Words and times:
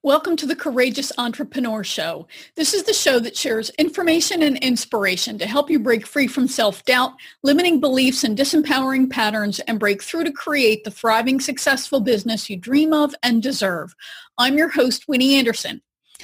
Welcome 0.00 0.36
to 0.36 0.46
the 0.46 0.56
Courageous 0.56 1.12
Entrepreneur 1.18 1.84
Show. 1.84 2.26
This 2.56 2.72
is 2.72 2.82
the 2.84 2.94
show 2.94 3.20
that 3.20 3.36
shares 3.36 3.70
information 3.78 4.42
and 4.42 4.56
inspiration 4.58 5.38
to 5.38 5.46
help 5.46 5.70
you 5.70 5.78
break 5.78 6.06
free 6.06 6.26
from 6.26 6.48
self-doubt, 6.48 7.12
limiting 7.42 7.78
beliefs 7.78 8.24
and 8.24 8.36
disempowering 8.36 9.10
patterns 9.10 9.60
and 9.60 9.78
break 9.78 10.02
through 10.02 10.24
to 10.24 10.32
create 10.32 10.82
the 10.82 10.90
thriving, 10.90 11.38
successful 11.40 12.00
business 12.00 12.48
you 12.48 12.56
dream 12.56 12.92
of 12.92 13.14
and 13.22 13.42
deserve. 13.42 13.94
I'm 14.38 14.56
your 14.56 14.70
host, 14.70 15.06
Winnie 15.06 15.36
Anderson. 15.36 15.82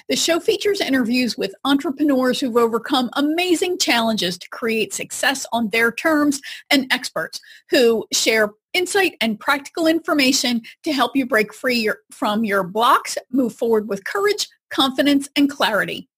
The 0.09 0.17
show 0.17 0.41
features 0.41 0.81
interviews 0.81 1.37
with 1.37 1.55
entrepreneurs 1.65 2.41
who've 2.41 2.57
overcome 2.57 3.11
amazing 3.15 3.79
challenges 3.79 4.39
to 4.39 4.49
create 4.51 4.93
success 4.95 5.47
on 5.53 5.69
their 5.71 5.93
terms 5.93 6.41
and 6.71 6.87
experts 6.93 7.41
who 7.71 8.07
share 8.13 8.51
insight 8.75 9.17
and 9.21 9.41
practical 9.41 9.87
information 9.87 10.63
to 10.85 10.93
help 10.93 11.17
you 11.17 11.27
break 11.27 11.53
free 11.53 11.79
your, 11.79 11.99
from 12.11 12.45
your 12.45 12.63
blocks, 12.63 13.19
move 13.31 13.55
forward 13.55 13.89
with 13.89 14.05
courage, 14.05 14.47
confidence, 14.71 15.29
and 15.37 15.51
clarity. 15.51 16.09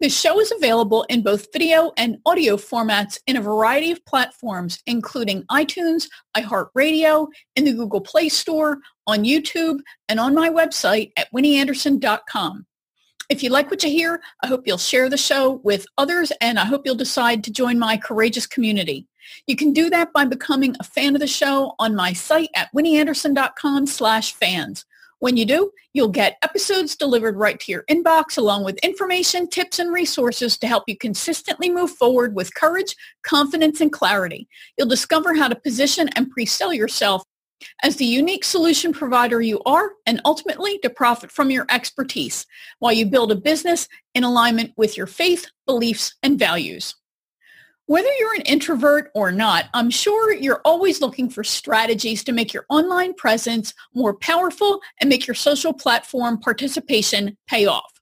The 0.00 0.08
show 0.08 0.40
is 0.40 0.50
available 0.50 1.04
in 1.04 1.22
both 1.22 1.52
video 1.52 1.92
and 1.96 2.18
audio 2.26 2.56
formats 2.56 3.20
in 3.28 3.36
a 3.36 3.40
variety 3.40 3.92
of 3.92 4.04
platforms, 4.04 4.80
including 4.86 5.44
iTunes, 5.44 6.08
iHeartRadio, 6.36 7.28
in 7.54 7.64
the 7.64 7.72
Google 7.72 8.00
Play 8.00 8.28
Store, 8.28 8.78
on 9.06 9.22
YouTube, 9.22 9.78
and 10.08 10.18
on 10.18 10.34
my 10.34 10.48
website 10.48 11.12
at 11.16 11.32
winnieanderson.com. 11.32 12.66
If 13.32 13.42
you 13.42 13.48
like 13.48 13.70
what 13.70 13.82
you 13.82 13.88
hear, 13.88 14.20
I 14.42 14.46
hope 14.46 14.66
you'll 14.66 14.76
share 14.76 15.08
the 15.08 15.16
show 15.16 15.62
with 15.64 15.86
others 15.96 16.32
and 16.42 16.58
I 16.58 16.66
hope 16.66 16.82
you'll 16.84 16.94
decide 16.94 17.42
to 17.44 17.50
join 17.50 17.78
my 17.78 17.96
courageous 17.96 18.46
community. 18.46 19.08
You 19.46 19.56
can 19.56 19.72
do 19.72 19.88
that 19.88 20.12
by 20.12 20.26
becoming 20.26 20.76
a 20.78 20.84
fan 20.84 21.14
of 21.14 21.20
the 21.22 21.26
show 21.26 21.74
on 21.78 21.96
my 21.96 22.12
site 22.12 22.50
at 22.54 22.68
winnieanderson.com 22.76 23.86
slash 23.86 24.34
fans. 24.34 24.84
When 25.20 25.38
you 25.38 25.46
do, 25.46 25.70
you'll 25.94 26.08
get 26.08 26.36
episodes 26.42 26.94
delivered 26.94 27.36
right 27.38 27.58
to 27.60 27.72
your 27.72 27.84
inbox 27.90 28.36
along 28.36 28.64
with 28.64 28.76
information, 28.80 29.48
tips, 29.48 29.78
and 29.78 29.94
resources 29.94 30.58
to 30.58 30.66
help 30.66 30.84
you 30.86 30.98
consistently 30.98 31.70
move 31.70 31.92
forward 31.92 32.34
with 32.34 32.54
courage, 32.54 32.94
confidence, 33.22 33.80
and 33.80 33.90
clarity. 33.90 34.46
You'll 34.76 34.88
discover 34.88 35.34
how 35.34 35.48
to 35.48 35.56
position 35.56 36.10
and 36.16 36.30
pre-sell 36.30 36.74
yourself 36.74 37.22
as 37.82 37.96
the 37.96 38.04
unique 38.04 38.44
solution 38.44 38.92
provider 38.92 39.40
you 39.40 39.60
are 39.64 39.92
and 40.06 40.20
ultimately 40.24 40.78
to 40.78 40.90
profit 40.90 41.30
from 41.30 41.50
your 41.50 41.66
expertise 41.70 42.46
while 42.78 42.92
you 42.92 43.06
build 43.06 43.32
a 43.32 43.36
business 43.36 43.88
in 44.14 44.24
alignment 44.24 44.72
with 44.76 44.96
your 44.96 45.06
faith, 45.06 45.46
beliefs, 45.66 46.14
and 46.22 46.38
values. 46.38 46.94
Whether 47.86 48.08
you're 48.18 48.34
an 48.34 48.42
introvert 48.42 49.10
or 49.14 49.32
not, 49.32 49.66
I'm 49.74 49.90
sure 49.90 50.32
you're 50.32 50.62
always 50.64 51.00
looking 51.00 51.28
for 51.28 51.42
strategies 51.42 52.22
to 52.24 52.32
make 52.32 52.54
your 52.54 52.64
online 52.70 53.12
presence 53.14 53.74
more 53.92 54.14
powerful 54.14 54.80
and 55.00 55.10
make 55.10 55.26
your 55.26 55.34
social 55.34 55.72
platform 55.72 56.38
participation 56.38 57.36
pay 57.48 57.66
off. 57.66 57.92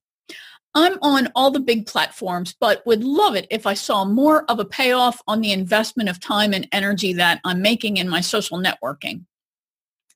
I'm 0.74 0.98
on 1.02 1.33
all 1.34 1.50
the 1.50 1.61
big 1.61 1.86
platforms, 1.86 2.55
but 2.61 2.86
would 2.86 3.02
love 3.02 3.34
it 3.34 3.47
if 3.50 3.67
I 3.67 3.74
saw 3.74 4.05
more 4.05 4.45
of 4.48 4.61
a 4.61 4.64
payoff 4.64 5.20
on 5.27 5.41
the 5.41 5.52
investment 5.52 6.08
of 6.08 6.20
time 6.20 6.52
and 6.52 6.69
energy 6.70 7.12
that 7.14 7.41
I'm 7.45 7.61
making 7.61 7.97
in 7.97 8.08
my 8.08 8.20
social 8.20 8.58
networking. 8.58 9.24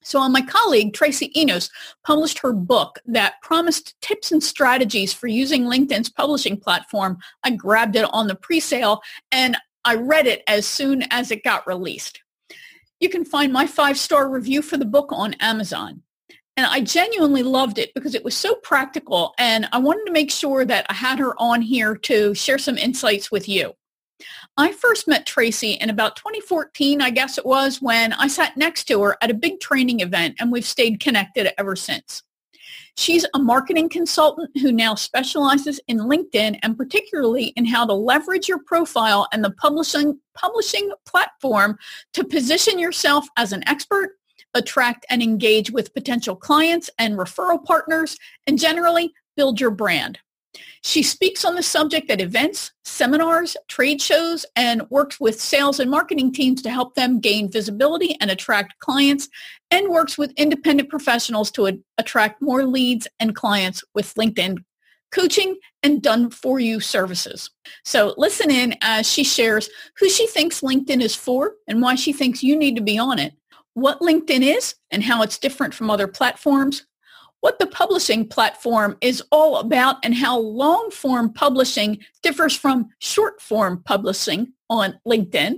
So 0.04 0.20
uh, 0.20 0.28
my 0.28 0.42
colleague, 0.42 0.94
Tracy 0.94 1.32
Enos, 1.38 1.70
published 2.06 2.38
her 2.40 2.52
book 2.52 3.00
that 3.06 3.40
promised 3.42 4.00
tips 4.00 4.30
and 4.30 4.42
strategies 4.42 5.12
for 5.12 5.26
using 5.26 5.64
LinkedIn's 5.64 6.10
publishing 6.10 6.56
platform. 6.58 7.18
I 7.42 7.50
grabbed 7.50 7.96
it 7.96 8.06
on 8.12 8.28
the 8.28 8.34
pre-sale 8.34 9.02
and 9.32 9.56
I 9.84 9.96
read 9.96 10.26
it 10.26 10.42
as 10.46 10.66
soon 10.66 11.04
as 11.10 11.30
it 11.30 11.42
got 11.42 11.66
released. 11.66 12.20
You 13.00 13.08
can 13.08 13.24
find 13.24 13.52
my 13.52 13.66
five-star 13.66 14.28
review 14.28 14.62
for 14.62 14.76
the 14.76 14.84
book 14.84 15.08
on 15.10 15.34
Amazon. 15.34 16.02
And 16.56 16.66
I 16.66 16.82
genuinely 16.82 17.42
loved 17.42 17.78
it 17.78 17.92
because 17.94 18.14
it 18.14 18.24
was 18.24 18.36
so 18.36 18.54
practical 18.56 19.34
and 19.38 19.68
I 19.72 19.78
wanted 19.78 20.06
to 20.06 20.12
make 20.12 20.30
sure 20.30 20.64
that 20.64 20.86
I 20.88 20.94
had 20.94 21.18
her 21.18 21.34
on 21.40 21.62
here 21.62 21.96
to 21.96 22.32
share 22.34 22.58
some 22.58 22.78
insights 22.78 23.32
with 23.32 23.48
you. 23.48 23.74
I 24.56 24.70
first 24.70 25.08
met 25.08 25.26
Tracy 25.26 25.72
in 25.72 25.90
about 25.90 26.14
2014, 26.14 27.00
I 27.00 27.10
guess 27.10 27.38
it 27.38 27.46
was, 27.46 27.82
when 27.82 28.12
I 28.12 28.28
sat 28.28 28.56
next 28.56 28.84
to 28.84 29.02
her 29.02 29.16
at 29.20 29.30
a 29.30 29.34
big 29.34 29.58
training 29.58 29.98
event 29.98 30.36
and 30.38 30.52
we've 30.52 30.64
stayed 30.64 31.00
connected 31.00 31.52
ever 31.58 31.74
since. 31.74 32.22
She's 32.96 33.26
a 33.34 33.40
marketing 33.40 33.88
consultant 33.88 34.56
who 34.62 34.70
now 34.70 34.94
specializes 34.94 35.80
in 35.88 35.98
LinkedIn 35.98 36.60
and 36.62 36.78
particularly 36.78 37.46
in 37.56 37.64
how 37.64 37.84
to 37.84 37.92
leverage 37.92 38.46
your 38.46 38.60
profile 38.60 39.26
and 39.32 39.42
the 39.42 39.50
publishing, 39.50 40.20
publishing 40.34 40.88
platform 41.04 41.76
to 42.12 42.22
position 42.22 42.78
yourself 42.78 43.26
as 43.36 43.52
an 43.52 43.66
expert, 43.66 44.10
attract 44.54 45.04
and 45.10 45.20
engage 45.20 45.72
with 45.72 45.92
potential 45.94 46.36
clients 46.36 46.88
and 47.00 47.18
referral 47.18 47.62
partners, 47.64 48.16
and 48.46 48.60
generally 48.60 49.12
build 49.36 49.60
your 49.60 49.72
brand. 49.72 50.20
She 50.86 51.02
speaks 51.02 51.46
on 51.46 51.54
the 51.54 51.62
subject 51.62 52.10
at 52.10 52.20
events, 52.20 52.70
seminars, 52.84 53.56
trade 53.68 54.02
shows, 54.02 54.44
and 54.54 54.82
works 54.90 55.18
with 55.18 55.40
sales 55.40 55.80
and 55.80 55.90
marketing 55.90 56.30
teams 56.30 56.60
to 56.60 56.70
help 56.70 56.94
them 56.94 57.20
gain 57.20 57.50
visibility 57.50 58.18
and 58.20 58.30
attract 58.30 58.78
clients, 58.80 59.30
and 59.70 59.88
works 59.88 60.18
with 60.18 60.34
independent 60.36 60.90
professionals 60.90 61.50
to 61.52 61.68
a- 61.68 61.78
attract 61.96 62.42
more 62.42 62.66
leads 62.66 63.08
and 63.18 63.34
clients 63.34 63.82
with 63.94 64.12
LinkedIn 64.14 64.58
coaching 65.10 65.56
and 65.82 66.02
done 66.02 66.28
for 66.28 66.60
you 66.60 66.80
services. 66.80 67.48
So 67.86 68.12
listen 68.18 68.50
in 68.50 68.76
as 68.82 69.10
she 69.10 69.24
shares 69.24 69.70
who 69.98 70.10
she 70.10 70.26
thinks 70.26 70.60
LinkedIn 70.60 71.00
is 71.00 71.14
for 71.14 71.54
and 71.66 71.80
why 71.80 71.94
she 71.94 72.12
thinks 72.12 72.42
you 72.42 72.56
need 72.56 72.76
to 72.76 72.82
be 72.82 72.98
on 72.98 73.18
it, 73.18 73.32
what 73.72 74.00
LinkedIn 74.00 74.42
is 74.42 74.74
and 74.90 75.02
how 75.02 75.22
it's 75.22 75.38
different 75.38 75.72
from 75.72 75.88
other 75.88 76.08
platforms, 76.08 76.84
what 77.44 77.58
the 77.58 77.66
publishing 77.66 78.26
platform 78.26 78.96
is 79.02 79.22
all 79.30 79.58
about 79.58 79.96
and 80.02 80.14
how 80.14 80.38
long 80.38 80.90
form 80.90 81.30
publishing 81.30 81.98
differs 82.22 82.56
from 82.56 82.88
short 83.00 83.38
form 83.38 83.82
publishing 83.84 84.50
on 84.70 84.98
LinkedIn, 85.06 85.56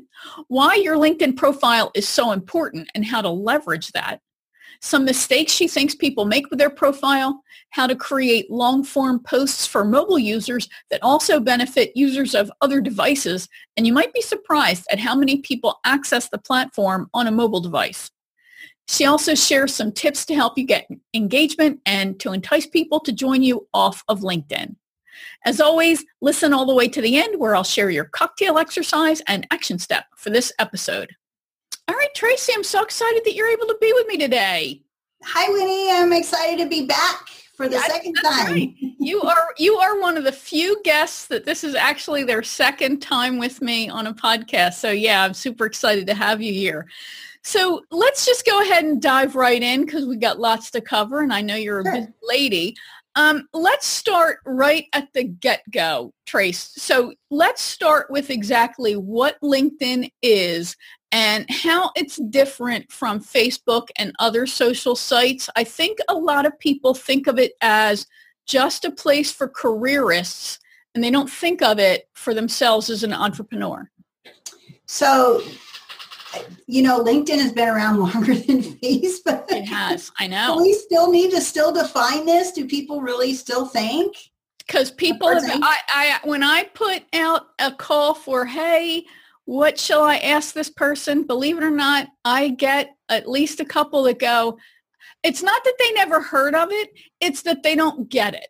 why 0.48 0.74
your 0.74 0.96
LinkedIn 0.96 1.36
profile 1.36 1.92
is 1.94 2.08
so 2.08 2.32
important 2.32 2.90
and 2.96 3.04
how 3.04 3.20
to 3.22 3.28
leverage 3.28 3.92
that, 3.92 4.20
some 4.80 5.04
mistakes 5.04 5.52
she 5.52 5.68
thinks 5.68 5.94
people 5.94 6.24
make 6.24 6.50
with 6.50 6.58
their 6.58 6.70
profile, 6.70 7.40
how 7.70 7.86
to 7.86 7.94
create 7.94 8.50
long 8.50 8.82
form 8.82 9.20
posts 9.20 9.64
for 9.64 9.84
mobile 9.84 10.18
users 10.18 10.68
that 10.90 11.04
also 11.04 11.38
benefit 11.38 11.92
users 11.94 12.34
of 12.34 12.50
other 12.62 12.80
devices, 12.80 13.48
and 13.76 13.86
you 13.86 13.92
might 13.92 14.12
be 14.12 14.22
surprised 14.22 14.86
at 14.90 14.98
how 14.98 15.14
many 15.14 15.38
people 15.38 15.78
access 15.84 16.30
the 16.30 16.38
platform 16.38 17.08
on 17.14 17.28
a 17.28 17.30
mobile 17.30 17.60
device. 17.60 18.10
She 18.88 19.04
also 19.04 19.34
shares 19.34 19.74
some 19.74 19.92
tips 19.92 20.24
to 20.26 20.34
help 20.34 20.56
you 20.56 20.64
get 20.64 20.88
engagement 21.12 21.80
and 21.86 22.18
to 22.20 22.32
entice 22.32 22.66
people 22.66 23.00
to 23.00 23.12
join 23.12 23.42
you 23.42 23.66
off 23.74 24.04
of 24.08 24.20
LinkedIn. 24.20 24.76
As 25.44 25.60
always, 25.60 26.04
listen 26.20 26.52
all 26.52 26.66
the 26.66 26.74
way 26.74 26.88
to 26.88 27.00
the 27.00 27.16
end 27.16 27.38
where 27.38 27.56
I'll 27.56 27.64
share 27.64 27.90
your 27.90 28.04
cocktail 28.04 28.58
exercise 28.58 29.22
and 29.26 29.46
action 29.50 29.78
step 29.78 30.06
for 30.16 30.30
this 30.30 30.52
episode. 30.58 31.10
All 31.88 31.94
right, 31.94 32.14
Tracy, 32.14 32.52
I'm 32.54 32.64
so 32.64 32.82
excited 32.82 33.22
that 33.24 33.34
you're 33.34 33.48
able 33.48 33.66
to 33.66 33.78
be 33.80 33.92
with 33.92 34.06
me 34.08 34.18
today. 34.18 34.82
Hi, 35.22 35.50
Winnie. 35.50 35.90
I'm 35.90 36.12
excited 36.12 36.62
to 36.62 36.68
be 36.68 36.86
back 36.86 37.28
for 37.56 37.68
the 37.68 37.78
second 37.80 38.14
time. 38.14 38.52
Right. 38.52 38.74
You 38.98 39.22
are 39.22 39.48
you 39.56 39.76
are 39.76 39.98
one 40.00 40.16
of 40.18 40.24
the 40.24 40.32
few 40.32 40.80
guests 40.82 41.26
that 41.28 41.44
this 41.44 41.64
is 41.64 41.74
actually 41.74 42.24
their 42.24 42.42
second 42.42 43.00
time 43.00 43.38
with 43.38 43.62
me 43.62 43.88
on 43.88 44.06
a 44.06 44.14
podcast. 44.14 44.74
So 44.74 44.90
yeah, 44.90 45.24
I'm 45.24 45.32
super 45.32 45.64
excited 45.64 46.06
to 46.08 46.14
have 46.14 46.42
you 46.42 46.52
here. 46.52 46.86
So 47.46 47.84
let's 47.92 48.26
just 48.26 48.44
go 48.44 48.60
ahead 48.60 48.82
and 48.82 49.00
dive 49.00 49.36
right 49.36 49.62
in 49.62 49.84
because 49.84 50.04
we've 50.04 50.18
got 50.18 50.40
lots 50.40 50.68
to 50.72 50.80
cover 50.80 51.20
and 51.20 51.32
I 51.32 51.42
know 51.42 51.54
you're 51.54 51.78
a 51.78 51.84
sure. 51.84 51.92
busy 51.92 52.12
lady. 52.20 52.76
Um, 53.14 53.46
let's 53.54 53.86
start 53.86 54.40
right 54.44 54.86
at 54.92 55.12
the 55.14 55.22
get-go, 55.22 56.12
Trace. 56.26 56.72
So 56.76 57.14
let's 57.30 57.62
start 57.62 58.10
with 58.10 58.30
exactly 58.30 58.96
what 58.96 59.40
LinkedIn 59.44 60.10
is 60.22 60.76
and 61.12 61.46
how 61.48 61.92
it's 61.94 62.16
different 62.16 62.90
from 62.90 63.20
Facebook 63.20 63.90
and 63.96 64.12
other 64.18 64.48
social 64.48 64.96
sites. 64.96 65.48
I 65.54 65.62
think 65.62 65.98
a 66.08 66.14
lot 66.14 66.46
of 66.46 66.58
people 66.58 66.94
think 66.94 67.28
of 67.28 67.38
it 67.38 67.52
as 67.60 68.08
just 68.46 68.84
a 68.84 68.90
place 68.90 69.30
for 69.30 69.48
careerists 69.48 70.58
and 70.96 71.04
they 71.04 71.12
don't 71.12 71.30
think 71.30 71.62
of 71.62 71.78
it 71.78 72.08
for 72.14 72.34
themselves 72.34 72.90
as 72.90 73.04
an 73.04 73.12
entrepreneur. 73.12 73.88
So 74.86 75.42
you 76.66 76.82
know, 76.82 77.02
LinkedIn 77.02 77.38
has 77.40 77.52
been 77.52 77.68
around 77.68 77.98
longer 77.98 78.34
than 78.34 78.62
Facebook. 78.62 79.44
It 79.50 79.66
has. 79.66 80.10
I 80.18 80.26
know. 80.26 80.56
Do 80.56 80.62
we 80.62 80.72
still 80.72 81.10
need 81.10 81.30
to 81.32 81.40
still 81.40 81.72
define 81.72 82.26
this. 82.26 82.52
Do 82.52 82.66
people 82.66 83.00
really 83.00 83.34
still 83.34 83.66
think? 83.66 84.16
Because 84.58 84.90
people, 84.90 85.28
have, 85.28 85.44
I, 85.62 85.78
I, 85.88 86.18
when 86.24 86.42
I 86.42 86.64
put 86.64 87.04
out 87.12 87.46
a 87.60 87.70
call 87.70 88.14
for, 88.14 88.44
hey, 88.44 89.04
what 89.44 89.78
shall 89.78 90.02
I 90.02 90.16
ask 90.16 90.54
this 90.54 90.70
person? 90.70 91.22
Believe 91.22 91.56
it 91.56 91.62
or 91.62 91.70
not, 91.70 92.08
I 92.24 92.48
get 92.48 92.96
at 93.08 93.28
least 93.28 93.60
a 93.60 93.64
couple 93.64 94.02
that 94.04 94.18
go, 94.18 94.58
it's 95.22 95.42
not 95.42 95.62
that 95.62 95.76
they 95.78 95.92
never 95.92 96.20
heard 96.20 96.56
of 96.56 96.68
it. 96.72 96.90
It's 97.20 97.42
that 97.42 97.62
they 97.62 97.76
don't 97.76 98.08
get 98.08 98.34
it. 98.34 98.48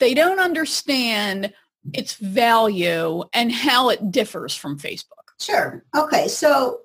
They 0.00 0.14
don't 0.14 0.40
understand 0.40 1.52
its 1.92 2.14
value 2.14 3.22
and 3.32 3.52
how 3.52 3.90
it 3.90 4.10
differs 4.10 4.54
from 4.54 4.78
Facebook. 4.78 5.04
Sure. 5.40 5.84
Okay. 5.96 6.28
So 6.28 6.80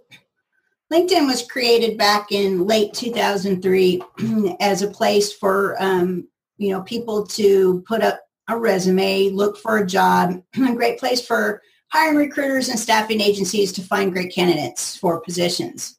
LinkedIn 0.92 1.26
was 1.26 1.46
created 1.46 1.98
back 1.98 2.32
in 2.32 2.68
late 2.68 2.94
2003 2.94 4.02
as 4.60 4.82
a 4.82 4.90
place 4.90 5.32
for 5.32 5.82
um, 5.82 6.28
you 6.58 6.70
know, 6.70 6.82
people 6.82 7.26
to 7.26 7.82
put 7.88 8.02
up 8.02 8.20
a 8.50 8.58
resume, 8.58 9.30
look 9.30 9.58
for 9.58 9.78
a 9.78 9.88
job, 9.88 10.42
a 10.56 10.76
great 10.76 11.00
place 11.00 11.26
for 11.26 11.62
hiring 11.92 12.18
recruiters 12.18 12.70
and 12.70 12.80
staffing 12.80 13.22
agencies 13.22 13.72
to 13.72 13.82
find 13.82 14.12
great 14.12 14.34
candidates 14.34 14.96
for 14.98 15.22
positions. 15.22 15.98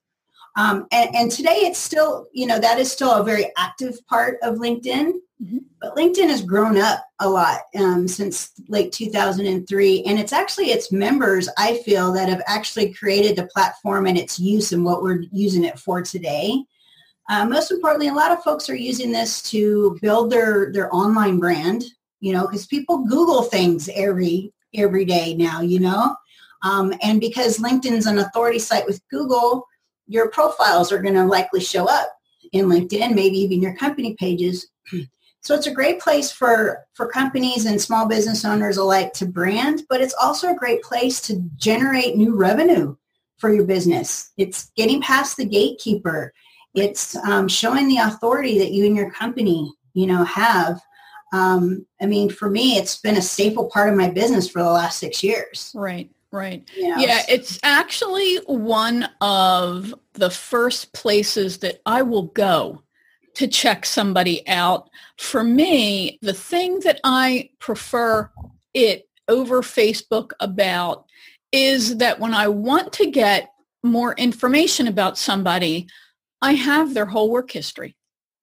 Um, 0.56 0.86
and, 0.92 1.14
and, 1.14 1.30
today 1.30 1.60
it's 1.62 1.78
still, 1.78 2.26
you 2.32 2.46
know, 2.46 2.58
that 2.58 2.78
is 2.78 2.92
still 2.92 3.12
a 3.12 3.24
very 3.24 3.50
active 3.56 3.98
part 4.06 4.36
of 4.42 4.56
LinkedIn. 4.56 5.12
Mm-hmm. 5.42 5.58
But 5.80 5.96
LinkedIn 5.96 6.28
has 6.28 6.42
grown 6.42 6.76
up 6.76 7.04
a 7.20 7.28
lot 7.28 7.60
um, 7.78 8.06
since 8.06 8.52
late 8.68 8.92
2003. 8.92 10.02
And 10.04 10.18
it's 10.18 10.32
actually 10.32 10.66
its 10.66 10.92
members, 10.92 11.48
I 11.56 11.78
feel, 11.78 12.12
that 12.12 12.28
have 12.28 12.42
actually 12.46 12.92
created 12.92 13.36
the 13.36 13.46
platform 13.46 14.06
and 14.06 14.18
its 14.18 14.38
use 14.38 14.72
and 14.72 14.84
what 14.84 15.02
we're 15.02 15.24
using 15.32 15.64
it 15.64 15.78
for 15.78 16.02
today. 16.02 16.62
Uh, 17.30 17.46
most 17.46 17.70
importantly, 17.70 18.08
a 18.08 18.14
lot 18.14 18.30
of 18.30 18.42
folks 18.42 18.68
are 18.68 18.74
using 18.74 19.10
this 19.10 19.40
to 19.42 19.98
build 20.02 20.30
their, 20.30 20.70
their 20.72 20.94
online 20.94 21.38
brand, 21.38 21.84
you 22.20 22.32
know, 22.32 22.46
because 22.46 22.66
people 22.66 23.06
Google 23.06 23.42
things 23.42 23.88
every 23.94 24.52
every 24.74 25.04
day 25.04 25.34
now, 25.34 25.60
you 25.60 25.80
know. 25.80 26.16
Um, 26.62 26.94
and 27.02 27.20
because 27.20 27.58
LinkedIn's 27.58 28.06
an 28.06 28.18
authority 28.18 28.58
site 28.58 28.86
with 28.86 29.06
Google, 29.10 29.66
your 30.12 30.28
profiles 30.28 30.92
are 30.92 31.00
going 31.00 31.14
to 31.14 31.24
likely 31.24 31.60
show 31.60 31.88
up 31.88 32.12
in 32.52 32.66
LinkedIn, 32.66 33.14
maybe 33.14 33.38
even 33.38 33.62
your 33.62 33.74
company 33.74 34.14
pages. 34.18 34.68
So 35.44 35.56
it's 35.56 35.66
a 35.66 35.74
great 35.74 35.98
place 35.98 36.30
for, 36.30 36.86
for 36.94 37.08
companies 37.08 37.66
and 37.66 37.82
small 37.82 38.06
business 38.06 38.44
owners 38.44 38.76
alike 38.76 39.12
to 39.14 39.26
brand, 39.26 39.82
but 39.88 40.00
it's 40.00 40.14
also 40.22 40.52
a 40.52 40.56
great 40.56 40.82
place 40.82 41.20
to 41.22 41.42
generate 41.56 42.16
new 42.16 42.36
revenue 42.36 42.94
for 43.38 43.52
your 43.52 43.64
business. 43.64 44.30
It's 44.36 44.70
getting 44.76 45.02
past 45.02 45.36
the 45.36 45.44
gatekeeper. 45.44 46.32
It's 46.76 47.16
um, 47.16 47.48
showing 47.48 47.88
the 47.88 47.96
authority 47.96 48.56
that 48.60 48.70
you 48.70 48.86
and 48.86 48.94
your 48.94 49.10
company, 49.10 49.74
you 49.94 50.06
know, 50.06 50.22
have. 50.22 50.80
Um, 51.32 51.86
I 52.00 52.06
mean, 52.06 52.30
for 52.30 52.48
me, 52.48 52.76
it's 52.76 53.00
been 53.00 53.16
a 53.16 53.22
staple 53.22 53.68
part 53.68 53.88
of 53.88 53.96
my 53.98 54.10
business 54.10 54.48
for 54.48 54.62
the 54.62 54.70
last 54.70 55.00
six 55.00 55.24
years. 55.24 55.72
Right. 55.74 56.08
Right. 56.32 56.66
Yeah, 56.74 57.20
it's 57.28 57.58
actually 57.62 58.36
one 58.46 59.06
of 59.20 59.94
the 60.14 60.30
first 60.30 60.94
places 60.94 61.58
that 61.58 61.82
I 61.84 62.00
will 62.00 62.28
go 62.28 62.82
to 63.34 63.46
check 63.46 63.84
somebody 63.84 64.46
out. 64.48 64.88
For 65.18 65.44
me, 65.44 66.18
the 66.22 66.32
thing 66.32 66.80
that 66.80 67.00
I 67.04 67.50
prefer 67.58 68.30
it 68.72 69.08
over 69.28 69.60
Facebook 69.60 70.30
about 70.40 71.04
is 71.52 71.98
that 71.98 72.18
when 72.18 72.32
I 72.32 72.48
want 72.48 72.94
to 72.94 73.10
get 73.10 73.50
more 73.82 74.14
information 74.14 74.88
about 74.88 75.18
somebody, 75.18 75.86
I 76.40 76.54
have 76.54 76.94
their 76.94 77.06
whole 77.06 77.30
work 77.30 77.50
history 77.50 77.94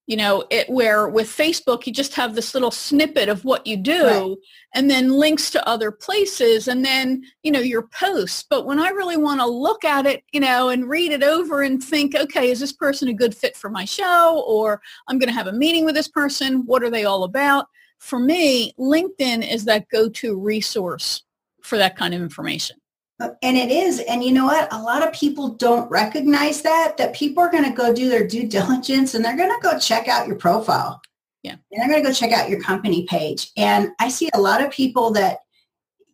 you 0.09 0.17
know, 0.17 0.43
it 0.49 0.67
where 0.71 1.07
with 1.07 1.27
Facebook 1.27 1.85
you 1.85 1.93
just 1.93 2.15
have 2.15 2.33
this 2.33 2.55
little 2.55 2.71
snippet 2.71 3.29
of 3.29 3.45
what 3.45 3.67
you 3.67 3.77
do 3.77 4.05
right. 4.05 4.35
and 4.73 4.89
then 4.89 5.11
links 5.11 5.51
to 5.51 5.69
other 5.69 5.91
places 5.91 6.67
and 6.67 6.83
then, 6.83 7.23
you 7.43 7.51
know, 7.51 7.59
your 7.59 7.83
posts. 7.83 8.43
But 8.49 8.65
when 8.65 8.79
I 8.79 8.89
really 8.89 9.17
want 9.17 9.39
to 9.39 9.45
look 9.45 9.85
at 9.85 10.07
it, 10.07 10.23
you 10.31 10.39
know, 10.39 10.69
and 10.69 10.89
read 10.89 11.11
it 11.11 11.21
over 11.21 11.61
and 11.61 11.81
think, 11.81 12.15
okay, 12.15 12.49
is 12.49 12.59
this 12.59 12.73
person 12.73 13.07
a 13.07 13.13
good 13.13 13.35
fit 13.35 13.55
for 13.55 13.69
my 13.69 13.85
show 13.85 14.43
or 14.47 14.81
I'm 15.07 15.19
going 15.19 15.29
to 15.29 15.35
have 15.35 15.45
a 15.45 15.53
meeting 15.53 15.85
with 15.85 15.93
this 15.93 16.07
person? 16.07 16.65
What 16.65 16.81
are 16.81 16.89
they 16.89 17.05
all 17.05 17.23
about? 17.23 17.67
For 17.99 18.17
me, 18.17 18.73
LinkedIn 18.79 19.47
is 19.47 19.65
that 19.65 19.89
go-to 19.89 20.35
resource 20.39 21.21
for 21.61 21.77
that 21.77 21.95
kind 21.95 22.15
of 22.15 22.21
information. 22.23 22.77
And 23.19 23.57
it 23.57 23.69
is. 23.69 23.99
And 23.99 24.23
you 24.23 24.31
know 24.31 24.45
what? 24.45 24.71
A 24.71 24.81
lot 24.81 25.05
of 25.05 25.13
people 25.13 25.49
don't 25.49 25.89
recognize 25.91 26.61
that, 26.61 26.95
that 26.97 27.13
people 27.13 27.43
are 27.43 27.51
going 27.51 27.65
to 27.65 27.71
go 27.71 27.93
do 27.93 28.07
their 28.07 28.25
due 28.25 28.47
diligence 28.47 29.13
and 29.13 29.23
they're 29.23 29.35
going 29.35 29.49
to 29.49 29.61
go 29.61 29.77
check 29.77 30.07
out 30.07 30.27
your 30.27 30.37
profile. 30.37 31.01
Yeah. 31.43 31.55
And 31.71 31.81
they're 31.81 31.89
going 31.89 32.01
to 32.01 32.09
go 32.09 32.13
check 32.13 32.31
out 32.31 32.49
your 32.49 32.61
company 32.61 33.05
page. 33.07 33.51
And 33.57 33.91
I 33.99 34.09
see 34.09 34.29
a 34.33 34.39
lot 34.39 34.63
of 34.63 34.71
people 34.71 35.11
that, 35.11 35.39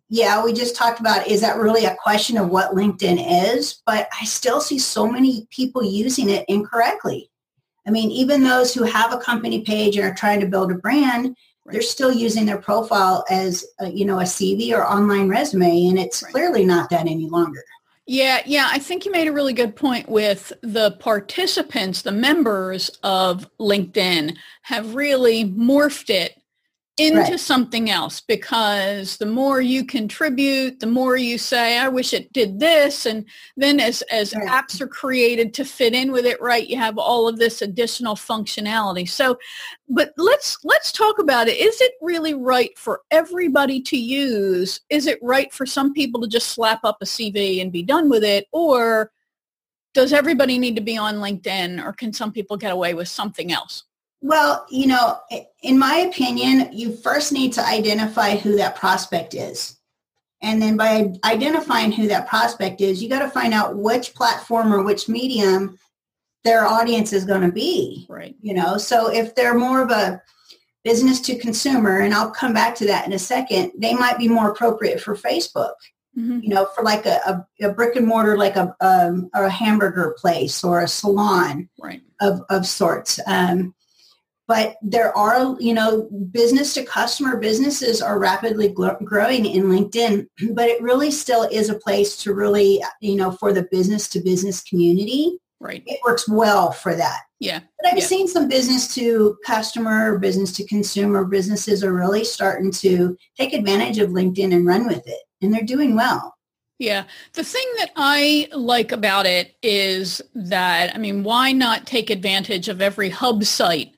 yeah, 0.10 0.44
we 0.44 0.54
just 0.54 0.76
talked 0.76 1.00
about, 1.00 1.28
is 1.28 1.42
that 1.42 1.58
really 1.58 1.86
a 1.86 1.96
question 1.96 2.38
of 2.38 2.50
what 2.50 2.72
LinkedIn 2.72 3.54
is? 3.54 3.82
But 3.86 4.08
I 4.20 4.26
still 4.26 4.62
see 4.62 4.80
so 4.80 5.08
many 5.08 5.48
people 5.52 5.84
using 5.84 6.30
it 6.30 6.46
incorrectly. 6.48 7.30
I 7.88 7.92
mean, 7.92 8.10
even 8.10 8.44
those 8.44 8.74
who 8.74 8.84
have 8.84 9.14
a 9.14 9.20
company 9.20 9.62
page 9.62 9.96
and 9.96 10.06
are 10.06 10.14
trying 10.14 10.40
to 10.40 10.48
build 10.48 10.72
a 10.72 10.76
brand, 10.76 11.36
Right. 11.66 11.74
They're 11.74 11.82
still 11.82 12.12
using 12.12 12.46
their 12.46 12.60
profile 12.60 13.26
as, 13.30 13.66
a, 13.80 13.90
you 13.90 14.06
know, 14.06 14.20
a 14.20 14.24
CV 14.24 14.72
or 14.72 14.86
online 14.86 15.28
resume, 15.28 15.88
and 15.88 15.98
it's 15.98 16.22
right. 16.22 16.32
clearly 16.32 16.64
not 16.64 16.90
that 16.92 17.08
any 17.08 17.28
longer. 17.28 17.64
Yeah, 18.08 18.42
yeah, 18.46 18.70
I 18.72 18.78
think 18.78 19.04
you 19.04 19.12
made 19.12 19.28
a 19.28 19.32
really 19.32 19.54
good 19.54 19.76
point 19.76 20.08
with 20.08 20.54
the 20.62 20.92
participants, 21.00 22.04
the 22.04 22.12
members 22.12 22.92
of 23.02 23.50
LinkedIn 23.60 24.38
have 24.62 24.94
really 24.94 25.44
morphed 25.44 26.12
it 26.12 26.40
into 26.98 27.20
right. 27.20 27.40
something 27.40 27.90
else 27.90 28.22
because 28.22 29.18
the 29.18 29.26
more 29.26 29.60
you 29.60 29.86
contribute, 29.86 30.80
the 30.80 30.88
more 30.88 31.18
you 31.18 31.38
say, 31.38 31.78
I 31.78 31.90
wish 31.90 32.14
it 32.14 32.32
did 32.32 32.58
this. 32.58 33.06
And 33.06 33.26
then 33.58 33.82
as, 33.82 34.02
as 34.04 34.34
right. 34.34 34.48
apps 34.48 34.80
are 34.80 34.88
created 34.88 35.54
to 35.56 35.66
fit 35.66 35.94
in 35.94 36.14
with 36.14 36.26
it, 36.26 36.42
right, 36.42 36.68
you 36.68 36.78
have 36.78 36.98
all 36.98 37.28
of 37.28 37.38
this 37.38 37.62
additional 37.62 38.16
functionality. 38.16 39.10
So, 39.10 39.38
but 39.90 40.14
let's, 40.16 40.58
let's 40.64 40.94
talk 40.94 41.20
about 41.20 41.50
it. 41.50 41.58
Is 41.58 41.82
it 41.82 41.94
really 42.02 42.34
right 42.34 42.78
for 42.78 43.02
everybody 43.12 43.82
to 43.82 43.98
use? 43.98 44.80
Is 44.90 45.06
it 45.06 45.20
right 45.22 45.52
for 45.52 45.66
some 45.66 45.94
people 45.94 46.22
to 46.22 46.28
just 46.28 46.50
slap 46.50 46.86
up 46.86 47.00
a 47.02 47.06
CV 47.06 47.62
and 47.62 47.74
be 47.74 47.84
done 47.84 48.10
with 48.10 48.24
it? 48.24 48.48
Or 48.54 49.12
does 49.94 50.14
everybody 50.14 50.58
need 50.58 50.76
to 50.78 50.82
be 50.82 50.98
on 50.98 51.16
LinkedIn 51.16 51.84
or 51.84 51.92
can 51.92 52.14
some 52.14 52.32
people 52.32 52.56
get 52.56 52.72
away 52.72 52.94
with 52.94 53.10
something 53.10 53.52
else? 53.52 53.84
Well, 54.22 54.66
you 54.70 54.88
know, 54.88 55.20
in 55.62 55.78
my 55.78 55.98
opinion, 55.98 56.70
you 56.72 56.96
first 56.96 57.32
need 57.32 57.54
to 57.54 57.66
identify 57.66 58.36
who 58.36 58.56
that 58.58 58.76
prospect 58.76 59.34
is. 59.34 59.78
And 60.42 60.62
then 60.62 60.78
by 60.78 61.14
identifying 61.24 61.92
who 61.92 62.08
that 62.08 62.28
prospect 62.28 62.82
is, 62.82 63.02
you 63.02 63.10
got 63.10 63.20
to 63.20 63.30
find 63.30 63.54
out 63.54 63.78
which 63.78 64.14
platform 64.14 64.74
or 64.74 64.84
which 64.84 65.10
medium 65.10 65.78
their 66.44 66.66
audience 66.66 67.14
is 67.14 67.26
going 67.26 67.42
to 67.42 67.52
be. 67.52 68.06
Right. 68.08 68.36
You 68.42 68.54
know, 68.54 68.78
so 68.78 69.12
if 69.12 69.36
they're 69.36 69.58
more 69.58 69.82
of 69.82 69.92
a 69.92 70.22
business 70.84 71.20
to 71.22 71.38
consumer, 71.38 72.00
and 72.00 72.14
I'll 72.14 72.32
come 72.32 72.54
back 72.54 72.76
to 72.76 72.86
that 72.86 73.08
in 73.08 73.14
a 73.14 73.20
second, 73.20 73.72
they 73.78 73.94
might 73.96 74.18
be 74.18 74.28
more 74.28 74.52
appropriate 74.52 75.02
for 75.02 75.16
Facebook. 75.16 75.74
Mm-hmm. 76.18 76.40
You 76.44 76.50
know, 76.50 76.68
for 76.74 76.82
like 76.82 77.06
a, 77.06 77.20
a, 77.60 77.68
a, 77.68 77.74
brick 77.74 77.98
and 77.98 78.08
mortar, 78.08 78.38
like 78.38 78.56
a, 78.56 78.74
um, 78.80 79.30
a 79.34 79.50
hamburger 79.50 80.16
place 80.18 80.64
or 80.64 80.80
a 80.80 80.88
salon 80.88 81.68
right. 81.78 82.02
of, 82.22 82.40
of 82.50 82.66
sorts. 82.66 83.20
Um, 83.28 83.75
but 84.48 84.76
there 84.82 85.16
are, 85.18 85.56
you 85.60 85.74
know, 85.74 86.04
business 86.32 86.74
to 86.76 86.84
customer 86.84 87.38
businesses 87.38 88.02
are 88.02 88.20
rapidly 88.20 88.70
growing 88.70 89.46
in 89.46 89.64
LinkedIn, 89.64 90.28
but 90.54 90.68
it 90.68 90.82
really 90.82 91.12
still 91.12 91.44
is 91.44 91.70
a 91.70 91.80
place 91.80 92.18
to 92.18 92.34
really, 92.34 92.84
you 93.02 93.16
know, 93.16 93.32
for 93.32 93.54
the 93.54 93.68
business 93.72 94.08
to 94.10 94.20
business 94.20 94.62
community. 94.62 95.38
Right. 95.60 95.84
It 95.88 96.00
works 96.06 96.28
well 96.30 96.72
for 96.72 96.96
that. 96.96 97.22
Yeah. 97.40 97.62
But 97.80 97.92
I've 97.92 98.00
yeah. 98.00 98.06
seen 98.06 98.28
some 98.28 98.48
business 98.48 98.94
to 98.96 99.38
customer, 99.46 100.20
business 100.20 100.52
to 100.54 100.66
consumer 100.66 101.26
businesses 101.26 101.84
are 101.84 101.94
really 101.94 102.24
starting 102.24 102.72
to 102.74 103.18
take 103.38 103.54
advantage 103.54 103.98
of 103.98 104.12
LinkedIn 104.12 104.54
and 104.54 104.66
run 104.66 104.86
with 104.86 105.08
it. 105.08 105.20
And 105.42 105.54
they're 105.54 105.64
doing 105.64 105.96
well. 105.96 106.36
Yeah. 106.78 107.06
The 107.34 107.44
thing 107.44 107.66
that 107.78 107.92
I 107.96 108.50
like 108.52 108.92
about 108.92 109.26
it 109.26 109.56
is 109.64 110.22
that, 110.34 110.94
I 110.94 110.98
mean, 110.98 111.24
why 111.24 111.54
not 111.54 111.88
take 111.88 112.10
advantage 112.10 112.68
of 112.68 112.82
every 112.82 113.10
hub 113.10 113.46
site 113.46 113.95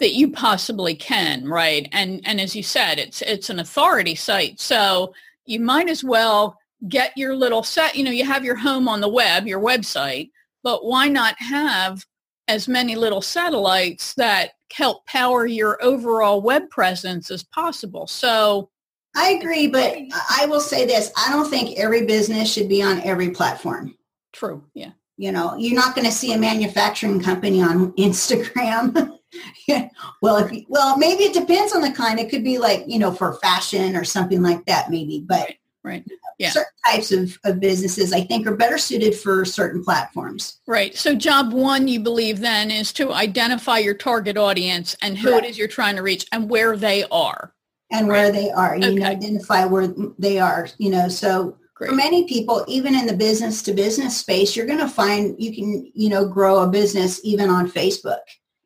that 0.00 0.14
you 0.14 0.30
possibly 0.32 0.94
can, 0.94 1.46
right? 1.46 1.88
And 1.92 2.20
and 2.24 2.40
as 2.40 2.56
you 2.56 2.62
said, 2.62 2.98
it's 2.98 3.22
it's 3.22 3.50
an 3.50 3.60
authority 3.60 4.14
site, 4.14 4.58
so 4.58 5.14
you 5.46 5.60
might 5.60 5.88
as 5.88 6.02
well 6.02 6.58
get 6.88 7.16
your 7.16 7.36
little 7.36 7.62
set. 7.62 7.94
You 7.94 8.04
know, 8.04 8.10
you 8.10 8.24
have 8.24 8.44
your 8.44 8.56
home 8.56 8.88
on 8.88 9.00
the 9.00 9.08
web, 9.08 9.46
your 9.46 9.60
website, 9.60 10.30
but 10.62 10.84
why 10.84 11.08
not 11.08 11.36
have 11.38 12.04
as 12.48 12.66
many 12.66 12.96
little 12.96 13.22
satellites 13.22 14.14
that 14.14 14.52
help 14.72 15.06
power 15.06 15.46
your 15.46 15.82
overall 15.82 16.40
web 16.40 16.68
presence 16.70 17.30
as 17.30 17.42
possible? 17.42 18.06
So. 18.06 18.70
I 19.16 19.30
agree, 19.30 19.66
but 19.66 19.96
I 20.30 20.46
will 20.46 20.60
say 20.60 20.86
this. 20.86 21.12
I 21.16 21.32
don't 21.32 21.50
think 21.50 21.76
every 21.76 22.06
business 22.06 22.52
should 22.52 22.68
be 22.68 22.80
on 22.80 23.00
every 23.00 23.30
platform. 23.30 23.96
True. 24.32 24.62
Yeah. 24.72 24.92
You 25.16 25.32
know, 25.32 25.56
you're 25.56 25.74
not 25.74 25.96
going 25.96 26.06
to 26.06 26.12
see 26.12 26.32
a 26.32 26.38
manufacturing 26.38 27.20
company 27.20 27.60
on 27.60 27.92
Instagram. 27.98 29.18
Yeah. 29.68 29.88
Well, 30.22 30.36
if 30.38 30.52
you, 30.52 30.64
well, 30.68 30.96
maybe 30.96 31.24
it 31.24 31.34
depends 31.34 31.74
on 31.74 31.82
the 31.82 31.92
kind. 31.92 32.18
It 32.18 32.30
could 32.30 32.44
be 32.44 32.58
like 32.58 32.84
you 32.86 32.98
know 32.98 33.12
for 33.12 33.34
fashion 33.34 33.96
or 33.96 34.04
something 34.04 34.42
like 34.42 34.64
that, 34.66 34.90
maybe. 34.90 35.24
But 35.26 35.40
right. 35.40 35.58
right. 35.84 36.04
Yeah. 36.38 36.50
Certain 36.50 36.72
types 36.86 37.12
of, 37.12 37.38
of 37.44 37.60
businesses, 37.60 38.12
I 38.12 38.22
think, 38.22 38.46
are 38.46 38.56
better 38.56 38.78
suited 38.78 39.14
for 39.14 39.44
certain 39.44 39.84
platforms. 39.84 40.60
Right. 40.66 40.96
So 40.96 41.14
job 41.14 41.52
one, 41.52 41.86
you 41.86 42.00
believe 42.00 42.40
then, 42.40 42.70
is 42.70 42.94
to 42.94 43.12
identify 43.12 43.78
your 43.78 43.94
target 43.94 44.38
audience 44.38 44.96
and 45.02 45.18
who 45.18 45.32
right. 45.32 45.44
it 45.44 45.50
is 45.50 45.58
you're 45.58 45.68
trying 45.68 45.96
to 45.96 46.02
reach 46.02 46.26
and 46.32 46.48
where 46.48 46.78
they 46.78 47.04
are. 47.10 47.52
And 47.92 48.08
right. 48.08 48.22
where 48.22 48.32
they 48.32 48.50
are. 48.50 48.76
You 48.76 48.94
okay. 48.94 49.04
identify 49.04 49.66
where 49.66 49.88
they 50.18 50.38
are. 50.38 50.68
You 50.78 50.90
know, 50.90 51.08
so 51.08 51.58
Great. 51.74 51.90
For 51.90 51.96
many 51.96 52.26
people, 52.26 52.62
even 52.68 52.94
in 52.94 53.06
the 53.06 53.16
business 53.16 53.62
to 53.62 53.72
business 53.72 54.14
space, 54.18 54.54
you're 54.54 54.66
going 54.66 54.80
to 54.80 54.88
find 54.88 55.34
you 55.38 55.54
can, 55.54 55.90
you 55.94 56.10
know, 56.10 56.28
grow 56.28 56.58
a 56.58 56.68
business 56.68 57.22
even 57.24 57.48
on 57.48 57.70
Facebook 57.70 58.20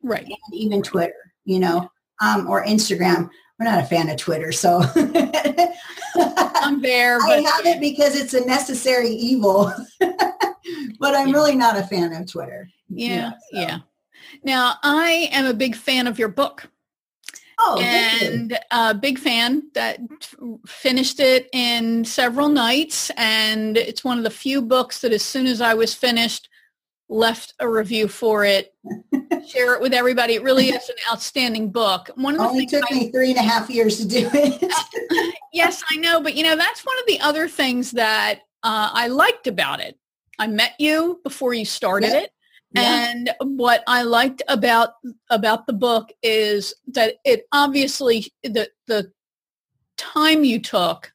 right 0.05 0.25
and 0.25 0.53
even 0.53 0.81
twitter 0.81 1.33
you 1.43 1.59
know 1.59 1.89
um, 2.21 2.47
or 2.47 2.65
Instagram. 2.65 3.29
We're 3.59 3.65
not 3.65 3.83
a 3.83 3.85
fan 3.85 4.09
of 4.09 4.17
Twitter, 4.17 4.51
so 4.51 4.81
I'm 6.15 6.81
there. 6.81 7.19
I 7.21 7.41
have 7.41 7.65
it 7.65 7.79
because 7.79 8.15
it's 8.15 8.33
a 8.33 8.45
necessary 8.45 9.09
evil, 9.09 9.71
but 9.99 11.15
I'm 11.15 11.29
yeah. 11.29 11.33
really 11.33 11.55
not 11.55 11.77
a 11.77 11.83
fan 11.83 12.11
of 12.13 12.29
Twitter. 12.29 12.69
Yeah, 12.89 13.31
so. 13.31 13.37
yeah. 13.51 13.79
Now 14.43 14.75
I 14.83 15.29
am 15.31 15.45
a 15.45 15.53
big 15.53 15.75
fan 15.75 16.07
of 16.07 16.19
your 16.19 16.27
book. 16.27 16.69
Oh, 17.57 17.79
and 17.79 18.59
a 18.71 18.93
big 18.93 19.17
fan 19.17 19.69
that 19.75 20.01
finished 20.67 21.21
it 21.21 21.47
in 21.53 22.03
several 22.03 22.49
nights. 22.49 23.11
And 23.15 23.77
it's 23.77 24.03
one 24.03 24.17
of 24.17 24.25
the 24.25 24.29
few 24.29 24.61
books 24.61 24.99
that 24.99 25.13
as 25.13 25.23
soon 25.23 25.45
as 25.45 25.61
I 25.61 25.73
was 25.73 25.93
finished, 25.93 26.49
left 27.09 27.53
a 27.59 27.69
review 27.69 28.07
for 28.07 28.45
it. 28.45 28.73
Share 29.47 29.75
it 29.75 29.81
with 29.81 29.93
everybody. 29.93 30.33
It 30.33 30.43
really 30.43 30.69
is 30.69 30.89
an 30.89 30.95
outstanding 31.11 31.71
book. 31.71 32.09
One 32.15 32.35
of 32.35 32.41
the 32.41 32.47
Only 32.47 32.65
took 32.65 32.83
I, 32.91 32.95
me 32.95 33.11
three 33.11 33.31
and 33.31 33.39
a 33.39 33.43
half 33.43 33.69
years 33.69 33.97
to 33.97 34.07
do 34.07 34.29
it. 34.33 35.39
yes, 35.53 35.83
I 35.89 35.97
know. 35.97 36.21
But, 36.21 36.35
you 36.35 36.43
know, 36.43 36.55
that's 36.55 36.85
one 36.85 36.97
of 36.97 37.05
the 37.07 37.19
other 37.19 37.47
things 37.47 37.91
that 37.91 38.39
uh, 38.63 38.89
I 38.91 39.07
liked 39.07 39.47
about 39.47 39.79
it. 39.79 39.97
I 40.39 40.47
met 40.47 40.73
you 40.79 41.21
before 41.23 41.53
you 41.53 41.65
started 41.65 42.07
yep. 42.07 42.23
it. 42.23 42.31
Yeah. 42.73 43.11
And 43.11 43.31
what 43.57 43.83
I 43.87 44.01
liked 44.01 44.41
about 44.49 44.95
about 45.29 45.65
the 45.65 45.71
book 45.71 46.11
is 46.21 46.73
that 46.87 47.15
it 47.23 47.47
obviously 47.53 48.33
the 48.43 48.69
the 48.87 49.13
time 49.97 50.43
you 50.43 50.59
took, 50.59 51.13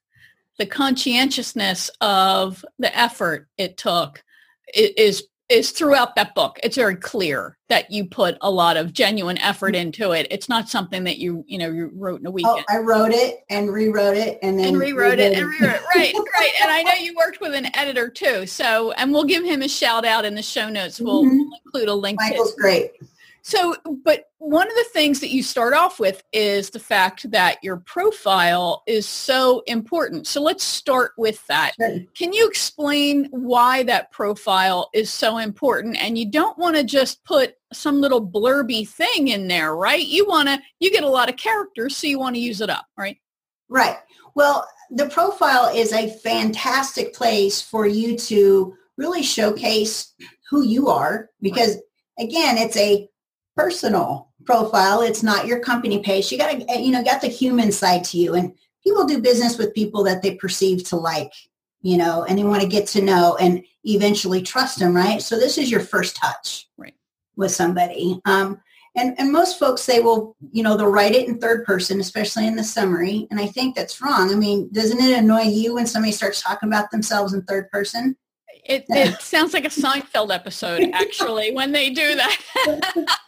the 0.58 0.64
conscientiousness 0.64 1.90
of 2.00 2.64
the 2.78 2.96
effort 2.96 3.48
it 3.58 3.76
took 3.76 4.24
is 4.74 5.24
is 5.50 5.72
throughout 5.72 6.14
that 6.14 6.34
book. 6.34 6.58
It's 6.62 6.76
very 6.76 6.96
clear 6.96 7.58
that 7.68 7.90
you 7.90 8.06
put 8.06 8.38
a 8.40 8.50
lot 8.50 8.76
of 8.76 8.92
genuine 8.92 9.36
effort 9.38 9.74
mm-hmm. 9.74 9.82
into 9.82 10.12
it. 10.12 10.26
It's 10.30 10.48
not 10.48 10.68
something 10.68 11.04
that 11.04 11.18
you, 11.18 11.44
you 11.48 11.58
know, 11.58 11.70
you 11.70 11.90
wrote 11.94 12.20
in 12.20 12.26
a 12.26 12.30
weekend. 12.30 12.64
Oh, 12.70 12.74
I 12.74 12.78
wrote 12.78 13.12
it 13.12 13.44
and 13.50 13.72
rewrote 13.72 14.16
it 14.16 14.38
and 14.42 14.58
then 14.58 14.68
and 14.68 14.78
rewrote 14.78 15.18
it 15.18 15.36
and 15.36 15.46
rewrote 15.46 15.76
it. 15.76 15.82
Right, 15.94 16.14
right. 16.14 16.52
And 16.62 16.70
I 16.70 16.82
know 16.82 16.92
you 17.00 17.14
worked 17.16 17.40
with 17.40 17.54
an 17.54 17.74
editor 17.76 18.08
too. 18.08 18.46
So, 18.46 18.92
and 18.92 19.12
we'll 19.12 19.24
give 19.24 19.44
him 19.44 19.62
a 19.62 19.68
shout 19.68 20.04
out 20.04 20.24
in 20.24 20.34
the 20.34 20.42
show 20.42 20.68
notes. 20.68 21.00
We'll, 21.00 21.24
mm-hmm. 21.24 21.52
include 21.64 21.88
a 21.88 21.94
link. 21.94 22.20
Michael's 22.20 22.54
to 22.54 22.60
great. 22.60 22.92
So, 23.42 23.74
but 24.04 24.24
one 24.38 24.68
of 24.68 24.74
the 24.74 24.86
things 24.92 25.20
that 25.20 25.30
you 25.30 25.42
start 25.42 25.74
off 25.74 26.00
with 26.00 26.22
is 26.32 26.70
the 26.70 26.78
fact 26.78 27.30
that 27.30 27.58
your 27.62 27.78
profile 27.78 28.82
is 28.86 29.06
so 29.06 29.62
important. 29.66 30.26
So 30.26 30.42
let's 30.42 30.64
start 30.64 31.12
with 31.16 31.46
that. 31.46 31.72
Sure. 31.78 31.98
Can 32.14 32.32
you 32.32 32.48
explain 32.48 33.28
why 33.30 33.82
that 33.84 34.10
profile 34.12 34.90
is 34.94 35.10
so 35.10 35.38
important? 35.38 35.96
And 36.02 36.16
you 36.16 36.30
don't 36.30 36.58
want 36.58 36.76
to 36.76 36.84
just 36.84 37.24
put 37.24 37.54
some 37.72 38.00
little 38.00 38.26
blurby 38.26 38.88
thing 38.88 39.28
in 39.28 39.48
there, 39.48 39.76
right? 39.76 40.06
You 40.06 40.26
want 40.26 40.48
to, 40.48 40.60
you 40.80 40.90
get 40.90 41.04
a 41.04 41.08
lot 41.08 41.28
of 41.28 41.36
characters, 41.36 41.96
so 41.96 42.06
you 42.06 42.18
want 42.18 42.34
to 42.36 42.40
use 42.40 42.60
it 42.60 42.70
up, 42.70 42.86
right? 42.96 43.18
Right. 43.68 43.98
Well, 44.34 44.66
the 44.90 45.08
profile 45.08 45.72
is 45.74 45.92
a 45.92 46.10
fantastic 46.10 47.14
place 47.14 47.60
for 47.62 47.86
you 47.86 48.16
to 48.16 48.74
really 48.96 49.22
showcase 49.22 50.14
who 50.48 50.62
you 50.62 50.88
are 50.88 51.30
because 51.40 51.76
again, 52.18 52.58
it's 52.58 52.76
a 52.76 53.09
personal 53.60 54.30
profile. 54.46 55.02
It's 55.02 55.22
not 55.22 55.46
your 55.46 55.60
company 55.60 56.02
page. 56.02 56.32
You 56.32 56.38
got 56.38 56.52
to, 56.52 56.80
you 56.80 56.90
know, 56.90 57.04
got 57.04 57.20
the 57.20 57.28
human 57.28 57.70
side 57.70 58.04
to 58.04 58.16
you. 58.16 58.34
And 58.34 58.54
people 58.82 59.04
do 59.04 59.20
business 59.20 59.58
with 59.58 59.74
people 59.74 60.02
that 60.04 60.22
they 60.22 60.34
perceive 60.34 60.84
to 60.88 60.96
like, 60.96 61.32
you 61.82 61.98
know, 61.98 62.24
and 62.24 62.38
they 62.38 62.44
want 62.44 62.62
to 62.62 62.68
get 62.68 62.86
to 62.88 63.02
know 63.02 63.36
and 63.38 63.62
eventually 63.84 64.42
trust 64.42 64.78
them, 64.78 64.96
right? 64.96 65.20
So 65.20 65.38
this 65.38 65.58
is 65.58 65.70
your 65.70 65.80
first 65.80 66.16
touch 66.16 66.68
right. 66.78 66.94
with 67.36 67.50
somebody. 67.50 68.20
Um, 68.24 68.60
and, 68.96 69.14
and 69.20 69.30
most 69.30 69.58
folks 69.58 69.82
say, 69.82 70.00
well, 70.00 70.36
you 70.50 70.62
know, 70.62 70.76
they'll 70.76 70.90
write 70.90 71.14
it 71.14 71.28
in 71.28 71.38
third 71.38 71.64
person, 71.64 72.00
especially 72.00 72.46
in 72.46 72.56
the 72.56 72.64
summary. 72.64 73.28
And 73.30 73.38
I 73.38 73.46
think 73.46 73.76
that's 73.76 74.00
wrong. 74.00 74.32
I 74.32 74.34
mean, 74.34 74.68
doesn't 74.72 75.00
it 75.00 75.18
annoy 75.18 75.42
you 75.42 75.74
when 75.74 75.86
somebody 75.86 76.12
starts 76.12 76.42
talking 76.42 76.68
about 76.68 76.90
themselves 76.90 77.34
in 77.34 77.42
third 77.42 77.70
person? 77.70 78.16
It, 78.64 78.84
it 78.88 79.20
sounds 79.20 79.52
like 79.52 79.64
a 79.64 79.68
Seinfeld 79.68 80.34
episode, 80.34 80.90
actually, 80.92 81.52
when 81.52 81.72
they 81.72 81.90
do 81.90 82.14
that. 82.14 82.94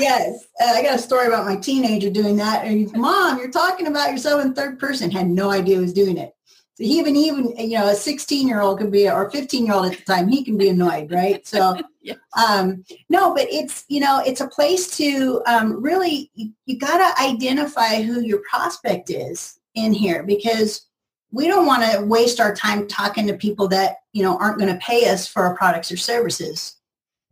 yes, 0.00 0.46
uh, 0.60 0.72
I 0.74 0.82
got 0.82 0.96
a 0.96 1.02
story 1.02 1.26
about 1.26 1.46
my 1.46 1.56
teenager 1.56 2.10
doing 2.10 2.36
that. 2.36 2.64
And 2.64 2.78
he's, 2.78 2.94
Mom, 2.94 3.38
you're 3.38 3.50
talking 3.50 3.86
about 3.86 4.10
yourself 4.10 4.44
in 4.44 4.54
third 4.54 4.78
person. 4.78 5.10
Had 5.10 5.28
no 5.28 5.50
idea 5.50 5.76
he 5.76 5.80
was 5.80 5.92
doing 5.92 6.18
it. 6.18 6.36
So 6.76 6.82
even 6.82 7.16
even 7.16 7.56
you 7.56 7.78
know 7.78 7.88
a 7.88 7.94
16 7.94 8.46
year 8.46 8.60
old 8.60 8.78
could 8.78 8.92
be 8.92 9.08
or 9.08 9.30
15 9.30 9.64
year 9.64 9.74
old 9.74 9.86
at 9.86 9.96
the 9.96 10.04
time 10.04 10.28
he 10.28 10.44
can 10.44 10.58
be 10.58 10.68
annoyed, 10.68 11.10
right? 11.10 11.46
So 11.46 11.80
yes. 12.02 12.18
um, 12.36 12.84
no, 13.08 13.34
but 13.34 13.46
it's 13.50 13.86
you 13.88 14.00
know 14.00 14.22
it's 14.26 14.42
a 14.42 14.48
place 14.48 14.94
to 14.98 15.42
um, 15.46 15.82
really 15.82 16.30
you, 16.34 16.52
you 16.66 16.78
got 16.78 16.98
to 16.98 17.22
identify 17.22 18.02
who 18.02 18.20
your 18.20 18.42
prospect 18.50 19.08
is 19.08 19.58
in 19.74 19.94
here 19.94 20.22
because 20.22 20.86
we 21.32 21.46
don't 21.48 21.66
want 21.66 21.90
to 21.90 22.04
waste 22.04 22.40
our 22.40 22.54
time 22.54 22.86
talking 22.86 23.26
to 23.26 23.34
people 23.34 23.68
that 23.68 23.96
you 24.12 24.22
know 24.22 24.36
aren't 24.36 24.58
going 24.58 24.72
to 24.72 24.78
pay 24.80 25.08
us 25.08 25.26
for 25.26 25.44
our 25.44 25.56
products 25.56 25.90
or 25.90 25.96
services 25.96 26.75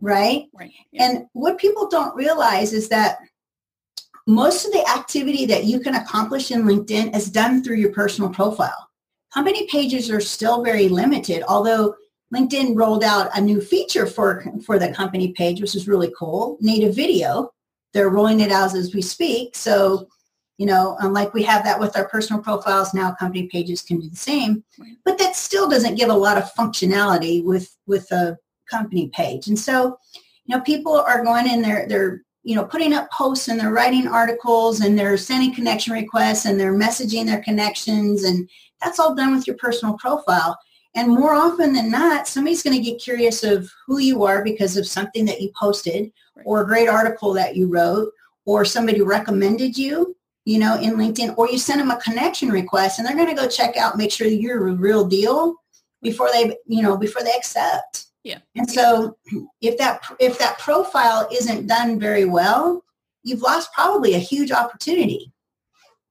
right, 0.04 0.46
right. 0.54 0.72
Yeah. 0.92 1.04
and 1.04 1.26
what 1.32 1.58
people 1.58 1.88
don't 1.88 2.14
realize 2.14 2.72
is 2.72 2.88
that 2.88 3.18
most 4.26 4.64
of 4.64 4.72
the 4.72 4.88
activity 4.88 5.44
that 5.46 5.64
you 5.64 5.80
can 5.80 5.94
accomplish 5.94 6.50
in 6.50 6.64
linkedin 6.64 7.14
is 7.14 7.30
done 7.30 7.62
through 7.62 7.76
your 7.76 7.92
personal 7.92 8.30
profile 8.30 8.88
company 9.32 9.66
pages 9.68 10.10
are 10.10 10.20
still 10.20 10.62
very 10.62 10.88
limited 10.88 11.42
although 11.48 11.94
linkedin 12.34 12.76
rolled 12.76 13.04
out 13.04 13.30
a 13.36 13.40
new 13.40 13.60
feature 13.60 14.06
for 14.06 14.44
for 14.64 14.78
the 14.78 14.92
company 14.92 15.32
page 15.32 15.60
which 15.60 15.74
is 15.74 15.88
really 15.88 16.12
cool 16.18 16.56
native 16.60 16.94
video 16.94 17.50
they're 17.92 18.10
rolling 18.10 18.40
it 18.40 18.50
out 18.50 18.74
as 18.74 18.94
we 18.94 19.02
speak 19.02 19.54
so 19.56 20.08
you 20.58 20.66
know, 20.66 20.96
unlike 21.00 21.34
we 21.34 21.42
have 21.42 21.64
that 21.64 21.80
with 21.80 21.96
our 21.96 22.08
personal 22.08 22.40
profiles, 22.40 22.94
now 22.94 23.12
company 23.12 23.48
pages 23.48 23.82
can 23.82 23.98
do 23.98 24.08
the 24.08 24.16
same. 24.16 24.62
But 25.04 25.18
that 25.18 25.34
still 25.34 25.68
doesn't 25.68 25.96
give 25.96 26.10
a 26.10 26.14
lot 26.14 26.38
of 26.38 26.52
functionality 26.54 27.44
with 27.44 27.76
with 27.86 28.10
a 28.12 28.38
company 28.70 29.10
page. 29.14 29.48
And 29.48 29.58
so, 29.58 29.98
you 30.46 30.56
know, 30.56 30.62
people 30.62 30.94
are 30.94 31.24
going 31.24 31.48
in 31.48 31.62
there, 31.62 31.86
they're, 31.88 32.22
you 32.42 32.54
know, 32.54 32.64
putting 32.64 32.92
up 32.92 33.10
posts 33.10 33.48
and 33.48 33.58
they're 33.58 33.72
writing 33.72 34.06
articles 34.06 34.80
and 34.80 34.98
they're 34.98 35.16
sending 35.16 35.54
connection 35.54 35.92
requests 35.92 36.44
and 36.44 36.60
they're 36.60 36.74
messaging 36.74 37.26
their 37.26 37.42
connections 37.42 38.24
and 38.24 38.48
that's 38.82 38.98
all 38.98 39.14
done 39.14 39.34
with 39.34 39.46
your 39.46 39.56
personal 39.56 39.96
profile. 39.96 40.58
And 40.94 41.08
more 41.08 41.34
often 41.34 41.72
than 41.72 41.90
not, 41.90 42.28
somebody's 42.28 42.62
going 42.62 42.76
to 42.76 42.82
get 42.82 43.02
curious 43.02 43.42
of 43.42 43.68
who 43.86 43.98
you 43.98 44.24
are 44.24 44.44
because 44.44 44.76
of 44.76 44.86
something 44.86 45.24
that 45.24 45.40
you 45.40 45.50
posted 45.58 46.12
or 46.44 46.60
a 46.60 46.66
great 46.66 46.88
article 46.88 47.32
that 47.32 47.56
you 47.56 47.66
wrote 47.66 48.12
or 48.44 48.64
somebody 48.64 49.00
recommended 49.00 49.76
you 49.76 50.14
you 50.44 50.58
know, 50.58 50.78
in 50.78 50.96
LinkedIn, 50.96 51.36
or 51.38 51.48
you 51.48 51.58
send 51.58 51.80
them 51.80 51.90
a 51.90 52.00
connection 52.00 52.50
request 52.50 52.98
and 52.98 53.08
they're 53.08 53.16
going 53.16 53.34
to 53.34 53.40
go 53.40 53.48
check 53.48 53.76
out, 53.76 53.96
make 53.96 54.12
sure 54.12 54.26
you're 54.26 54.68
a 54.68 54.72
real 54.74 55.04
deal 55.04 55.56
before 56.02 56.30
they, 56.32 56.56
you 56.66 56.82
know, 56.82 56.96
before 56.96 57.22
they 57.22 57.34
accept. 57.34 58.06
Yeah. 58.24 58.38
And 58.56 58.68
so 58.68 59.16
if 59.60 59.78
that, 59.78 60.02
if 60.18 60.38
that 60.38 60.58
profile 60.58 61.28
isn't 61.30 61.66
done 61.66 62.00
very 62.00 62.24
well, 62.24 62.82
you've 63.22 63.42
lost 63.42 63.72
probably 63.72 64.14
a 64.14 64.18
huge 64.18 64.50
opportunity. 64.50 65.30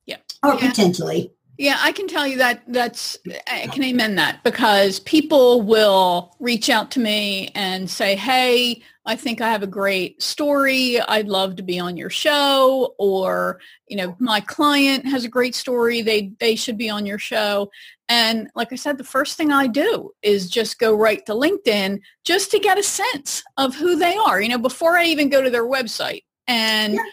Yeah. 0.06 0.18
Or 0.44 0.54
yeah. 0.54 0.70
potentially. 0.70 1.34
Yeah, 1.58 1.78
I 1.80 1.92
can 1.92 2.08
tell 2.08 2.26
you 2.26 2.38
that 2.38 2.64
that's 2.68 3.18
I 3.48 3.68
can 3.68 3.84
amen 3.84 4.16
that 4.16 4.44
because 4.44 5.00
people 5.02 5.62
will 5.62 6.36
reach 6.40 6.68
out 6.68 6.90
to 6.92 7.00
me 7.00 7.52
and 7.54 7.88
say, 7.88 8.16
"Hey, 8.16 8.82
I 9.06 9.16
think 9.16 9.40
I 9.40 9.52
have 9.52 9.62
a 9.62 9.68
great 9.68 10.22
story. 10.22 11.00
I'd 11.00 11.28
love 11.28 11.56
to 11.58 11.64
be 11.64 11.80
on 11.80 11.96
your 11.96 12.10
show." 12.10 12.96
Or, 12.98 13.60
you 13.88 13.98
know, 13.98 14.16
my 14.18 14.40
client 14.40 15.06
has 15.06 15.26
a 15.26 15.30
great 15.30 15.54
story. 15.54 16.02
They 16.02 16.32
they 16.40 16.56
should 16.56 16.78
be 16.78 16.90
on 16.90 17.06
your 17.06 17.20
show. 17.20 17.70
And 18.14 18.52
like 18.54 18.72
I 18.72 18.76
said, 18.76 19.00
the 19.00 19.04
first 19.04 19.38
thing 19.38 19.52
I 19.52 19.66
do 19.66 20.12
is 20.22 20.48
just 20.48 20.78
go 20.78 20.96
right 20.96 21.26
to 21.26 21.32
LinkedIn 21.32 22.00
just 22.24 22.52
to 22.52 22.60
get 22.60 22.78
a 22.78 22.84
sense 22.84 23.42
of 23.58 23.74
who 23.74 23.96
they 23.96 24.16
are, 24.16 24.40
you 24.40 24.50
know, 24.50 24.60
before 24.60 25.00
I 25.00 25.06
even 25.06 25.30
go 25.30 25.42
to 25.42 25.50
their 25.50 25.68
website. 25.68 26.22
And 26.48 26.94
yeah. 26.94 27.04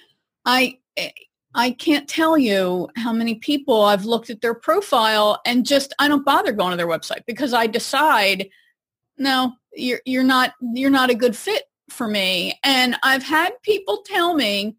I 0.44 0.78
eh, 0.98 1.08
I 1.54 1.70
can't 1.70 2.06
tell 2.06 2.36
you 2.36 2.90
how 2.96 3.14
many 3.14 3.36
people 3.36 3.80
I've 3.80 4.04
looked 4.04 4.28
at 4.28 4.42
their 4.42 4.52
profile 4.52 5.40
and 5.46 5.64
just 5.64 5.94
I 5.98 6.06
don't 6.06 6.24
bother 6.24 6.52
going 6.52 6.72
to 6.72 6.76
their 6.76 6.86
website 6.86 7.24
because 7.26 7.54
I 7.54 7.66
decide 7.66 8.50
no 9.16 9.54
you're 9.72 10.02
you're 10.04 10.22
not 10.22 10.52
you're 10.60 10.90
not 10.90 11.08
a 11.08 11.14
good 11.14 11.34
fit 11.34 11.64
for 11.88 12.08
me 12.08 12.58
and 12.62 12.94
I've 13.02 13.22
had 13.22 13.50
people 13.62 14.02
tell 14.04 14.34
me 14.34 14.76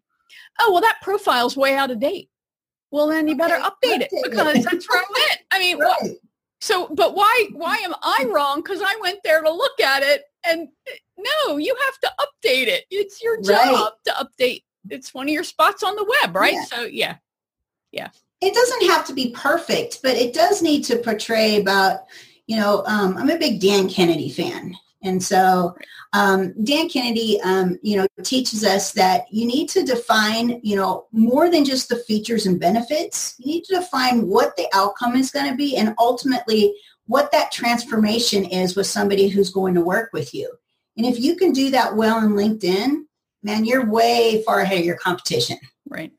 oh 0.60 0.72
well 0.72 0.80
that 0.80 1.00
profile's 1.02 1.56
way 1.56 1.74
out 1.74 1.90
of 1.90 2.00
date 2.00 2.30
well 2.92 3.08
then 3.08 3.26
you 3.26 3.36
better 3.36 3.56
update 3.56 4.00
it 4.00 4.10
because 4.22 4.64
that's 4.64 4.88
where 4.88 5.00
I 5.00 5.04
went 5.12 5.40
I 5.50 5.58
mean 5.58 5.78
right. 5.78 6.16
so 6.60 6.88
but 6.94 7.16
why 7.16 7.48
why 7.52 7.78
am 7.78 7.94
I 8.02 8.26
wrong 8.32 8.62
because 8.62 8.80
I 8.80 8.96
went 9.02 9.18
there 9.24 9.42
to 9.42 9.50
look 9.50 9.80
at 9.80 10.04
it 10.04 10.22
and 10.44 10.68
no 11.18 11.56
you 11.56 11.74
have 11.84 11.98
to 12.00 12.12
update 12.20 12.68
it 12.68 12.84
it's 12.90 13.20
your 13.20 13.42
job 13.42 13.56
right. 13.56 13.90
to 14.06 14.12
update 14.12 14.62
it's 14.90 15.14
one 15.14 15.28
of 15.28 15.32
your 15.32 15.44
spots 15.44 15.82
on 15.82 15.96
the 15.96 16.06
web, 16.22 16.34
right? 16.34 16.54
Yeah. 16.54 16.64
So 16.64 16.82
yeah, 16.82 17.16
yeah. 17.92 18.08
It 18.40 18.54
doesn't 18.54 18.90
have 18.90 19.06
to 19.06 19.12
be 19.12 19.30
perfect, 19.30 20.00
but 20.02 20.16
it 20.16 20.34
does 20.34 20.62
need 20.62 20.82
to 20.84 20.96
portray 20.96 21.60
about, 21.60 22.00
you 22.46 22.56
know, 22.56 22.82
um, 22.86 23.16
I'm 23.16 23.30
a 23.30 23.38
big 23.38 23.60
Dan 23.60 23.88
Kennedy 23.88 24.30
fan. 24.30 24.74
And 25.02 25.22
so 25.22 25.76
um, 26.12 26.54
Dan 26.64 26.88
Kennedy, 26.88 27.40
um, 27.42 27.78
you 27.82 27.96
know, 27.96 28.06
teaches 28.22 28.64
us 28.64 28.92
that 28.92 29.24
you 29.30 29.46
need 29.46 29.68
to 29.70 29.84
define, 29.84 30.60
you 30.62 30.76
know, 30.76 31.06
more 31.12 31.50
than 31.50 31.64
just 31.64 31.88
the 31.88 31.96
features 31.96 32.46
and 32.46 32.60
benefits. 32.60 33.34
You 33.38 33.54
need 33.54 33.64
to 33.64 33.76
define 33.76 34.28
what 34.28 34.56
the 34.56 34.68
outcome 34.72 35.16
is 35.16 35.30
going 35.30 35.50
to 35.50 35.56
be 35.56 35.76
and 35.76 35.94
ultimately 35.98 36.74
what 37.06 37.32
that 37.32 37.50
transformation 37.50 38.44
is 38.44 38.76
with 38.76 38.86
somebody 38.86 39.28
who's 39.28 39.50
going 39.50 39.74
to 39.74 39.80
work 39.80 40.10
with 40.12 40.32
you. 40.32 40.50
And 40.96 41.06
if 41.06 41.18
you 41.18 41.36
can 41.36 41.52
do 41.52 41.70
that 41.70 41.96
well 41.96 42.18
in 42.18 42.32
LinkedIn, 42.32 43.04
man, 43.42 43.64
you're 43.64 43.90
way 43.90 44.42
far 44.44 44.60
ahead 44.60 44.80
of 44.80 44.84
your 44.84 44.96
competition. 44.96 45.58
Right. 45.88 46.12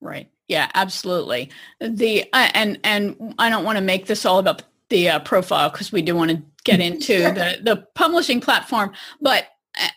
Right. 0.00 0.30
Yeah, 0.48 0.70
absolutely. 0.74 1.50
The 1.80 2.24
uh, 2.32 2.48
and 2.54 2.80
and 2.82 3.34
I 3.38 3.50
don't 3.50 3.64
want 3.64 3.76
to 3.76 3.84
make 3.84 4.06
this 4.06 4.24
all 4.24 4.38
about 4.38 4.58
the 4.58 4.64
uh, 4.90 5.20
profile 5.20 5.70
because 5.70 5.92
we 5.92 6.02
do 6.02 6.14
want 6.14 6.30
to 6.30 6.42
get 6.64 6.80
into 6.80 7.18
sure. 7.18 7.32
the 7.32 7.58
the 7.62 7.86
publishing 7.94 8.40
platform, 8.40 8.92
but 9.20 9.46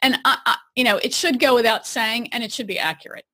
and 0.02 0.20
I, 0.26 0.38
I, 0.46 0.58
you 0.76 0.84
know 0.84 0.98
it 0.98 1.14
should 1.14 1.40
go 1.40 1.56
without 1.56 1.88
saying, 1.88 2.30
and 2.34 2.44
it 2.44 2.52
should 2.52 2.68
be 2.68 2.80
accurate. 2.80 3.26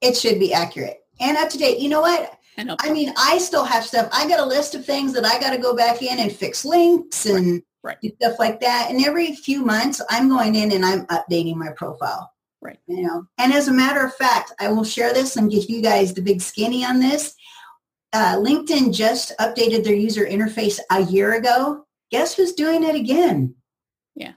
It 0.00 0.16
should 0.16 0.38
be 0.38 0.52
accurate 0.52 0.98
and 1.20 1.36
up 1.36 1.48
to 1.50 1.58
date. 1.58 1.78
You 1.78 1.88
know 1.88 2.00
what? 2.00 2.38
I 2.56 2.92
mean, 2.92 3.12
I 3.16 3.38
still 3.38 3.64
have 3.64 3.84
stuff. 3.84 4.08
I 4.12 4.28
got 4.28 4.38
a 4.38 4.44
list 4.44 4.74
of 4.74 4.84
things 4.84 5.12
that 5.14 5.24
I 5.24 5.40
got 5.40 5.50
to 5.50 5.58
go 5.58 5.74
back 5.74 6.02
in 6.02 6.20
and 6.20 6.30
fix 6.30 6.64
links 6.64 7.26
and 7.26 7.62
right. 7.82 7.98
stuff 8.20 8.38
like 8.38 8.60
that. 8.60 8.90
And 8.90 9.04
every 9.04 9.34
few 9.34 9.64
months, 9.64 10.00
I'm 10.08 10.28
going 10.28 10.54
in 10.54 10.70
and 10.70 10.84
I'm 10.84 11.06
updating 11.06 11.56
my 11.56 11.70
profile. 11.76 12.30
Right. 12.60 12.78
You 12.86 13.02
know, 13.02 13.26
and 13.38 13.52
as 13.52 13.68
a 13.68 13.72
matter 13.72 14.04
of 14.04 14.14
fact, 14.14 14.52
I 14.58 14.68
will 14.68 14.84
share 14.84 15.12
this 15.12 15.36
and 15.36 15.50
give 15.50 15.68
you 15.68 15.82
guys 15.82 16.14
the 16.14 16.22
big 16.22 16.40
skinny 16.40 16.84
on 16.84 17.00
this. 17.00 17.34
Uh, 18.14 18.36
LinkedIn 18.36 18.94
just 18.94 19.36
updated 19.40 19.82
their 19.82 19.94
user 19.94 20.24
interface 20.24 20.78
a 20.90 21.02
year 21.02 21.34
ago. 21.34 21.84
Guess 22.12 22.36
who's 22.36 22.52
doing 22.52 22.84
it 22.84 22.94
again? 22.94 23.56
Yeah. 24.14 24.34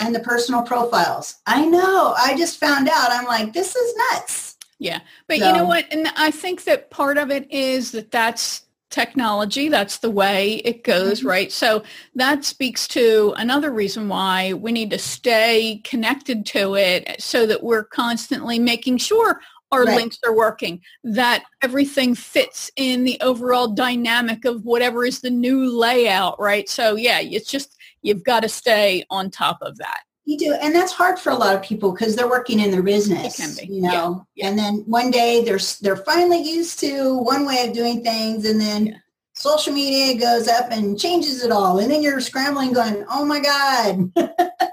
And 0.00 0.14
the 0.14 0.20
personal 0.20 0.62
profiles. 0.62 1.36
I 1.46 1.66
know. 1.66 2.14
I 2.16 2.36
just 2.38 2.58
found 2.58 2.88
out. 2.88 3.10
I'm 3.10 3.26
like, 3.26 3.52
this 3.52 3.76
is 3.76 3.94
nuts. 3.96 4.56
Yeah. 4.78 5.00
But 5.26 5.40
so, 5.40 5.46
you 5.46 5.52
know 5.52 5.64
what? 5.64 5.84
And 5.90 6.08
I 6.16 6.30
think 6.30 6.64
that 6.64 6.90
part 6.90 7.18
of 7.18 7.30
it 7.30 7.50
is 7.52 7.92
that 7.92 8.10
that's 8.10 8.62
technology. 8.90 9.68
That's 9.68 9.98
the 9.98 10.10
way 10.10 10.54
it 10.64 10.82
goes, 10.82 11.18
mm-hmm. 11.18 11.28
right? 11.28 11.52
So 11.52 11.82
that 12.14 12.44
speaks 12.44 12.88
to 12.88 13.34
another 13.36 13.70
reason 13.70 14.08
why 14.08 14.54
we 14.54 14.72
need 14.72 14.90
to 14.90 14.98
stay 14.98 15.82
connected 15.84 16.46
to 16.46 16.76
it 16.76 17.20
so 17.20 17.44
that 17.46 17.62
we're 17.62 17.84
constantly 17.84 18.58
making 18.58 18.98
sure 18.98 19.40
our 19.72 19.84
right. 19.84 19.96
links 19.96 20.18
are 20.24 20.34
working, 20.34 20.80
that 21.04 21.44
everything 21.62 22.14
fits 22.14 22.70
in 22.76 23.04
the 23.04 23.20
overall 23.20 23.68
dynamic 23.68 24.44
of 24.44 24.64
whatever 24.64 25.04
is 25.04 25.20
the 25.20 25.30
new 25.30 25.70
layout, 25.70 26.40
right? 26.40 26.68
So 26.68 26.96
yeah, 26.96 27.20
it's 27.20 27.50
just, 27.50 27.76
you've 28.02 28.24
got 28.24 28.40
to 28.40 28.48
stay 28.48 29.04
on 29.10 29.30
top 29.30 29.58
of 29.62 29.76
that. 29.78 30.00
You 30.28 30.36
do, 30.36 30.52
and 30.60 30.74
that's 30.74 30.92
hard 30.92 31.18
for 31.18 31.30
a 31.30 31.34
lot 31.34 31.56
of 31.56 31.62
people 31.62 31.90
because 31.90 32.14
they're 32.14 32.28
working 32.28 32.60
in 32.60 32.70
their 32.70 32.82
business. 32.82 33.40
It 33.40 33.42
can 33.42 33.66
be, 33.66 33.74
you 33.76 33.80
know. 33.80 34.26
Yeah. 34.34 34.44
Yeah. 34.44 34.50
And 34.50 34.58
then 34.58 34.74
one 34.86 35.10
day 35.10 35.42
they're 35.42 35.58
they're 35.80 35.96
finally 35.96 36.42
used 36.42 36.78
to 36.80 37.16
one 37.16 37.46
way 37.46 37.66
of 37.66 37.72
doing 37.72 38.04
things, 38.04 38.44
and 38.44 38.60
then 38.60 38.88
yeah. 38.88 38.96
social 39.32 39.72
media 39.72 40.20
goes 40.20 40.46
up 40.46 40.70
and 40.70 41.00
changes 41.00 41.42
it 41.42 41.50
all, 41.50 41.78
and 41.78 41.90
then 41.90 42.02
you're 42.02 42.20
scrambling, 42.20 42.74
going, 42.74 43.06
"Oh 43.10 43.24
my 43.24 43.40
god!" 43.40 44.12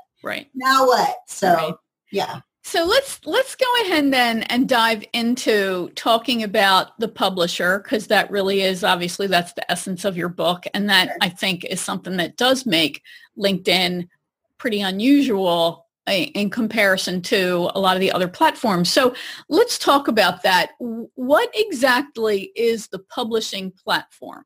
right 0.24 0.50
now 0.54 0.88
what? 0.88 1.16
So 1.28 1.54
right. 1.54 1.74
yeah. 2.12 2.42
So 2.68 2.84
let's 2.84 3.20
let's 3.26 3.54
go 3.54 3.66
ahead 3.84 4.12
then 4.12 4.42
and 4.44 4.68
dive 4.68 5.04
into 5.14 5.92
talking 5.94 6.42
about 6.42 7.00
the 7.00 7.08
publisher 7.08 7.78
because 7.78 8.08
that 8.08 8.32
really 8.32 8.62
is 8.62 8.84
obviously 8.84 9.28
that's 9.28 9.54
the 9.54 9.72
essence 9.72 10.04
of 10.04 10.18
your 10.18 10.30
book 10.30 10.66
and 10.74 10.90
that. 10.90 11.16
I 11.22 11.30
think 11.30 11.64
is 11.64 11.80
something 11.80 12.18
that 12.18 12.38
does 12.38 12.66
make 12.66 13.04
LinkedIn 13.38 14.08
pretty 14.58 14.82
unusual 14.82 15.86
in 16.08 16.50
comparison 16.50 17.22
to 17.22 17.70
a 17.76 17.80
lot 17.80 17.98
of 17.98 18.02
the 18.02 18.12
other 18.12 18.28
platforms. 18.28 18.92
So 18.92 19.14
let's 19.48 19.78
talk 19.78 20.08
about 20.08 20.42
that. 20.42 20.72
What 20.80 21.52
exactly 21.54 22.52
is 22.56 22.88
the 22.88 23.00
publishing 23.00 23.74
platform? 23.74 24.44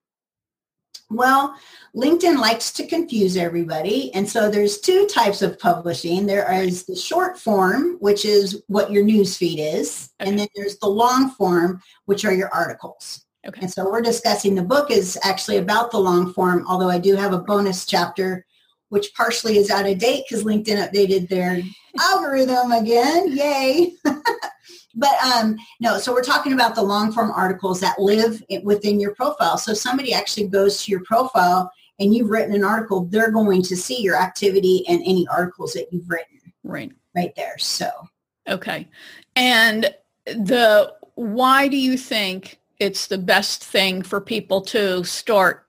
Well, 1.10 1.56
LinkedIn 1.96 2.38
likes 2.40 2.72
to 2.74 2.86
confuse 2.86 3.36
everybody. 3.36 4.14
And 4.14 4.30
so 4.30 4.50
there's 4.50 4.80
two 4.80 5.08
types 5.08 5.42
of 5.42 5.58
publishing. 5.58 6.26
There 6.26 6.52
is 6.62 6.86
the 6.86 6.96
short 6.96 7.40
form, 7.40 7.98
which 8.00 8.26
is 8.26 8.62
what 8.68 8.92
your 8.92 9.04
news 9.04 9.36
feed 9.36 9.60
is. 9.60 10.12
Okay. 10.22 10.30
And 10.30 10.40
then 10.40 10.48
there's 10.56 10.78
the 10.78 10.88
long 10.88 11.32
form, 11.32 11.82
which 12.06 12.26
are 12.26 12.34
your 12.34 12.54
articles. 12.54 13.26
Okay. 13.48 13.62
And 13.62 13.72
so 13.72 13.90
we're 13.90 14.02
discussing 14.02 14.54
the 14.54 14.62
book 14.62 14.92
is 14.92 15.18
actually 15.24 15.58
about 15.58 15.92
the 15.92 16.00
long 16.00 16.34
form, 16.34 16.66
although 16.68 16.90
I 16.90 17.00
do 17.00 17.16
have 17.16 17.34
a 17.34 17.40
bonus 17.40 17.86
chapter 17.86 18.46
which 18.90 19.14
partially 19.14 19.58
is 19.58 19.70
out 19.70 19.88
of 19.88 19.98
date 19.98 20.26
because 20.28 20.44
LinkedIn 20.44 20.90
updated 20.90 21.30
their 21.30 21.62
algorithm 22.00 22.72
again. 22.72 23.32
Yay. 23.32 23.94
but 25.00 25.14
um, 25.24 25.58
no, 25.80 25.98
so 25.98 26.14
we're 26.14 26.22
talking 26.22 26.54
about 26.54 26.76
the 26.76 26.84
long 26.84 27.12
form 27.12 27.32
articles 27.32 27.80
that 27.80 28.00
live 28.00 28.44
within 28.64 29.00
your 29.00 29.16
profile. 29.16 29.58
So 29.58 29.74
somebody 29.74 30.14
actually 30.14 30.48
goes 30.48 30.84
to 30.84 30.92
your 30.92 31.02
profile 31.06 31.72
and 32.00 32.14
you've 32.14 32.30
written 32.30 32.54
an 32.54 32.64
article, 32.64 33.06
they're 33.06 33.32
going 33.32 33.62
to 33.64 33.76
see 33.76 34.02
your 34.02 34.16
activity 34.16 34.86
and 34.88 35.02
any 35.02 35.28
articles 35.28 35.74
that 35.74 35.88
you've 35.92 36.10
written. 36.10 36.40
Right. 36.64 36.92
Right 37.16 37.34
there. 37.36 37.58
So. 37.58 37.90
Okay. 38.48 38.88
And 39.36 39.94
the, 40.26 40.94
why 41.16 41.68
do 41.68 41.78
you 41.78 41.98
think 41.98 42.60
it's 42.80 43.08
the 43.08 43.18
best 43.18 43.64
thing 43.64 44.02
for 44.02 44.22
people 44.22 44.62
to 44.62 45.04
start 45.04 45.66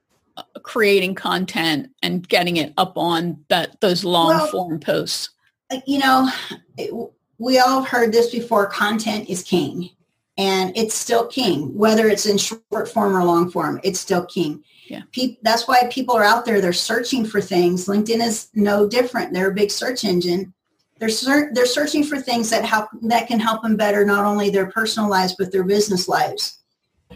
creating 0.63 1.15
content 1.15 1.91
and 2.03 2.29
getting 2.29 2.57
it 2.57 2.73
up 2.77 2.97
on 2.97 3.45
that 3.49 3.81
those 3.81 4.05
long 4.05 4.29
well, 4.29 4.47
form 4.49 4.81
posts? 4.81 5.31
Uh, 5.71 5.81
you 5.87 5.99
know, 5.99 6.31
it, 6.77 6.93
we 7.41 7.59
all 7.59 7.83
heard 7.83 8.13
this 8.13 8.31
before. 8.31 8.67
Content 8.67 9.29
is 9.29 9.43
king, 9.43 9.91
and 10.37 10.77
it's 10.77 10.95
still 10.95 11.27
king, 11.27 11.75
whether 11.75 12.07
it's 12.09 12.27
in 12.27 12.37
short 12.37 12.89
form 12.89 13.17
or 13.17 13.25
long 13.25 13.51
form. 13.51 13.81
It's 13.83 13.99
still 13.99 14.27
king. 14.27 14.63
Yeah. 14.87 15.03
Pe- 15.13 15.39
that's 15.43 15.67
why 15.67 15.89
people 15.91 16.15
are 16.15 16.23
out 16.23 16.45
there. 16.45 16.61
They're 16.61 16.73
searching 16.75 17.25
for 17.25 17.41
things. 17.41 17.87
LinkedIn 17.87 18.21
is 18.21 18.49
no 18.55 18.87
different. 18.87 19.33
They're 19.33 19.51
a 19.51 19.55
big 19.55 19.71
search 19.71 20.05
engine. 20.05 20.53
They're 20.99 21.09
ser- 21.09 21.51
they're 21.55 21.65
searching 21.65 22.05
for 22.05 22.21
things 22.21 22.51
that 22.51 22.65
help 22.65 22.91
that 23.03 23.27
can 23.27 23.41
help 23.41 23.63
them 23.63 23.77
better 23.77 24.05
not 24.05 24.27
only 24.27 24.51
their 24.51 24.71
personal 24.71 25.09
lives 25.09 25.35
but 25.39 25.51
their 25.51 25.65
business 25.65 26.09
lives. 26.09 26.59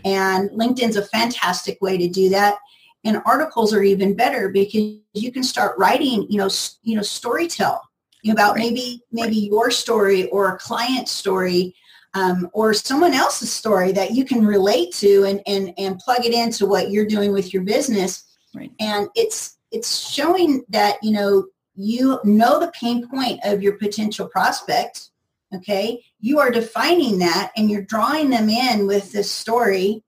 And 0.06 0.48
LinkedIn's 0.50 0.96
a 0.96 1.04
fantastic 1.04 1.80
way 1.82 1.98
to 1.98 2.08
do 2.08 2.30
that 2.30 2.56
and 3.04 3.20
articles 3.26 3.74
are 3.74 3.82
even 3.82 4.14
better 4.14 4.48
because 4.48 4.94
you 5.12 5.30
can 5.30 5.42
start 5.42 5.78
writing 5.78 6.26
you 6.28 6.38
know 6.38 6.48
you 6.82 6.96
know 6.96 7.02
story 7.02 7.46
tell 7.46 7.88
about 8.32 8.54
right. 8.54 8.64
maybe 8.64 9.02
maybe 9.12 9.40
right. 9.40 9.50
your 9.50 9.70
story 9.70 10.28
or 10.28 10.54
a 10.54 10.58
client 10.58 11.08
story 11.08 11.74
um, 12.14 12.48
or 12.52 12.72
someone 12.72 13.12
else's 13.12 13.52
story 13.52 13.92
that 13.92 14.12
you 14.12 14.24
can 14.24 14.46
relate 14.46 14.92
to 14.94 15.24
and, 15.24 15.42
and 15.46 15.74
and 15.78 15.98
plug 15.98 16.24
it 16.24 16.32
into 16.32 16.66
what 16.66 16.90
you're 16.90 17.06
doing 17.06 17.32
with 17.32 17.52
your 17.52 17.62
business 17.62 18.24
right. 18.54 18.72
and 18.80 19.08
it's 19.14 19.58
it's 19.70 20.08
showing 20.08 20.64
that 20.68 20.96
you 21.02 21.12
know 21.12 21.46
you 21.74 22.20
know 22.24 22.58
the 22.60 22.72
pain 22.72 23.06
point 23.08 23.40
of 23.44 23.62
your 23.62 23.76
potential 23.78 24.28
prospect 24.28 25.10
okay 25.54 26.02
you 26.20 26.38
are 26.38 26.50
defining 26.50 27.18
that 27.18 27.52
and 27.56 27.70
you're 27.70 27.82
drawing 27.82 28.30
them 28.30 28.48
in 28.48 28.86
with 28.86 29.12
this 29.12 29.30
story 29.30 30.02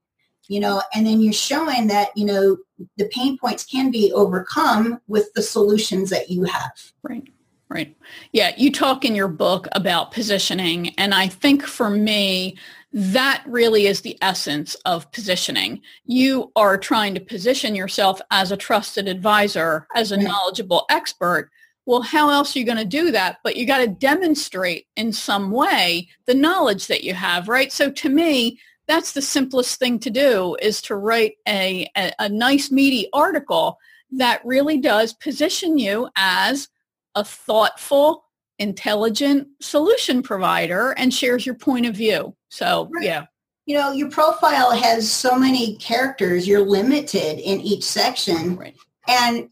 you 0.49 0.61
know, 0.61 0.83
and 0.95 1.07
then 1.07 1.21
you're 1.21 1.33
showing 1.33 1.89
that, 1.89 2.17
you 2.17 2.25
know, 2.25 2.57
the 2.97 3.07
pain 3.07 3.39
points 3.39 3.65
can 3.65 3.91
be 3.91 4.13
overcome 4.13 5.01
with 5.07 5.33
the 5.35 5.43
solutions 5.43 6.11
that 6.11 6.31
you 6.31 6.45
have. 6.45 6.93
Right. 7.03 7.29
Right. 7.69 7.97
Yeah. 8.33 8.53
You 8.57 8.71
talk 8.71 9.05
in 9.05 9.17
your 9.17 9.29
book 9.29 9.67
about 9.73 10.13
positioning. 10.13 10.91
And 10.99 11.13
I 11.13 11.27
think 11.27 11.65
for 11.65 11.91
me, 11.91 12.57
that 12.93 13.43
really 13.47 13.87
is 13.87 14.01
the 14.01 14.17
essence 14.23 14.75
of 14.85 15.11
positioning. 15.11 15.83
You 16.05 16.53
are 16.55 16.79
trying 16.79 17.15
to 17.15 17.21
position 17.21 17.75
yourself 17.75 18.21
as 18.31 18.53
a 18.53 18.57
trusted 18.57 19.09
advisor, 19.09 19.89
as 19.97 20.13
a 20.13 20.17
knowledgeable 20.17 20.87
expert. 20.91 21.51
Well, 21.87 22.03
how 22.03 22.31
else 22.31 22.55
are 22.55 22.59
you 22.59 22.65
going 22.65 22.79
to 22.79 22.85
do 22.85 23.11
that? 23.11 23.39
But 23.43 23.57
you 23.57 23.67
got 23.67 23.79
to 23.79 23.89
demonstrate 23.89 24.87
in 24.97 25.13
some 25.13 25.51
way 25.51 26.09
the 26.27 26.35
knowledge 26.35 26.87
that 26.87 27.05
you 27.05 27.15
have, 27.15 27.49
right? 27.49 27.73
So 27.73 27.91
to 27.91 28.09
me, 28.09 28.61
that's 28.87 29.13
the 29.13 29.23
simplest 29.23 29.79
thing 29.79 29.99
to 30.01 30.11
do 30.11 30.57
is 30.63 30.81
to 30.83 30.97
write 30.97 31.35
a, 31.49 31.91
a, 31.97 32.13
a 32.21 32.29
nice 32.29 32.71
meaty 32.71 33.09
article 33.13 33.79
that 34.13 34.45
really 34.45 34.79
does 34.79 35.13
position 35.13 35.79
you 35.79 36.09
as 36.17 36.69
a 37.17 37.25
thoughtful, 37.25 38.25
intelligent 38.59 39.49
solution 39.61 40.23
provider 40.23 40.93
and 40.93 41.13
shares 41.13 41.45
your 41.45 41.57
point 41.57 41.87
of 41.87 41.95
view. 41.95 42.37
So, 42.49 42.89
right. 42.93 43.05
yeah. 43.05 43.27
You 43.67 43.77
know, 43.77 43.91
your 43.91 44.09
profile 44.09 44.71
has 44.71 45.11
so 45.11 45.37
many 45.37 45.77
characters. 45.79 46.47
You're 46.47 46.65
limited 46.65 47.41
in 47.41 47.61
each 47.61 47.83
section. 47.83 48.57
Right. 48.57 48.77
And 49.09 49.49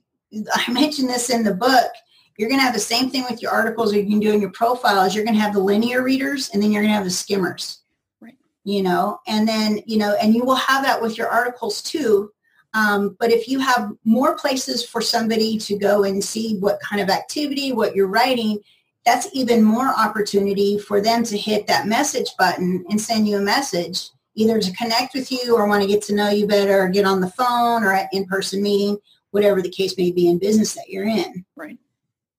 I 0.53 0.71
mentioned 0.71 1.09
this 1.09 1.31
in 1.31 1.43
the 1.43 1.55
book. 1.55 1.91
You're 2.39 2.49
going 2.49 2.61
to 2.61 2.65
have 2.65 2.75
the 2.75 2.81
same 2.81 3.11
thing 3.11 3.25
with 3.29 3.43
your 3.43 3.51
articles 3.51 3.93
or 3.93 3.99
you 3.99 4.09
can 4.09 4.21
do 4.21 4.33
in 4.33 4.41
your 4.41 4.53
profiles. 4.53 5.15
You're 5.15 5.25
going 5.25 5.35
to 5.37 5.41
have 5.41 5.55
the 5.55 5.61
linear 5.61 6.03
readers 6.03 6.51
and 6.51 6.63
then 6.63 6.71
you're 6.71 6.83
going 6.83 6.93
to 6.93 6.97
have 6.97 7.05
the 7.05 7.11
skimmers 7.11 7.81
you 8.65 8.83
know, 8.83 9.19
and 9.27 9.47
then, 9.47 9.81
you 9.87 9.99
know, 9.99 10.17
and 10.21 10.35
you 10.35 10.45
will 10.45 10.57
have 10.57 10.83
that 10.83 11.01
with 11.01 11.17
your 11.17 11.29
articles 11.29 11.83
too. 11.83 12.31
Um, 12.75 13.17
but 13.21 13.31
if 13.31 13.49
you 13.49 13.61
have 13.61 13.93
more 14.05 14.37
places 14.37 14.85
for 14.85 15.01
somebody 15.01 15.59
to 15.59 15.79
go 15.79 16.05
and 16.05 16.23
see 16.23 16.59
what 16.59 16.81
kind 16.81 17.01
of 17.01 17.09
activity, 17.09 17.73
what 17.73 17.95
you're 17.95 18.09
writing, 18.09 18.59
that's 19.07 19.29
even 19.33 19.63
more 19.63 19.89
opportunity 19.97 20.79
for 20.79 21.01
them 21.01 21.23
to 21.25 21.39
hit 21.39 21.67
that 21.67 21.87
message 21.87 22.31
button 22.39 22.85
and 22.91 23.01
send 23.01 23.29
you 23.29 23.37
a 23.37 23.43
message, 23.43 24.11
either 24.35 24.59
to 24.59 24.73
connect 24.73 25.15
with 25.15 25.31
you 25.31 25.57
or 25.57 25.69
want 25.69 25.83
to 25.83 25.89
get 25.89 26.03
to 26.03 26.15
know 26.15 26.31
you 26.31 26.47
better 26.47 26.81
or 26.81 26.89
get 26.89 27.05
on 27.05 27.21
the 27.21 27.31
phone 27.31 27.85
or 27.85 28.09
in-person 28.13 28.61
meeting, 28.61 28.99
whatever 29.31 29.63
the 29.63 29.71
case 29.71 29.97
may 29.97 30.11
be 30.11 30.29
in 30.29 30.39
business 30.39 30.75
that 30.75 30.89
you're 30.89 31.07
in. 31.07 31.45
Right. 31.55 31.79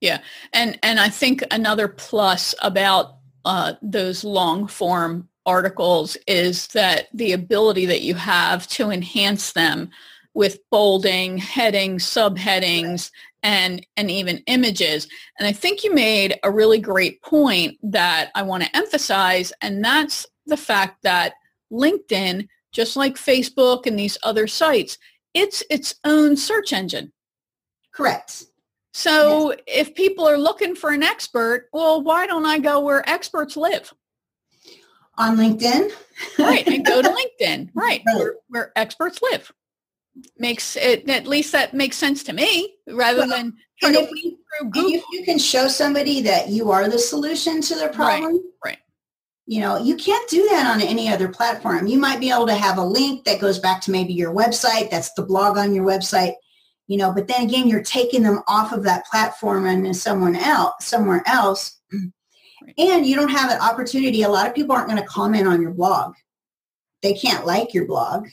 Yeah. 0.01 0.19
And, 0.53 0.77
and 0.83 0.99
I 0.99 1.09
think 1.09 1.43
another 1.51 1.87
plus 1.87 2.53
about 2.61 3.17
uh, 3.45 3.73
those 3.81 4.23
long 4.23 4.67
form 4.67 5.29
articles 5.45 6.17
is 6.27 6.67
that 6.67 7.07
the 7.13 7.31
ability 7.31 7.85
that 7.85 8.01
you 8.01 8.15
have 8.15 8.67
to 8.67 8.89
enhance 8.89 9.53
them 9.53 9.91
with 10.35 10.59
bolding, 10.69 11.37
heading, 11.37 11.97
subheadings, 11.97 13.09
and, 13.41 13.85
and 13.95 14.11
even 14.11 14.43
images. 14.47 15.07
And 15.39 15.47
I 15.47 15.53
think 15.53 15.83
you 15.83 15.93
made 15.93 16.37
a 16.43 16.51
really 16.51 16.79
great 16.79 17.21
point 17.23 17.77
that 17.81 18.31
I 18.35 18.43
want 18.43 18.63
to 18.63 18.77
emphasize, 18.77 19.51
and 19.61 19.83
that's 19.83 20.27
the 20.45 20.57
fact 20.57 21.01
that 21.03 21.33
LinkedIn, 21.71 22.47
just 22.71 22.95
like 22.97 23.15
Facebook 23.15 23.87
and 23.87 23.97
these 23.97 24.17
other 24.23 24.45
sites, 24.45 24.97
it's 25.33 25.63
its 25.69 25.95
own 26.03 26.35
search 26.35 26.73
engine. 26.73 27.11
Correct. 27.93 28.43
So 28.93 29.51
yes. 29.51 29.59
if 29.67 29.95
people 29.95 30.27
are 30.27 30.37
looking 30.37 30.75
for 30.75 30.89
an 30.89 31.03
expert, 31.03 31.69
well, 31.71 32.01
why 32.01 32.27
don't 32.27 32.45
I 32.45 32.59
go 32.59 32.81
where 32.81 33.07
experts 33.09 33.55
live? 33.57 33.93
On 35.17 35.37
LinkedIn. 35.37 35.91
right. 36.39 36.67
And 36.67 36.85
go 36.85 37.01
to 37.01 37.09
LinkedIn. 37.41 37.69
Right. 37.73 38.01
right. 38.05 38.17
Where, 38.17 38.35
where 38.49 38.71
experts 38.75 39.21
live 39.21 39.51
makes 40.37 40.75
it 40.75 41.09
at 41.09 41.27
least 41.27 41.51
that 41.51 41.73
makes 41.73 41.97
sense 41.97 42.23
to 42.23 42.33
me 42.33 42.75
rather 42.87 43.19
well, 43.19 43.29
than 43.29 43.53
and 43.83 43.95
if, 43.95 44.09
you, 44.23 44.37
if 44.75 45.03
you 45.11 45.25
can 45.25 45.37
show 45.37 45.67
somebody 45.67 46.21
that 46.21 46.49
you 46.49 46.71
are 46.71 46.87
the 46.87 46.97
solution 46.97 47.61
to 47.61 47.75
their 47.75 47.89
problem 47.89 48.33
right, 48.33 48.41
right 48.63 48.77
you 49.45 49.59
know 49.59 49.77
you 49.77 49.95
can't 49.95 50.29
do 50.29 50.47
that 50.49 50.73
on 50.73 50.81
any 50.81 51.09
other 51.09 51.27
platform. 51.27 51.87
You 51.87 51.99
might 51.99 52.19
be 52.19 52.31
able 52.31 52.47
to 52.47 52.55
have 52.55 52.77
a 52.77 52.83
link 52.83 53.25
that 53.25 53.41
goes 53.41 53.59
back 53.59 53.81
to 53.81 53.91
maybe 53.91 54.13
your 54.13 54.33
website 54.33 54.89
that's 54.89 55.13
the 55.13 55.23
blog 55.23 55.57
on 55.57 55.73
your 55.73 55.85
website 55.85 56.33
you 56.87 56.97
know 56.97 57.13
but 57.13 57.27
then 57.27 57.43
again 57.43 57.67
you're 57.67 57.83
taking 57.83 58.23
them 58.23 58.41
off 58.47 58.71
of 58.71 58.83
that 58.83 59.05
platform 59.05 59.65
and 59.65 59.95
someone 59.95 60.35
else 60.35 60.73
somewhere 60.79 61.23
else. 61.25 61.79
Right. 61.91 62.73
and 62.77 63.05
you 63.05 63.15
don't 63.15 63.29
have 63.29 63.51
an 63.51 63.59
opportunity 63.59 64.23
a 64.23 64.29
lot 64.29 64.47
of 64.47 64.55
people 64.55 64.75
aren't 64.75 64.87
going 64.87 65.01
to 65.01 65.07
comment 65.07 65.47
on 65.47 65.61
your 65.61 65.71
blog. 65.71 66.13
They 67.03 67.13
can't 67.13 67.45
like 67.45 67.73
your 67.73 67.85
blog 67.85 68.25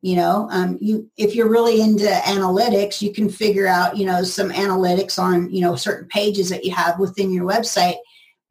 you 0.00 0.14
know 0.14 0.48
um, 0.50 0.78
you 0.80 1.10
if 1.16 1.34
you're 1.34 1.50
really 1.50 1.80
into 1.80 2.04
analytics 2.04 3.02
you 3.02 3.12
can 3.12 3.28
figure 3.28 3.66
out 3.66 3.96
you 3.96 4.06
know 4.06 4.22
some 4.22 4.50
analytics 4.50 5.18
on 5.18 5.50
you 5.50 5.60
know 5.60 5.74
certain 5.74 6.08
pages 6.08 6.48
that 6.50 6.64
you 6.64 6.72
have 6.72 6.98
within 6.98 7.32
your 7.32 7.44
website. 7.44 7.96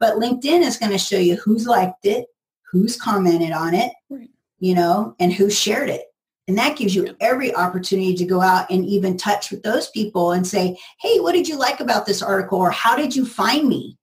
But 0.00 0.14
linkedin 0.14 0.60
is 0.60 0.76
going 0.76 0.92
to 0.92 0.98
show 0.98 1.18
you 1.18 1.36
who's 1.36 1.66
liked 1.66 2.06
it 2.06 2.26
who's 2.70 3.00
commented 3.00 3.52
on 3.52 3.74
it 3.74 3.92
right. 4.10 4.30
you 4.58 4.74
know 4.74 5.14
and 5.18 5.32
who 5.32 5.50
shared 5.50 5.88
it. 5.88 6.04
And 6.46 6.56
that 6.56 6.78
gives 6.78 6.94
you 6.94 7.14
every 7.20 7.54
opportunity 7.54 8.14
to 8.14 8.24
go 8.24 8.40
out 8.40 8.70
and 8.70 8.84
even 8.86 9.18
touch 9.18 9.50
with 9.50 9.62
those 9.62 9.90
people 9.90 10.32
and 10.32 10.46
say 10.46 10.78
hey 11.00 11.18
what 11.18 11.32
did 11.32 11.48
you 11.48 11.58
like 11.58 11.80
about 11.80 12.04
this 12.04 12.22
article? 12.22 12.58
Or 12.58 12.70
how 12.70 12.94
did 12.94 13.16
you 13.16 13.24
find 13.24 13.68
me? 13.68 13.96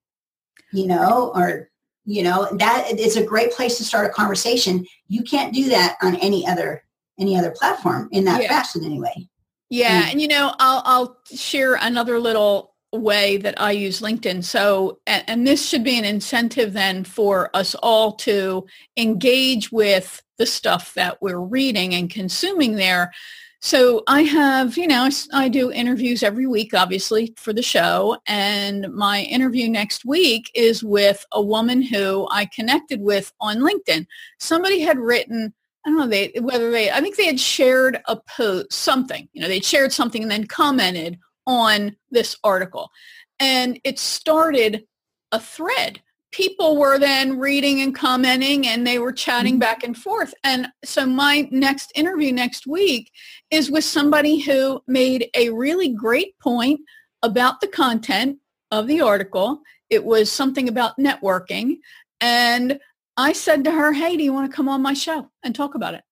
You 0.72 0.88
know 0.88 1.30
or 1.34 1.70
you 2.04 2.24
know 2.24 2.48
that 2.58 2.98
is 2.98 3.16
a 3.16 3.24
great 3.24 3.52
place 3.52 3.78
to 3.78 3.84
start 3.84 4.10
a 4.10 4.12
conversation. 4.12 4.84
You 5.06 5.22
can't 5.22 5.54
do 5.54 5.68
that 5.68 5.96
on 6.02 6.16
any 6.16 6.44
other 6.46 6.82
any 7.18 7.36
other 7.36 7.50
platform 7.50 8.08
in 8.12 8.24
that 8.24 8.42
yeah. 8.42 8.48
fashion 8.48 8.84
anyway. 8.84 9.28
Yeah, 9.70 10.02
and, 10.02 10.12
and 10.12 10.20
you 10.20 10.28
know, 10.28 10.54
I'll 10.58 10.82
I'll 10.84 11.18
share 11.34 11.74
another 11.74 12.18
little 12.18 12.74
way 12.92 13.36
that 13.38 13.60
I 13.60 13.72
use 13.72 14.00
LinkedIn. 14.00 14.44
So, 14.44 15.00
and, 15.06 15.24
and, 15.26 15.46
this 15.46 15.68
should 15.68 15.84
be 15.84 15.98
an 15.98 16.04
incentive 16.04 16.72
then 16.72 17.04
for 17.04 17.50
us 17.54 17.74
all 17.76 18.12
to 18.12 18.66
engage 18.96 19.70
with 19.70 20.22
the 20.38 20.46
stuff 20.46 20.94
that 20.94 21.20
we're 21.20 21.40
reading 21.40 21.94
and 21.94 22.08
consuming 22.08 22.76
there. 22.76 23.12
So 23.60 24.02
I 24.06 24.22
have, 24.22 24.76
you 24.76 24.86
know, 24.86 25.08
I 25.32 25.48
do 25.48 25.72
interviews 25.72 26.22
every 26.22 26.46
week, 26.46 26.74
obviously, 26.74 27.34
for 27.36 27.52
the 27.52 27.62
show. 27.62 28.18
And 28.26 28.92
my 28.92 29.22
interview 29.22 29.68
next 29.68 30.04
week 30.04 30.50
is 30.54 30.84
with 30.84 31.24
a 31.32 31.42
woman 31.42 31.82
who 31.82 32.28
I 32.30 32.46
connected 32.46 33.00
with 33.00 33.32
on 33.40 33.58
LinkedIn. 33.58 34.06
Somebody 34.38 34.80
had 34.80 34.98
written 34.98 35.54
I 35.86 35.90
don't 35.90 35.98
know 35.98 36.08
they 36.08 36.32
whether 36.40 36.70
they 36.72 36.90
I 36.90 37.00
think 37.00 37.16
they 37.16 37.26
had 37.26 37.38
shared 37.38 38.00
a 38.06 38.16
post 38.16 38.72
something 38.72 39.28
you 39.32 39.40
know 39.40 39.46
they'd 39.46 39.64
shared 39.64 39.92
something 39.92 40.22
and 40.22 40.30
then 40.30 40.46
commented 40.46 41.18
on 41.46 41.96
this 42.10 42.36
article. 42.44 42.90
And 43.38 43.78
it 43.84 43.98
started 43.98 44.84
a 45.32 45.40
thread. 45.40 46.02
People 46.32 46.76
were 46.76 46.98
then 46.98 47.38
reading 47.38 47.80
and 47.80 47.94
commenting 47.94 48.66
and 48.66 48.86
they 48.86 48.98
were 48.98 49.12
chatting 49.12 49.54
mm-hmm. 49.54 49.60
back 49.60 49.84
and 49.84 49.96
forth. 49.96 50.34
And 50.44 50.68
so 50.84 51.06
my 51.06 51.48
next 51.50 51.92
interview 51.94 52.32
next 52.32 52.66
week 52.66 53.10
is 53.50 53.70
with 53.70 53.84
somebody 53.84 54.40
who 54.40 54.82
made 54.86 55.30
a 55.34 55.50
really 55.50 55.90
great 55.90 56.38
point 56.38 56.80
about 57.22 57.60
the 57.60 57.68
content 57.68 58.38
of 58.70 58.86
the 58.86 59.00
article. 59.00 59.60
It 59.88 60.04
was 60.04 60.30
something 60.30 60.68
about 60.68 60.98
networking. 60.98 61.76
And 62.20 62.80
I 63.16 63.32
said 63.32 63.64
to 63.64 63.70
her, 63.70 63.92
hey, 63.92 64.16
do 64.16 64.22
you 64.22 64.32
want 64.32 64.50
to 64.50 64.54
come 64.54 64.68
on 64.68 64.82
my 64.82 64.94
show 64.94 65.30
and 65.42 65.54
talk 65.54 65.74
about 65.74 65.94
it? 65.94 66.02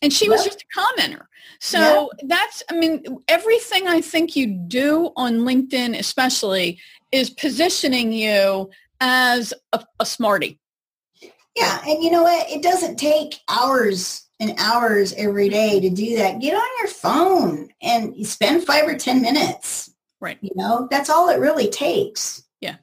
And 0.00 0.12
she 0.12 0.28
was 0.28 0.44
just 0.44 0.62
a 0.62 0.78
commenter. 0.78 1.22
So 1.60 2.10
yeah. 2.20 2.26
that's, 2.28 2.62
I 2.70 2.78
mean, 2.78 3.02
everything 3.26 3.88
I 3.88 4.00
think 4.00 4.36
you 4.36 4.46
do 4.46 5.10
on 5.16 5.38
LinkedIn 5.38 5.98
especially 5.98 6.80
is 7.10 7.30
positioning 7.30 8.12
you 8.12 8.70
as 9.00 9.52
a, 9.72 9.84
a 9.98 10.06
smarty. 10.06 10.60
Yeah. 11.56 11.80
And 11.84 12.02
you 12.02 12.10
know 12.12 12.22
what? 12.22 12.48
It 12.48 12.62
doesn't 12.62 12.96
take 12.96 13.40
hours 13.48 14.28
and 14.38 14.54
hours 14.58 15.12
every 15.14 15.48
day 15.48 15.80
to 15.80 15.90
do 15.90 16.16
that. 16.16 16.40
Get 16.40 16.54
on 16.54 16.68
your 16.78 16.88
phone 16.88 17.70
and 17.82 18.24
spend 18.24 18.64
five 18.64 18.86
or 18.86 18.96
10 18.96 19.20
minutes. 19.20 19.92
Right. 20.20 20.38
You 20.40 20.50
know, 20.54 20.86
that's 20.90 21.10
all 21.10 21.28
it 21.28 21.40
really 21.40 21.68
takes. 21.68 22.44
Yeah. 22.60 22.76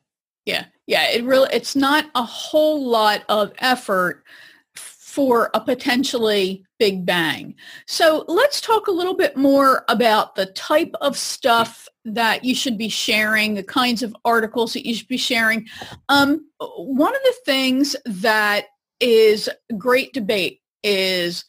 Yeah. 0.45 0.65
Yeah, 0.87 1.09
it 1.09 1.23
really 1.23 1.49
it's 1.51 1.75
not 1.75 2.05
a 2.15 2.23
whole 2.23 2.87
lot 2.87 3.23
of 3.29 3.51
effort 3.59 4.23
for 4.75 5.49
a 5.53 5.61
potentially 5.61 6.65
big 6.77 7.05
bang. 7.05 7.55
So 7.87 8.25
let's 8.27 8.59
talk 8.59 8.87
a 8.87 8.91
little 8.91 9.15
bit 9.15 9.37
more 9.37 9.85
about 9.87 10.35
the 10.35 10.47
type 10.47 10.93
of 10.99 11.17
stuff 11.17 11.87
that 12.03 12.43
you 12.43 12.53
should 12.53 12.77
be 12.77 12.89
sharing, 12.89 13.53
the 13.53 13.63
kinds 13.63 14.03
of 14.03 14.13
articles 14.25 14.73
that 14.73 14.85
you 14.85 14.93
should 14.93 15.07
be 15.07 15.17
sharing. 15.17 15.67
Um, 16.09 16.45
one 16.59 17.15
of 17.15 17.21
the 17.23 17.35
things 17.45 17.95
that 18.05 18.65
is 18.99 19.49
great 19.77 20.13
debate 20.13 20.59
is 20.83 21.45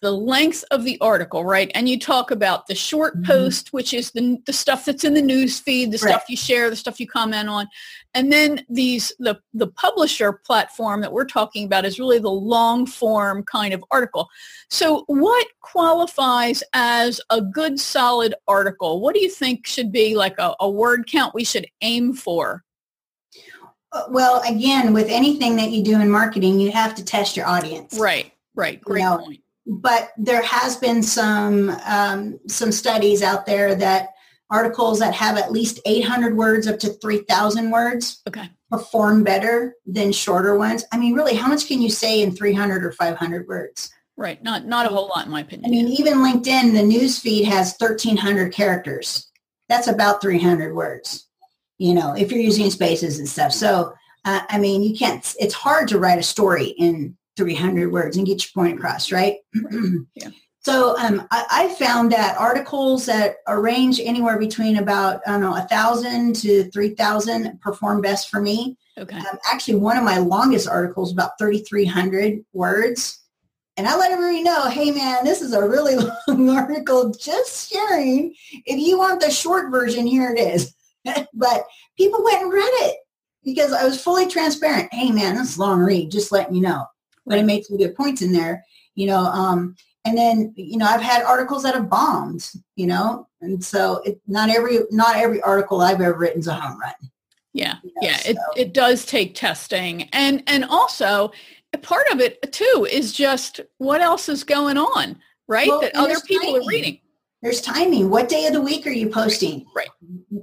the 0.00 0.12
length 0.12 0.64
of 0.70 0.84
the 0.84 0.98
article, 1.00 1.44
right? 1.44 1.70
And 1.74 1.88
you 1.88 1.98
talk 1.98 2.30
about 2.30 2.66
the 2.66 2.74
short 2.74 3.16
mm-hmm. 3.16 3.24
post, 3.24 3.72
which 3.72 3.92
is 3.92 4.12
the, 4.12 4.38
the 4.46 4.52
stuff 4.52 4.84
that's 4.84 5.04
in 5.04 5.14
the 5.14 5.22
news 5.22 5.58
feed, 5.58 5.90
the 5.90 5.98
right. 5.98 6.12
stuff 6.12 6.24
you 6.28 6.36
share, 6.36 6.70
the 6.70 6.76
stuff 6.76 7.00
you 7.00 7.06
comment 7.06 7.48
on. 7.48 7.68
And 8.14 8.32
then 8.32 8.64
these 8.68 9.12
the 9.18 9.40
the 9.52 9.66
publisher 9.66 10.32
platform 10.32 11.00
that 11.00 11.12
we're 11.12 11.24
talking 11.24 11.64
about 11.64 11.84
is 11.84 11.98
really 11.98 12.18
the 12.18 12.30
long 12.30 12.86
form 12.86 13.42
kind 13.42 13.74
of 13.74 13.84
article. 13.90 14.28
So 14.70 15.04
what 15.08 15.46
qualifies 15.60 16.62
as 16.74 17.20
a 17.30 17.40
good 17.40 17.80
solid 17.80 18.34
article? 18.46 19.00
What 19.00 19.14
do 19.14 19.20
you 19.20 19.30
think 19.30 19.66
should 19.66 19.90
be 19.90 20.16
like 20.16 20.38
a, 20.38 20.54
a 20.60 20.70
word 20.70 21.08
count 21.08 21.34
we 21.34 21.44
should 21.44 21.66
aim 21.80 22.14
for? 22.14 22.64
Uh, 23.90 24.04
well, 24.10 24.42
again, 24.46 24.92
with 24.92 25.08
anything 25.08 25.56
that 25.56 25.70
you 25.70 25.82
do 25.82 25.98
in 25.98 26.10
marketing, 26.10 26.60
you 26.60 26.70
have 26.70 26.94
to 26.94 27.04
test 27.04 27.36
your 27.36 27.46
audience. 27.46 27.98
Right, 27.98 28.32
right. 28.54 28.80
Great 28.82 29.00
you 29.00 29.06
know, 29.06 29.18
point 29.18 29.40
but 29.68 30.12
there 30.16 30.42
has 30.42 30.76
been 30.76 31.02
some 31.02 31.70
um, 31.86 32.40
some 32.48 32.72
studies 32.72 33.22
out 33.22 33.44
there 33.44 33.74
that 33.74 34.14
articles 34.50 34.98
that 34.98 35.12
have 35.14 35.36
at 35.36 35.52
least 35.52 35.78
800 35.84 36.34
words 36.34 36.66
up 36.66 36.78
to 36.78 36.88
3,000 36.88 37.70
words 37.70 38.22
okay. 38.26 38.48
perform 38.70 39.22
better 39.22 39.74
than 39.84 40.10
shorter 40.10 40.56
ones. 40.56 40.84
I 40.90 40.96
mean, 40.96 41.12
really, 41.12 41.34
how 41.34 41.48
much 41.48 41.68
can 41.68 41.82
you 41.82 41.90
say 41.90 42.22
in 42.22 42.34
300 42.34 42.82
or 42.82 42.92
500 42.92 43.46
words? 43.46 43.90
Right. 44.16 44.42
Not 44.42 44.66
not 44.66 44.86
a 44.86 44.88
whole 44.88 45.08
lot, 45.08 45.26
in 45.26 45.30
my 45.30 45.42
opinion. 45.42 45.66
I 45.66 45.70
mean, 45.70 45.88
even 45.88 46.14
LinkedIn, 46.14 46.72
the 46.72 46.82
news 46.82 47.18
feed 47.18 47.44
has 47.44 47.76
1,300 47.78 48.52
characters. 48.52 49.30
That's 49.68 49.86
about 49.86 50.22
300 50.22 50.74
words. 50.74 51.28
You 51.76 51.94
know, 51.94 52.14
if 52.14 52.32
you're 52.32 52.40
using 52.40 52.70
spaces 52.70 53.18
and 53.18 53.28
stuff. 53.28 53.52
So, 53.52 53.92
uh, 54.24 54.40
I 54.48 54.58
mean, 54.58 54.82
you 54.82 54.96
can't. 54.96 55.22
It's 55.38 55.54
hard 55.54 55.88
to 55.88 55.98
write 55.98 56.18
a 56.18 56.24
story 56.24 56.68
in 56.78 57.17
300 57.38 57.90
words 57.90 58.18
and 58.18 58.26
get 58.26 58.44
your 58.44 58.50
point 58.62 58.78
across, 58.78 59.10
right? 59.10 59.36
yeah. 60.14 60.30
So 60.60 60.98
um, 60.98 61.26
I, 61.30 61.46
I, 61.50 61.74
found 61.76 62.12
that 62.12 62.36
articles 62.36 63.06
that 63.06 63.36
range 63.48 64.00
anywhere 64.00 64.38
between 64.38 64.76
about, 64.76 65.22
I 65.26 65.30
don't 65.30 65.40
know, 65.40 65.52
1,000 65.52 66.34
to 66.36 66.64
3,000 66.70 67.58
perform 67.62 68.02
best 68.02 68.28
for 68.28 68.42
me. 68.42 68.76
Okay. 68.98 69.16
Um, 69.16 69.38
actually, 69.50 69.76
one 69.76 69.96
of 69.96 70.04
my 70.04 70.18
longest 70.18 70.68
articles, 70.68 71.12
about 71.12 71.38
3,300 71.38 72.44
words. 72.52 73.24
and 73.78 73.86
I 73.86 73.96
let 73.96 74.10
everybody 74.10 74.42
know, 74.42 74.68
hey 74.68 74.90
man, 74.90 75.24
this 75.24 75.40
is 75.40 75.54
a 75.54 75.66
really 75.66 75.96
long 76.28 76.50
article, 76.50 77.14
just 77.14 77.72
sharing. 77.72 78.34
If 78.66 78.78
you 78.78 78.98
want 78.98 79.22
the 79.22 79.30
short 79.30 79.70
version, 79.70 80.06
here 80.06 80.34
it 80.36 80.38
is. 80.38 80.74
but 81.32 81.64
people 81.96 82.22
went 82.24 82.42
and 82.42 82.52
read 82.52 82.70
it 82.82 82.96
because 83.42 83.72
I 83.72 83.84
was 83.84 84.02
fully 84.02 84.26
transparent. 84.26 84.92
Hey 84.92 85.12
man, 85.12 85.36
this 85.36 85.50
is 85.52 85.58
long 85.58 85.80
read, 85.80 86.10
just 86.10 86.32
letting 86.32 86.56
you 86.56 86.62
know. 86.62 86.84
But 87.28 87.38
I 87.38 87.42
made 87.42 87.64
some 87.64 87.76
good 87.76 87.94
points 87.94 88.22
in 88.22 88.32
there, 88.32 88.64
you 88.94 89.06
know. 89.06 89.20
Um, 89.20 89.76
and 90.04 90.16
then 90.16 90.52
you 90.56 90.78
know 90.78 90.86
I've 90.86 91.02
had 91.02 91.22
articles 91.22 91.62
that 91.62 91.74
have 91.74 91.90
bombed, 91.90 92.50
you 92.76 92.86
know, 92.86 93.26
and 93.40 93.62
so 93.62 94.02
it, 94.04 94.20
not 94.26 94.48
every 94.50 94.80
not 94.90 95.16
every 95.16 95.40
article 95.42 95.80
I've 95.80 96.00
ever 96.00 96.16
written 96.16 96.40
is 96.40 96.46
a 96.46 96.54
home 96.54 96.80
run. 96.80 96.94
Yeah, 97.52 97.76
you 97.82 97.92
know, 97.94 98.08
yeah, 98.08 98.16
so. 98.16 98.30
it 98.30 98.36
it 98.56 98.74
does 98.74 99.04
take 99.04 99.34
testing, 99.34 100.08
and 100.12 100.42
and 100.46 100.64
also 100.64 101.32
part 101.82 102.06
of 102.10 102.20
it 102.20 102.52
too 102.52 102.86
is 102.90 103.12
just 103.12 103.60
what 103.78 104.00
else 104.00 104.28
is 104.28 104.44
going 104.44 104.78
on, 104.78 105.18
right? 105.46 105.68
Well, 105.68 105.80
that 105.80 105.94
other 105.94 106.20
people 106.26 106.46
timing. 106.46 106.62
are 106.62 106.68
reading. 106.68 106.98
There's 107.42 107.60
timing. 107.60 108.10
What 108.10 108.28
day 108.28 108.46
of 108.46 108.52
the 108.52 108.60
week 108.60 108.86
are 108.86 108.92
you 108.92 109.10
posting? 109.10 109.64
Right. 109.74 109.88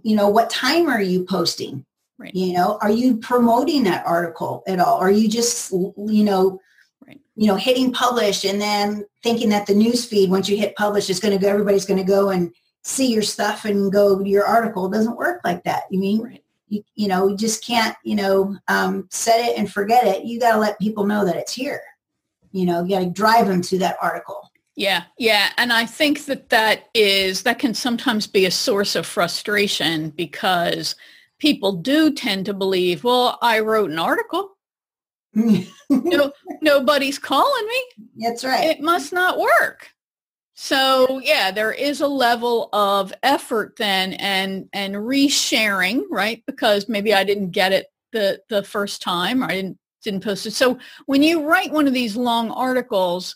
You 0.04 0.16
know, 0.16 0.30
what 0.30 0.50
time 0.50 0.88
are 0.88 1.02
you 1.02 1.26
posting? 1.26 1.86
Right. 2.18 2.34
You 2.34 2.54
know, 2.54 2.78
are 2.82 2.92
you 2.92 3.18
promoting 3.18 3.84
that 3.84 4.06
article 4.06 4.64
at 4.68 4.80
all? 4.80 4.98
Are 4.98 5.12
you 5.12 5.28
just, 5.28 5.72
you 5.72 6.24
know. 6.24 6.62
You 7.36 7.48
know, 7.48 7.56
hitting 7.56 7.92
publish 7.92 8.46
and 8.46 8.62
then 8.62 9.06
thinking 9.22 9.50
that 9.50 9.68
the 9.68 9.76
news 9.76 10.06
feed, 10.06 10.30
once 10.30 10.48
you 10.48 10.58
hit 10.58 10.76
publish, 10.76 11.10
is 11.10 11.20
going 11.20 11.38
to 11.38 11.42
go, 11.42 11.50
everybody's 11.50 11.86
going 11.86 12.00
to 12.00 12.04
go 12.04 12.30
and 12.30 12.54
see 12.84 13.12
your 13.12 13.24
stuff 13.24 13.66
and 13.66 13.92
go 13.92 14.20
to 14.20 14.30
your 14.30 14.46
article. 14.46 14.86
It 14.86 14.94
doesn't 14.94 15.18
work 15.18 15.42
like 15.44 15.64
that. 15.66 15.84
You 15.90 16.00
mean, 16.00 16.24
right. 16.24 16.44
you, 16.70 16.84
you 16.96 17.08
know, 17.08 17.28
you 17.28 17.36
just 17.36 17.66
can't, 17.66 17.96
you 18.04 18.16
know, 18.16 18.56
um, 18.68 19.08
set 19.12 19.44
it 19.50 19.58
and 19.58 19.72
forget 19.72 20.06
it. 20.06 20.24
You 20.24 20.40
got 20.40 20.54
to 20.54 20.60
let 20.60 20.80
people 20.80 21.06
know 21.06 21.26
that 21.26 21.36
it's 21.36 21.54
here. 21.54 21.82
You 22.52 22.66
know, 22.66 22.84
you 22.84 22.92
got 22.92 23.00
to 23.00 23.10
drive 23.10 23.48
them 23.48 23.62
to 23.64 23.78
that 23.80 23.98
article. 24.02 24.50
Yeah, 24.78 25.04
yeah. 25.18 25.50
And 25.58 25.74
I 25.74 25.86
think 25.86 26.26
that 26.26 26.50
that 26.50 26.90
is, 26.94 27.44
that 27.44 27.60
can 27.60 27.74
sometimes 27.74 28.28
be 28.28 28.46
a 28.46 28.52
source 28.52 28.96
of 28.96 29.06
frustration 29.06 30.10
because 30.10 30.96
people 31.40 31.74
do 31.74 32.14
tend 32.14 32.46
to 32.46 32.54
believe, 32.54 33.04
well, 33.04 33.38
I 33.42 33.60
wrote 33.60 33.90
an 33.90 34.00
article. 34.00 34.55
No, 35.90 36.32
nobody's 36.62 37.20
calling 37.20 37.68
me. 37.68 38.06
That's 38.18 38.44
right. 38.44 38.66
It 38.66 38.82
must 38.82 39.14
not 39.14 39.40
work. 39.40 39.90
So 40.56 41.20
yeah, 41.20 41.52
there 41.52 41.74
is 41.74 42.00
a 42.02 42.08
level 42.08 42.70
of 42.72 43.14
effort 43.24 43.76
then 43.78 44.14
and 44.14 44.70
and 44.72 44.96
resharing, 44.96 46.04
right? 46.10 46.42
Because 46.48 46.88
maybe 46.88 47.14
I 47.14 47.26
didn't 47.26 47.52
get 47.52 47.74
it 47.74 47.88
the 48.14 48.42
the 48.50 48.64
first 48.64 49.02
time 49.02 49.44
or 49.44 49.48
I 49.48 49.56
didn't 49.56 49.78
didn't 50.02 50.24
post 50.24 50.46
it. 50.46 50.52
So 50.52 50.80
when 51.08 51.22
you 51.22 51.46
write 51.46 51.72
one 51.72 51.88
of 51.88 51.94
these 51.94 52.16
long 52.16 52.52
articles, 52.52 53.36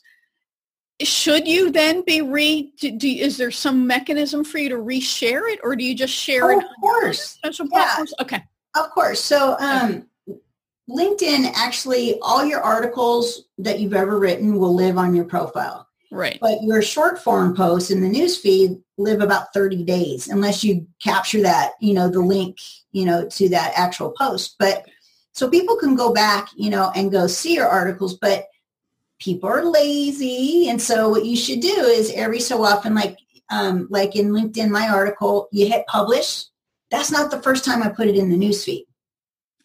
should 1.01 1.47
you 1.47 1.71
then 1.71 2.03
be 2.05 2.21
re 2.21 2.73
do, 2.79 2.91
do, 2.91 3.07
is 3.07 3.37
there 3.37 3.51
some 3.51 3.85
mechanism 3.85 4.43
for 4.43 4.57
you 4.57 4.69
to 4.69 4.75
reshare 4.75 5.51
it 5.51 5.59
or 5.63 5.75
do 5.75 5.83
you 5.83 5.95
just 5.95 6.13
share 6.13 6.45
oh, 6.45 6.59
it 6.59 6.63
of 6.63 6.69
course 6.81 7.39
social 7.43 7.67
platforms 7.69 8.13
yeah. 8.17 8.23
okay 8.23 8.43
of 8.75 8.89
course 8.91 9.21
so 9.21 9.55
um, 9.59 10.05
linkedin 10.89 11.51
actually 11.55 12.19
all 12.21 12.43
your 12.43 12.61
articles 12.61 13.43
that 13.57 13.79
you've 13.79 13.93
ever 13.93 14.19
written 14.19 14.57
will 14.57 14.73
live 14.73 14.97
on 14.97 15.15
your 15.15 15.25
profile 15.25 15.87
right 16.11 16.37
but 16.41 16.61
your 16.63 16.81
short 16.81 17.19
form 17.19 17.55
posts 17.55 17.91
in 17.91 18.01
the 18.01 18.09
news 18.09 18.37
feed 18.37 18.77
live 18.97 19.21
about 19.21 19.53
30 19.53 19.83
days 19.83 20.27
unless 20.27 20.63
you 20.63 20.87
capture 21.01 21.41
that 21.41 21.73
you 21.79 21.93
know 21.93 22.09
the 22.09 22.19
link 22.19 22.57
you 22.91 23.05
know 23.05 23.27
to 23.29 23.49
that 23.49 23.71
actual 23.75 24.11
post 24.11 24.55
but 24.57 24.85
so 25.31 25.49
people 25.49 25.75
can 25.75 25.95
go 25.95 26.11
back 26.11 26.49
you 26.55 26.69
know 26.69 26.91
and 26.95 27.11
go 27.11 27.27
see 27.27 27.53
your 27.53 27.67
articles 27.67 28.15
but 28.15 28.47
people 29.19 29.49
are 29.49 29.65
lazy. 29.65 30.69
And 30.69 30.81
so 30.81 31.09
what 31.09 31.25
you 31.25 31.35
should 31.35 31.59
do 31.59 31.67
is 31.67 32.11
every 32.11 32.39
so 32.39 32.63
often, 32.63 32.95
like 32.95 33.17
um, 33.51 33.87
like 33.89 34.15
in 34.15 34.29
LinkedIn, 34.29 34.69
my 34.69 34.89
article, 34.89 35.49
you 35.51 35.67
hit 35.67 35.85
publish. 35.87 36.45
That's 36.91 37.11
not 37.11 37.29
the 37.29 37.41
first 37.41 37.65
time 37.65 37.83
I 37.83 37.89
put 37.89 38.07
it 38.07 38.15
in 38.15 38.29
the 38.29 38.37
newsfeed. 38.37 38.85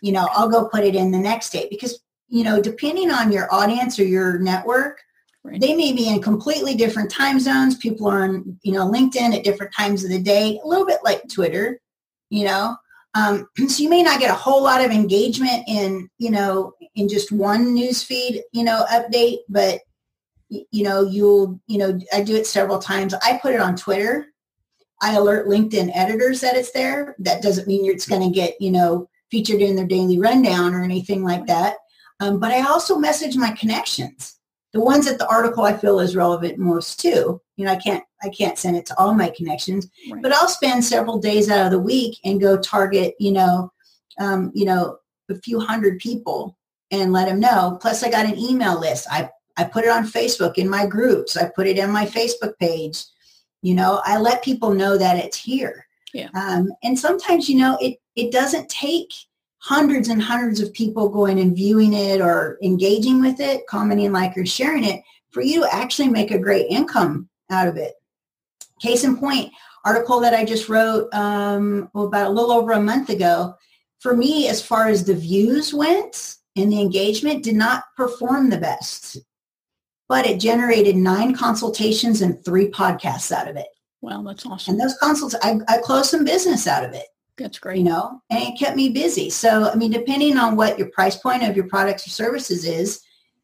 You 0.04 0.12
know, 0.12 0.28
I'll 0.32 0.50
go 0.50 0.68
put 0.68 0.84
it 0.84 0.94
in 0.94 1.10
the 1.10 1.18
next 1.18 1.48
day 1.48 1.66
because, 1.70 1.98
you 2.28 2.44
know, 2.44 2.60
depending 2.60 3.10
on 3.10 3.32
your 3.32 3.52
audience 3.52 3.98
or 3.98 4.04
your 4.04 4.38
network, 4.38 5.00
right. 5.42 5.58
they 5.58 5.74
may 5.74 5.94
be 5.94 6.08
in 6.08 6.20
completely 6.20 6.74
different 6.74 7.10
time 7.10 7.40
zones. 7.40 7.78
People 7.78 8.08
are 8.08 8.24
on, 8.24 8.58
you 8.62 8.72
know, 8.72 8.86
LinkedIn 8.90 9.34
at 9.34 9.44
different 9.44 9.72
times 9.72 10.04
of 10.04 10.10
the 10.10 10.20
day, 10.20 10.60
a 10.62 10.68
little 10.68 10.84
bit 10.84 11.00
like 11.02 11.22
Twitter, 11.32 11.80
you 12.28 12.44
know. 12.44 12.76
Um, 13.14 13.48
so 13.68 13.82
you 13.82 13.88
may 13.88 14.02
not 14.02 14.20
get 14.20 14.30
a 14.30 14.34
whole 14.34 14.62
lot 14.62 14.84
of 14.84 14.90
engagement 14.90 15.64
in, 15.66 16.10
you 16.18 16.30
know, 16.30 16.74
in 16.96 17.08
just 17.08 17.32
one 17.32 17.72
news 17.72 18.02
feed, 18.02 18.42
you 18.52 18.62
know, 18.62 18.84
update, 18.92 19.38
but 19.48 19.80
you 20.50 20.84
know, 20.84 21.02
you'll, 21.02 21.58
you 21.66 21.78
know, 21.78 21.98
I 22.12 22.22
do 22.22 22.36
it 22.36 22.46
several 22.46 22.78
times. 22.78 23.14
I 23.14 23.38
put 23.40 23.54
it 23.54 23.60
on 23.60 23.74
Twitter. 23.74 24.26
I 25.00 25.14
alert 25.14 25.48
LinkedIn 25.48 25.90
editors 25.94 26.42
that 26.42 26.56
it's 26.56 26.72
there. 26.72 27.16
That 27.18 27.42
doesn't 27.42 27.66
mean 27.66 27.90
it's 27.90 28.06
going 28.06 28.20
to 28.20 28.34
get, 28.34 28.60
you 28.60 28.70
know, 28.70 29.08
featured 29.30 29.60
in 29.60 29.76
their 29.76 29.86
daily 29.86 30.18
rundown 30.18 30.74
or 30.74 30.82
anything 30.82 31.22
like 31.22 31.46
that. 31.46 31.76
Um, 32.20 32.38
but 32.38 32.52
I 32.52 32.62
also 32.62 32.96
message 32.96 33.36
my 33.36 33.50
connections, 33.52 34.38
the 34.72 34.80
ones 34.80 35.06
that 35.06 35.18
the 35.18 35.28
article 35.28 35.64
I 35.64 35.76
feel 35.76 36.00
is 36.00 36.16
relevant 36.16 36.58
most 36.58 37.00
to. 37.00 37.40
You 37.56 37.64
know, 37.64 37.72
I 37.72 37.76
can't 37.76 38.04
I 38.22 38.28
can't 38.28 38.58
send 38.58 38.76
it 38.76 38.86
to 38.86 38.98
all 38.98 39.14
my 39.14 39.30
connections, 39.36 39.88
right. 40.10 40.22
but 40.22 40.32
I'll 40.32 40.48
spend 40.48 40.84
several 40.84 41.18
days 41.18 41.50
out 41.50 41.66
of 41.66 41.72
the 41.72 41.78
week 41.78 42.18
and 42.24 42.40
go 42.40 42.56
target, 42.56 43.14
you 43.18 43.32
know, 43.32 43.72
um, 44.20 44.50
you 44.54 44.64
know, 44.64 44.98
a 45.30 45.34
few 45.36 45.60
hundred 45.60 45.98
people 45.98 46.56
and 46.90 47.12
let 47.12 47.28
them 47.28 47.40
know. 47.40 47.78
Plus, 47.80 48.02
I 48.02 48.10
got 48.10 48.26
an 48.26 48.38
email 48.38 48.78
list. 48.78 49.06
I 49.10 49.30
I 49.56 49.64
put 49.64 49.84
it 49.84 49.90
on 49.90 50.06
Facebook 50.06 50.54
in 50.58 50.68
my 50.68 50.86
groups. 50.86 51.36
I 51.36 51.48
put 51.54 51.66
it 51.66 51.78
in 51.78 51.90
my 51.90 52.06
Facebook 52.06 52.58
page. 52.58 53.04
You 53.62 53.74
know, 53.74 54.00
I 54.04 54.18
let 54.18 54.44
people 54.44 54.74
know 54.74 54.98
that 54.98 55.16
it's 55.16 55.38
here. 55.38 55.86
Yeah. 56.12 56.28
Um, 56.34 56.72
and 56.82 56.98
sometimes, 56.98 57.48
you 57.48 57.58
know, 57.58 57.78
it 57.80 57.98
it 58.16 58.32
doesn't 58.32 58.68
take 58.68 59.12
hundreds 59.58 60.08
and 60.08 60.22
hundreds 60.22 60.60
of 60.60 60.72
people 60.72 61.08
going 61.08 61.40
and 61.40 61.56
viewing 61.56 61.94
it 61.94 62.20
or 62.20 62.58
engaging 62.62 63.20
with 63.20 63.40
it, 63.40 63.66
commenting 63.66 64.12
like 64.12 64.36
or 64.36 64.44
sharing 64.44 64.84
it 64.84 65.02
for 65.30 65.40
you 65.42 65.62
to 65.62 65.74
actually 65.74 66.08
make 66.08 66.30
a 66.30 66.38
great 66.38 66.66
income 66.68 67.28
out 67.50 67.66
of 67.66 67.76
it. 67.76 67.94
Case 68.80 69.04
in 69.04 69.16
point, 69.16 69.50
article 69.84 70.20
that 70.20 70.34
I 70.34 70.44
just 70.44 70.68
wrote 70.68 71.12
um, 71.14 71.90
about 71.94 72.26
a 72.26 72.30
little 72.30 72.52
over 72.52 72.72
a 72.72 72.80
month 72.80 73.08
ago. 73.08 73.54
For 74.00 74.14
me, 74.14 74.48
as 74.48 74.60
far 74.60 74.88
as 74.88 75.04
the 75.04 75.14
views 75.14 75.72
went 75.72 76.36
and 76.56 76.70
the 76.70 76.80
engagement, 76.80 77.42
did 77.42 77.56
not 77.56 77.84
perform 77.96 78.50
the 78.50 78.58
best, 78.58 79.18
but 80.10 80.26
it 80.26 80.40
generated 80.40 80.94
nine 80.94 81.34
consultations 81.34 82.20
and 82.20 82.44
three 82.44 82.68
podcasts 82.68 83.32
out 83.32 83.48
of 83.48 83.56
it. 83.56 83.66
Wow, 84.02 84.22
that's 84.22 84.44
awesome. 84.44 84.72
And 84.72 84.80
those 84.82 84.98
consults, 84.98 85.34
I, 85.42 85.58
I 85.68 85.78
closed 85.78 86.10
some 86.10 86.24
business 86.24 86.66
out 86.66 86.84
of 86.84 86.92
it. 86.92 87.06
That's 87.36 87.58
great. 87.58 87.78
You 87.78 87.84
know, 87.84 88.22
and 88.30 88.42
it 88.42 88.58
kept 88.58 88.76
me 88.76 88.90
busy. 88.90 89.30
So, 89.30 89.70
I 89.70 89.74
mean, 89.74 89.90
depending 89.90 90.36
on 90.38 90.56
what 90.56 90.78
your 90.78 90.88
price 90.90 91.16
point 91.16 91.42
of 91.42 91.56
your 91.56 91.66
products 91.66 92.06
or 92.06 92.10
services 92.10 92.64
is, 92.64 93.00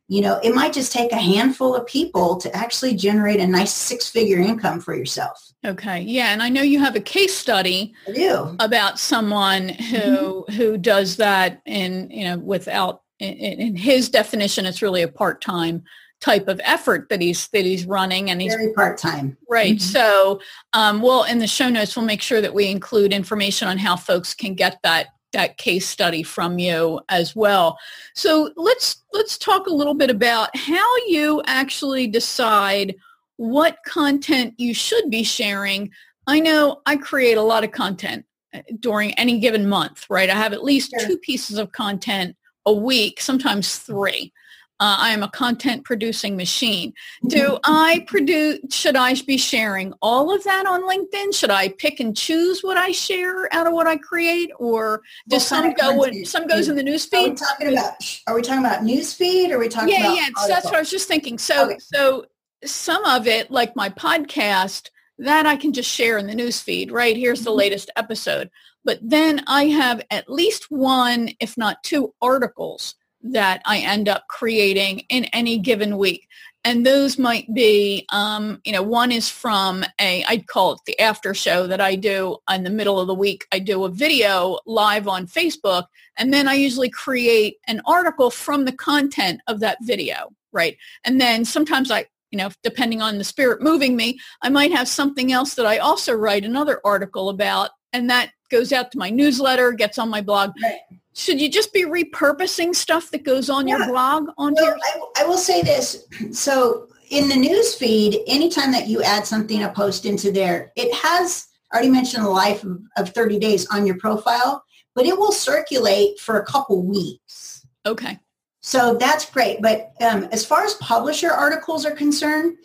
you 0.06 0.20
know, 0.20 0.40
it 0.42 0.54
might 0.54 0.72
just 0.72 0.92
take 0.92 1.12
a 1.12 1.16
handful 1.16 1.74
of 1.74 1.86
people 1.86 2.36
to 2.38 2.54
actually 2.56 2.96
generate 2.96 3.38
a 3.38 3.46
nice 3.46 3.72
six-figure 3.72 4.38
income 4.38 4.80
for 4.80 4.94
yourself. 4.94 5.40
Okay. 5.64 6.00
Yeah, 6.00 6.32
and 6.32 6.42
I 6.42 6.48
know 6.48 6.62
you 6.62 6.80
have 6.80 6.96
a 6.96 7.00
case 7.00 7.36
study 7.36 7.94
I 8.08 8.12
do. 8.12 8.56
about 8.58 8.98
someone 8.98 9.68
who 9.68 10.44
mm-hmm. 10.48 10.52
who 10.52 10.78
does 10.78 11.16
that 11.18 11.62
in, 11.64 12.10
you 12.10 12.24
know, 12.24 12.38
without 12.38 13.02
in, 13.18 13.34
in 13.34 13.76
his 13.76 14.08
definition 14.08 14.66
it's 14.66 14.82
really 14.82 15.02
a 15.02 15.08
part-time 15.08 15.84
type 16.20 16.48
of 16.48 16.60
effort 16.64 17.08
that 17.08 17.20
he's 17.20 17.48
that 17.48 17.64
he's 17.64 17.86
running 17.86 18.30
and 18.30 18.42
he's 18.42 18.54
very 18.54 18.72
part-time 18.74 19.36
right 19.48 19.76
mm-hmm. 19.76 19.92
so 19.92 20.40
um, 20.74 21.00
well 21.00 21.24
in 21.24 21.38
the 21.38 21.46
show 21.46 21.70
notes 21.70 21.96
we'll 21.96 22.04
make 22.04 22.20
sure 22.20 22.40
that 22.40 22.52
we 22.52 22.68
include 22.68 23.12
information 23.12 23.66
on 23.66 23.78
how 23.78 23.96
folks 23.96 24.34
can 24.34 24.54
get 24.54 24.78
that 24.82 25.08
that 25.32 25.58
case 25.58 25.86
study 25.86 26.22
from 26.22 26.58
you 26.58 27.00
as 27.08 27.36
well. 27.36 27.78
So 28.14 28.50
let's 28.56 29.04
let's 29.12 29.38
talk 29.38 29.66
a 29.66 29.72
little 29.74 29.94
bit 29.94 30.10
about 30.10 30.54
how 30.56 30.96
you 31.06 31.42
actually 31.46 32.06
decide 32.06 32.94
what 33.36 33.78
content 33.86 34.54
you 34.58 34.74
should 34.74 35.10
be 35.10 35.22
sharing. 35.22 35.90
I 36.26 36.40
know 36.40 36.82
I 36.86 36.96
create 36.96 37.38
a 37.38 37.42
lot 37.42 37.64
of 37.64 37.72
content 37.72 38.24
uh, 38.54 38.60
during 38.80 39.14
any 39.14 39.38
given 39.38 39.68
month, 39.68 40.06
right? 40.10 40.28
I 40.28 40.34
have 40.34 40.52
at 40.52 40.64
least 40.64 40.90
sure. 40.90 41.08
two 41.08 41.18
pieces 41.18 41.58
of 41.58 41.72
content 41.72 42.36
a 42.66 42.72
week, 42.72 43.20
sometimes 43.20 43.78
three. 43.78 44.32
Uh, 44.80 44.96
I 44.98 45.10
am 45.10 45.22
a 45.22 45.28
content 45.28 45.84
producing 45.84 46.36
machine. 46.36 46.94
Do 47.26 47.38
mm-hmm. 47.38 47.56
I 47.64 48.04
produce, 48.06 48.60
should 48.70 48.96
I 48.96 49.14
be 49.26 49.36
sharing 49.36 49.92
all 50.00 50.34
of 50.34 50.42
that 50.44 50.64
on 50.64 50.82
LinkedIn? 50.88 51.34
Should 51.34 51.50
I 51.50 51.68
pick 51.68 52.00
and 52.00 52.16
choose 52.16 52.62
what 52.62 52.78
I 52.78 52.90
share 52.90 53.52
out 53.54 53.66
of 53.66 53.74
what 53.74 53.86
I 53.86 53.98
create? 53.98 54.50
Or 54.58 55.02
does 55.28 55.46
some 55.46 55.74
go 55.74 56.02
in, 56.04 56.24
some 56.24 56.46
goes 56.46 56.68
in 56.68 56.76
the 56.76 56.82
newsfeed? 56.82 57.26
Are 57.26 57.28
we 57.28 57.34
talking 57.34 57.68
about, 57.68 58.20
are 58.26 58.34
we 58.34 58.42
talking 58.42 58.64
about 58.64 58.82
news 58.82 59.12
feed? 59.12 59.50
Or 59.50 59.56
are 59.56 59.58
we 59.58 59.68
talking 59.68 59.90
yeah, 59.90 60.00
about? 60.00 60.16
Yeah, 60.16 60.26
yeah. 60.38 60.46
That's 60.48 60.64
what 60.64 60.76
I 60.76 60.80
was 60.80 60.90
just 60.90 61.06
thinking. 61.06 61.36
So, 61.36 61.66
okay. 61.66 61.78
so 61.78 62.24
some 62.64 63.04
of 63.04 63.26
it, 63.26 63.50
like 63.50 63.76
my 63.76 63.90
podcast, 63.90 64.88
that 65.18 65.44
I 65.44 65.56
can 65.56 65.74
just 65.74 65.90
share 65.90 66.16
in 66.16 66.26
the 66.26 66.32
newsfeed, 66.32 66.90
right? 66.90 67.14
Here's 67.14 67.44
the 67.44 67.50
mm-hmm. 67.50 67.58
latest 67.58 67.90
episode. 67.96 68.50
But 68.82 68.98
then 69.02 69.44
I 69.46 69.66
have 69.66 70.00
at 70.10 70.30
least 70.30 70.70
one, 70.70 71.30
if 71.38 71.58
not 71.58 71.82
two 71.82 72.14
articles 72.22 72.94
that 73.22 73.62
I 73.66 73.78
end 73.78 74.08
up 74.08 74.26
creating 74.28 75.00
in 75.08 75.24
any 75.26 75.58
given 75.58 75.98
week. 75.98 76.26
and 76.64 76.84
those 76.84 77.18
might 77.18 77.52
be, 77.54 78.04
um, 78.10 78.60
you 78.64 78.72
know, 78.72 78.82
one 78.82 79.10
is 79.12 79.28
from 79.28 79.84
a, 79.98 80.24
I'd 80.24 80.46
call 80.46 80.72
it 80.72 80.80
the 80.86 80.98
after 81.00 81.32
show 81.32 81.66
that 81.66 81.80
I 81.80 81.94
do 81.94 82.36
in 82.50 82.64
the 82.64 82.70
middle 82.70 83.00
of 83.00 83.06
the 83.06 83.14
week. 83.14 83.46
I 83.50 83.60
do 83.60 83.84
a 83.84 83.88
video 83.88 84.58
live 84.66 85.08
on 85.08 85.26
Facebook, 85.26 85.86
and 86.16 86.32
then 86.32 86.48
I 86.48 86.54
usually 86.54 86.90
create 86.90 87.56
an 87.66 87.80
article 87.86 88.30
from 88.30 88.66
the 88.66 88.72
content 88.72 89.40
of 89.46 89.60
that 89.60 89.78
video, 89.82 90.30
right? 90.52 90.76
And 91.04 91.18
then 91.18 91.46
sometimes 91.46 91.90
I, 91.90 92.06
you 92.30 92.36
know, 92.36 92.50
depending 92.62 93.00
on 93.00 93.16
the 93.16 93.24
spirit 93.24 93.62
moving 93.62 93.96
me, 93.96 94.18
I 94.42 94.50
might 94.50 94.72
have 94.72 94.86
something 94.86 95.32
else 95.32 95.54
that 95.54 95.66
I 95.66 95.78
also 95.78 96.12
write 96.12 96.44
another 96.44 96.80
article 96.84 97.30
about, 97.30 97.70
and 97.94 98.10
that 98.10 98.32
goes 98.50 98.70
out 98.70 98.92
to 98.92 98.98
my 98.98 99.08
newsletter, 99.08 99.72
gets 99.72 99.98
on 99.98 100.10
my 100.10 100.20
blog. 100.20 100.52
Right 100.62 100.78
should 101.20 101.40
you 101.40 101.50
just 101.50 101.72
be 101.72 101.84
repurposing 101.84 102.74
stuff 102.74 103.10
that 103.10 103.24
goes 103.24 103.50
on 103.50 103.68
yeah. 103.68 103.78
your 103.78 103.88
blog 103.88 104.30
onto 104.38 104.62
well, 104.62 104.70
your- 104.70 104.78
I, 105.16 105.22
I 105.22 105.26
will 105.26 105.38
say 105.38 105.62
this 105.62 106.06
so 106.32 106.88
in 107.10 107.28
the 107.28 107.36
news 107.36 107.74
feed 107.74 108.20
anytime 108.26 108.72
that 108.72 108.88
you 108.88 109.02
add 109.02 109.26
something 109.26 109.62
a 109.62 109.70
post 109.70 110.06
into 110.06 110.32
there 110.32 110.72
it 110.76 110.92
has 110.94 111.46
already 111.72 111.90
mentioned 111.90 112.24
the 112.24 112.30
life 112.30 112.64
of, 112.64 112.80
of 112.96 113.10
30 113.10 113.38
days 113.38 113.66
on 113.68 113.86
your 113.86 113.98
profile 113.98 114.64
but 114.94 115.06
it 115.06 115.16
will 115.16 115.32
circulate 115.32 116.18
for 116.18 116.38
a 116.38 116.46
couple 116.46 116.82
weeks 116.82 117.66
okay 117.86 118.18
so 118.62 118.94
that's 118.94 119.28
great 119.30 119.60
but 119.60 119.92
um, 120.00 120.24
as 120.32 120.44
far 120.44 120.64
as 120.64 120.74
publisher 120.74 121.30
articles 121.30 121.84
are 121.84 121.92
concerned 121.92 122.56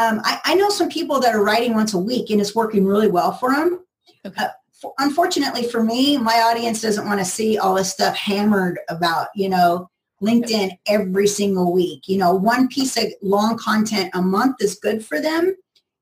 um, 0.00 0.20
I, 0.22 0.38
I, 0.44 0.54
know 0.54 0.68
some 0.68 0.88
people 0.88 1.18
that 1.18 1.34
are 1.34 1.42
writing 1.42 1.74
once 1.74 1.92
a 1.92 1.98
week 1.98 2.30
and 2.30 2.40
it's 2.40 2.54
working 2.54 2.84
really 2.84 3.08
well 3.08 3.32
for 3.32 3.50
them 3.52 3.84
okay. 4.24 4.44
Uh, 4.44 4.48
unfortunately 4.98 5.68
for 5.68 5.82
me, 5.82 6.16
my 6.16 6.34
audience 6.34 6.80
doesn't 6.80 7.06
want 7.06 7.18
to 7.20 7.24
see 7.24 7.58
all 7.58 7.74
this 7.74 7.90
stuff 7.90 8.16
hammered 8.16 8.78
about, 8.88 9.28
you 9.34 9.48
know, 9.48 9.90
LinkedIn 10.22 10.70
every 10.86 11.26
single 11.26 11.72
week. 11.72 12.08
You 12.08 12.18
know, 12.18 12.34
one 12.34 12.68
piece 12.68 12.96
of 12.96 13.04
long 13.22 13.56
content 13.56 14.10
a 14.14 14.22
month 14.22 14.56
is 14.60 14.74
good 14.76 15.04
for 15.04 15.20
them. 15.20 15.56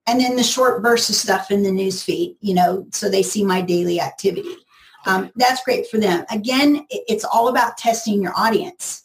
And 0.07 0.21
then 0.21 0.37
the 0.37 0.43
short 0.43 0.83
bursts 0.83 1.11
of 1.11 1.17
stuff 1.17 1.51
in 1.51 1.63
the 1.63 1.71
newsfeed, 1.71 2.37
you 2.41 2.55
know, 2.55 2.87
so 2.93 3.09
they 3.09 3.23
see 3.23 3.45
my 3.45 3.61
daily 3.61 4.01
activity. 4.01 4.57
Um, 5.05 5.31
that's 5.37 5.63
great 5.65 5.89
for 5.89 5.99
them. 5.99 6.25
Again, 6.31 6.87
it's 6.91 7.25
all 7.25 7.49
about 7.49 7.79
testing 7.79 8.23
your 8.23 8.33
audience. 8.37 9.05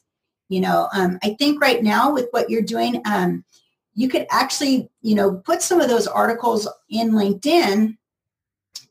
You 0.49 0.61
know, 0.61 0.89
um, 0.93 1.17
I 1.23 1.35
think 1.39 1.61
right 1.61 1.81
now 1.81 2.11
with 2.11 2.27
what 2.31 2.49
you're 2.49 2.61
doing, 2.61 3.01
um, 3.05 3.43
you 3.93 4.09
could 4.09 4.25
actually, 4.31 4.89
you 5.01 5.15
know, 5.15 5.35
put 5.37 5.61
some 5.61 5.81
of 5.81 5.89
those 5.89 6.07
articles 6.07 6.67
in 6.89 7.11
LinkedIn 7.11 7.97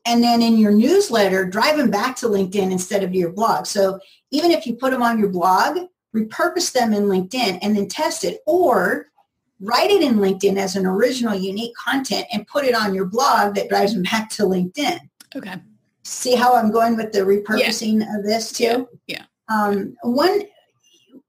and 0.05 0.23
then 0.23 0.41
in 0.41 0.57
your 0.57 0.71
newsletter, 0.71 1.45
drive 1.45 1.77
them 1.77 1.91
back 1.91 2.15
to 2.17 2.27
LinkedIn 2.27 2.71
instead 2.71 3.03
of 3.03 3.13
your 3.13 3.31
blog. 3.31 3.65
So 3.65 3.99
even 4.31 4.51
if 4.51 4.65
you 4.65 4.75
put 4.75 4.91
them 4.91 5.03
on 5.03 5.19
your 5.19 5.29
blog, 5.29 5.77
repurpose 6.15 6.71
them 6.71 6.93
in 6.93 7.03
LinkedIn 7.03 7.59
and 7.61 7.75
then 7.75 7.87
test 7.87 8.23
it 8.23 8.39
or 8.45 9.07
write 9.59 9.91
it 9.91 10.01
in 10.01 10.15
LinkedIn 10.15 10.57
as 10.57 10.75
an 10.75 10.85
original 10.85 11.35
unique 11.35 11.75
content 11.75 12.25
and 12.33 12.47
put 12.47 12.65
it 12.65 12.75
on 12.75 12.95
your 12.95 13.05
blog 13.05 13.55
that 13.55 13.69
drives 13.69 13.93
them 13.93 14.03
back 14.03 14.29
to 14.31 14.43
LinkedIn. 14.43 14.99
Okay. 15.35 15.55
See 16.03 16.35
how 16.35 16.55
I'm 16.55 16.71
going 16.71 16.97
with 16.97 17.11
the 17.11 17.19
repurposing 17.19 18.01
yeah. 18.01 18.17
of 18.17 18.23
this 18.23 18.51
too? 18.51 18.89
Yeah. 19.05 19.17
yeah. 19.17 19.25
Um, 19.49 19.95
one, 20.01 20.41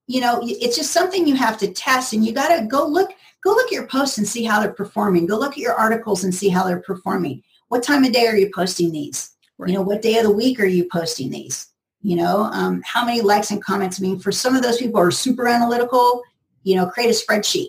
you 0.07 0.21
know, 0.21 0.41
it's 0.43 0.77
just 0.77 0.93
something 0.93 1.27
you 1.27 1.35
have 1.35 1.59
to 1.59 1.73
test 1.73 2.15
and 2.15 2.25
you 2.25 2.33
got 2.33 2.57
to 2.57 2.67
go 2.67 2.87
look, 2.87 3.11
go 3.45 3.51
look 3.51 3.67
at 3.67 3.73
your 3.73 3.87
posts 3.87 4.19
and 4.19 4.27
see 4.27 4.45
how 4.45 4.61
they're 4.61 4.73
performing. 4.73 5.27
Go 5.27 5.39
look 5.39 5.53
at 5.53 5.59
your 5.59 5.75
articles 5.75 6.25
and 6.25 6.35
see 6.35 6.49
how 6.49 6.65
they're 6.65 6.81
performing 6.81 7.43
what 7.73 7.83
time 7.83 8.05
of 8.05 8.13
day 8.13 8.27
are 8.27 8.37
you 8.37 8.51
posting 8.55 8.93
these? 8.93 9.35
Right. 9.57 9.71
You 9.71 9.77
know, 9.77 9.81
what 9.81 10.03
day 10.03 10.19
of 10.19 10.25
the 10.25 10.31
week 10.31 10.61
are 10.61 10.67
you 10.67 10.87
posting 10.93 11.31
these? 11.31 11.69
You 12.03 12.17
know, 12.17 12.43
um, 12.53 12.83
how 12.85 13.03
many 13.03 13.23
likes 13.23 13.51
and 13.51 13.65
comments? 13.65 13.99
I 13.99 14.03
mean, 14.03 14.19
for 14.19 14.31
some 14.31 14.55
of 14.55 14.63
those 14.63 14.77
people 14.77 15.01
who 15.01 15.07
are 15.07 15.11
super 15.11 15.49
analytical, 15.49 16.23
you 16.65 16.77
know, 16.77 16.85
create 16.85 17.09
a 17.09 17.19
spreadsheet 17.19 17.69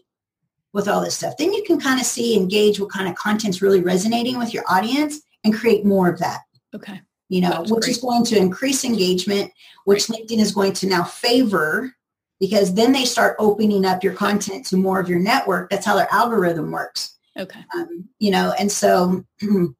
with 0.73 0.89
all 0.89 0.99
this 0.99 1.15
stuff. 1.15 1.37
Then 1.37 1.53
you 1.53 1.63
can 1.63 1.79
kind 1.79 2.01
of 2.01 2.05
see, 2.05 2.35
engage 2.35 2.81
what 2.81 2.91
kind 2.91 3.07
of 3.07 3.15
content's 3.15 3.61
really 3.61 3.79
resonating 3.79 4.37
with 4.37 4.53
your 4.53 4.65
audience 4.67 5.21
and 5.45 5.53
create 5.53 5.85
more 5.85 6.09
of 6.09 6.19
that. 6.19 6.41
Okay. 6.75 6.99
You 7.29 7.39
know, 7.39 7.51
That's 7.51 7.71
which 7.71 7.85
great. 7.85 7.95
is 7.95 8.01
going 8.01 8.25
to 8.25 8.37
increase 8.37 8.83
engagement, 8.83 9.53
which 9.85 10.09
right. 10.09 10.19
LinkedIn 10.19 10.39
is 10.39 10.51
going 10.51 10.73
to 10.73 10.87
now 10.87 11.05
favor 11.05 11.95
because 12.41 12.73
then 12.73 12.91
they 12.91 13.05
start 13.05 13.37
opening 13.39 13.85
up 13.85 14.03
your 14.03 14.13
content 14.13 14.65
to 14.65 14.75
more 14.75 14.99
of 14.99 15.07
your 15.07 15.19
network. 15.19 15.69
That's 15.69 15.85
how 15.85 15.95
their 15.95 16.11
algorithm 16.11 16.71
works. 16.71 17.17
Okay. 17.39 17.61
Um, 17.73 18.09
you 18.19 18.31
know, 18.31 18.53
and 18.59 18.69
so 18.71 19.23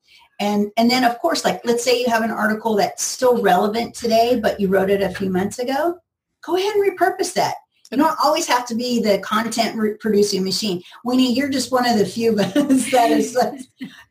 And, 0.44 0.72
and 0.76 0.92
then 0.92 1.06
of 1.06 1.18
course, 1.20 1.46
like 1.46 1.62
let's 1.64 1.86
say 1.86 2.02
you 2.02 2.10
have 2.10 2.22
an 2.22 2.32
article 2.32 2.76
that's 2.76 3.02
still 3.02 3.42
relevant 3.42 3.96
today, 3.96 4.38
but 4.42 4.60
you 4.60 4.68
wrote 4.68 4.90
it 4.90 5.02
a 5.02 5.10
few 5.10 5.30
months 5.30 5.58
ago, 5.58 5.98
go 6.46 6.58
ahead 6.58 6.76
and 6.76 7.00
repurpose 7.00 7.34
that. 7.36 7.56
You 7.90 7.98
don't 7.98 8.18
always 8.22 8.48
have 8.48 8.66
to 8.68 8.76
be 8.76 9.02
the 9.02 9.20
content 9.20 9.80
producing 10.02 10.44
machine. 10.44 10.82
Winnie, 11.06 11.34
you're 11.34 11.50
just 11.50 11.72
one 11.72 11.88
of 11.88 11.98
the 11.98 12.06
few 12.06 12.32
of 12.32 12.40
us 12.40 12.56
that 12.92 13.12
is, 13.12 13.38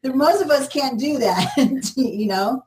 most 0.04 0.40
of 0.40 0.50
us 0.50 0.68
can't 0.68 0.98
do 0.98 1.18
that, 1.18 1.50
you 1.96 2.26
know? 2.26 2.64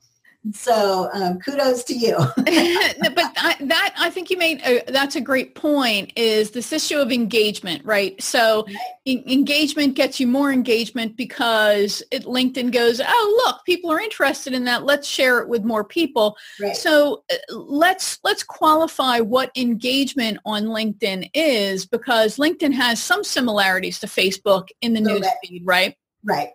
So 0.53 1.09
um, 1.13 1.39
kudos 1.39 1.83
to 1.85 1.95
you. 1.95 2.17
but 2.17 2.45
I, 2.45 3.55
that 3.61 3.95
I 3.97 4.09
think 4.11 4.29
you 4.29 4.37
made 4.37 4.61
a, 4.63 4.83
that's 4.91 5.15
a 5.15 5.21
great 5.21 5.55
point. 5.55 6.13
Is 6.15 6.51
this 6.51 6.71
issue 6.71 6.97
of 6.97 7.11
engagement, 7.11 7.83
right? 7.83 8.21
So 8.21 8.65
right. 8.67 9.25
engagement 9.27 9.95
gets 9.95 10.19
you 10.19 10.27
more 10.27 10.51
engagement 10.51 11.17
because 11.17 12.03
it, 12.11 12.25
LinkedIn 12.25 12.71
goes, 12.71 13.01
oh 13.05 13.43
look, 13.45 13.65
people 13.65 13.91
are 13.91 13.99
interested 13.99 14.53
in 14.53 14.65
that. 14.65 14.83
Let's 14.83 15.07
share 15.07 15.39
it 15.39 15.49
with 15.49 15.63
more 15.63 15.83
people. 15.83 16.37
Right. 16.61 16.75
So 16.75 17.23
uh, 17.31 17.55
let's 17.55 18.19
let's 18.23 18.43
qualify 18.43 19.21
what 19.21 19.51
engagement 19.55 20.37
on 20.45 20.65
LinkedIn 20.65 21.31
is 21.33 21.85
because 21.85 22.37
LinkedIn 22.37 22.73
has 22.73 23.01
some 23.01 23.23
similarities 23.23 23.99
to 23.99 24.07
Facebook 24.07 24.67
in 24.81 24.93
the 24.93 25.03
so 25.03 25.13
news 25.13 25.27
feed, 25.41 25.63
right? 25.65 25.95
Right. 26.23 26.49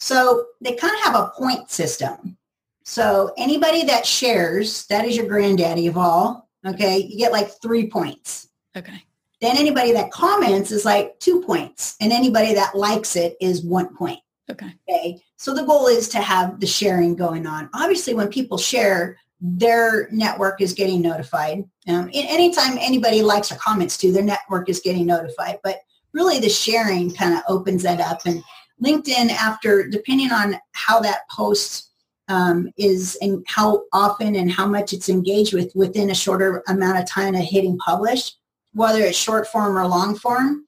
So 0.00 0.46
they 0.60 0.74
kind 0.74 0.94
of 0.94 1.00
have 1.02 1.14
a 1.14 1.32
point 1.36 1.70
system. 1.70 2.37
So 2.88 3.34
anybody 3.36 3.84
that 3.84 4.06
shares, 4.06 4.86
that 4.86 5.04
is 5.04 5.14
your 5.14 5.26
granddaddy 5.26 5.88
of 5.88 5.98
all. 5.98 6.48
Okay. 6.66 6.96
You 6.96 7.18
get 7.18 7.32
like 7.32 7.50
three 7.60 7.86
points. 7.90 8.48
Okay. 8.74 9.04
Then 9.42 9.58
anybody 9.58 9.92
that 9.92 10.10
comments 10.10 10.72
is 10.72 10.86
like 10.86 11.20
two 11.20 11.42
points. 11.42 11.96
And 12.00 12.14
anybody 12.14 12.54
that 12.54 12.74
likes 12.74 13.14
it 13.14 13.36
is 13.42 13.62
one 13.62 13.94
point. 13.94 14.20
Okay. 14.50 14.72
Okay. 14.88 15.22
So 15.36 15.54
the 15.54 15.64
goal 15.64 15.86
is 15.86 16.08
to 16.08 16.18
have 16.22 16.60
the 16.60 16.66
sharing 16.66 17.14
going 17.14 17.46
on. 17.46 17.68
Obviously, 17.74 18.14
when 18.14 18.28
people 18.28 18.56
share, 18.56 19.18
their 19.38 20.08
network 20.10 20.62
is 20.62 20.72
getting 20.72 21.02
notified. 21.02 21.64
Um, 21.88 22.08
anytime 22.14 22.78
anybody 22.80 23.20
likes 23.20 23.52
or 23.52 23.56
comments 23.56 23.98
to, 23.98 24.12
their 24.12 24.22
network 24.22 24.70
is 24.70 24.80
getting 24.80 25.04
notified. 25.04 25.58
But 25.62 25.80
really 26.14 26.40
the 26.40 26.48
sharing 26.48 27.12
kind 27.14 27.34
of 27.34 27.42
opens 27.48 27.82
that 27.82 28.00
up. 28.00 28.22
And 28.24 28.42
LinkedIn, 28.82 29.28
after, 29.28 29.86
depending 29.86 30.32
on 30.32 30.56
how 30.72 31.00
that 31.00 31.28
post 31.30 31.87
um, 32.28 32.70
is 32.76 33.16
and 33.20 33.44
how 33.48 33.84
often 33.92 34.36
and 34.36 34.50
how 34.50 34.66
much 34.66 34.92
it's 34.92 35.08
engaged 35.08 35.54
with 35.54 35.72
within 35.74 36.10
a 36.10 36.14
shorter 36.14 36.62
amount 36.68 36.98
of 36.98 37.08
time 37.08 37.34
of 37.34 37.42
hitting 37.42 37.78
publish, 37.78 38.32
whether 38.74 39.00
it's 39.00 39.18
short 39.18 39.46
form 39.46 39.76
or 39.76 39.86
long 39.86 40.14
form, 40.14 40.64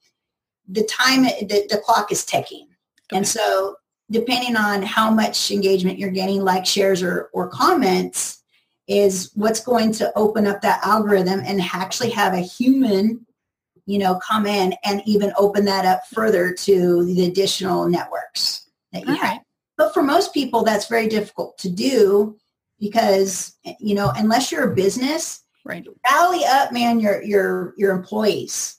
the 0.69 0.85
time, 0.85 1.23
the, 1.23 1.67
the 1.69 1.83
clock 1.85 2.11
is 2.11 2.25
ticking. 2.25 2.67
Okay. 3.11 3.19
And 3.19 3.29
so 3.29 3.77
depending 4.11 4.57
on 4.57 4.83
how 4.83 5.11
much 5.11 5.51
engagement 5.51 5.99
you're 5.99 6.11
getting, 6.11 6.43
like 6.43 6.67
shares 6.67 7.03
or, 7.03 7.31
or 7.33 7.49
comments, 7.49 8.43
is 8.89 9.31
what's 9.35 9.61
going 9.61 9.93
to 9.93 10.13
open 10.17 10.47
up 10.47 10.61
that 10.63 10.85
algorithm 10.85 11.41
and 11.45 11.61
actually 11.61 12.11
have 12.11 12.35
a 12.35 12.41
human, 12.41 13.25
you 13.87 13.99
know, 13.99 14.19
come 14.27 14.47
in 14.47 14.75
and 14.85 15.01
even 15.07 15.33
open 15.39 15.65
that 15.65 15.85
up 15.85 16.01
further 16.13 16.53
to 16.53 17.05
the 17.05 17.27
additional 17.27 17.89
networks 17.89 18.69
that 18.93 19.07
you 19.07 19.13
All 19.13 19.19
have. 19.19 19.31
Right. 19.31 19.41
But 19.81 19.95
for 19.95 20.03
most 20.03 20.35
people, 20.35 20.63
that's 20.63 20.89
very 20.89 21.09
difficult 21.09 21.57
to 21.57 21.71
do 21.71 22.37
because, 22.79 23.57
you 23.79 23.95
know, 23.95 24.13
unless 24.15 24.53
you're 24.53 24.71
a 24.71 24.75
business, 24.75 25.43
right. 25.65 25.87
rally 26.05 26.45
up, 26.45 26.71
man, 26.71 27.01
your, 27.01 27.23
your, 27.23 27.73
your 27.79 27.93
employees, 27.93 28.77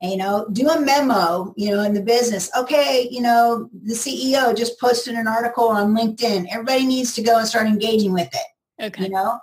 you 0.00 0.16
know, 0.16 0.46
do 0.52 0.68
a 0.68 0.80
memo, 0.80 1.52
you 1.56 1.72
know, 1.72 1.82
in 1.82 1.94
the 1.94 2.00
business. 2.00 2.48
Okay, 2.56 3.08
you 3.10 3.22
know, 3.22 3.68
the 3.82 3.94
CEO 3.94 4.56
just 4.56 4.80
posted 4.80 5.14
an 5.14 5.26
article 5.26 5.66
on 5.66 5.96
LinkedIn. 5.96 6.46
Everybody 6.48 6.86
needs 6.86 7.12
to 7.14 7.22
go 7.22 7.38
and 7.38 7.48
start 7.48 7.66
engaging 7.66 8.12
with 8.12 8.32
it. 8.32 8.84
Okay. 8.84 9.02
You 9.02 9.10
know, 9.10 9.40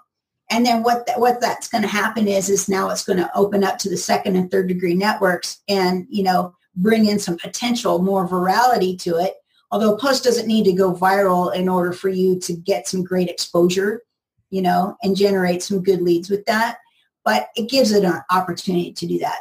and 0.52 0.66
then 0.66 0.84
what 0.84 1.06
that, 1.08 1.20
what 1.20 1.42
that's 1.42 1.68
going 1.68 1.82
to 1.82 1.90
happen 1.90 2.30
is 2.30 2.50
is 2.50 2.70
now 2.70 2.90
it's 2.90 3.04
going 3.04 3.20
to 3.20 3.30
open 3.36 3.66
up 3.66 3.78
to 3.80 3.90
the 3.90 3.98
second 3.98 4.38
and 4.38 4.50
third 4.50 4.70
degree 4.70 4.96
networks 4.96 5.64
and 5.68 6.08
you 6.10 6.24
know 6.24 6.56
bring 6.78 7.08
in 7.08 7.20
some 7.20 7.38
potential 7.38 8.02
more 8.02 8.26
virality 8.26 8.98
to 9.00 9.18
it 9.18 9.34
although 9.74 9.96
a 9.96 9.98
post 9.98 10.24
doesn't 10.24 10.48
need 10.48 10.64
to 10.66 10.72
go 10.72 10.94
viral 10.94 11.54
in 11.56 11.68
order 11.68 11.92
for 11.92 12.08
you 12.08 12.38
to 12.40 12.54
get 12.54 12.88
some 12.88 13.04
great 13.04 13.28
exposure, 13.28 14.04
you 14.52 14.62
know, 14.62 14.96
and 15.02 15.16
generate 15.16 15.64
some 15.64 15.82
good 15.82 16.00
leads 16.00 16.30
with 16.30 16.46
that. 16.46 16.78
But 17.26 17.48
it 17.56 17.72
gives 17.72 17.92
it 17.92 18.04
an 18.04 18.22
opportunity 18.30 18.94
to 18.94 19.08
do 19.08 19.18
that. 19.18 19.40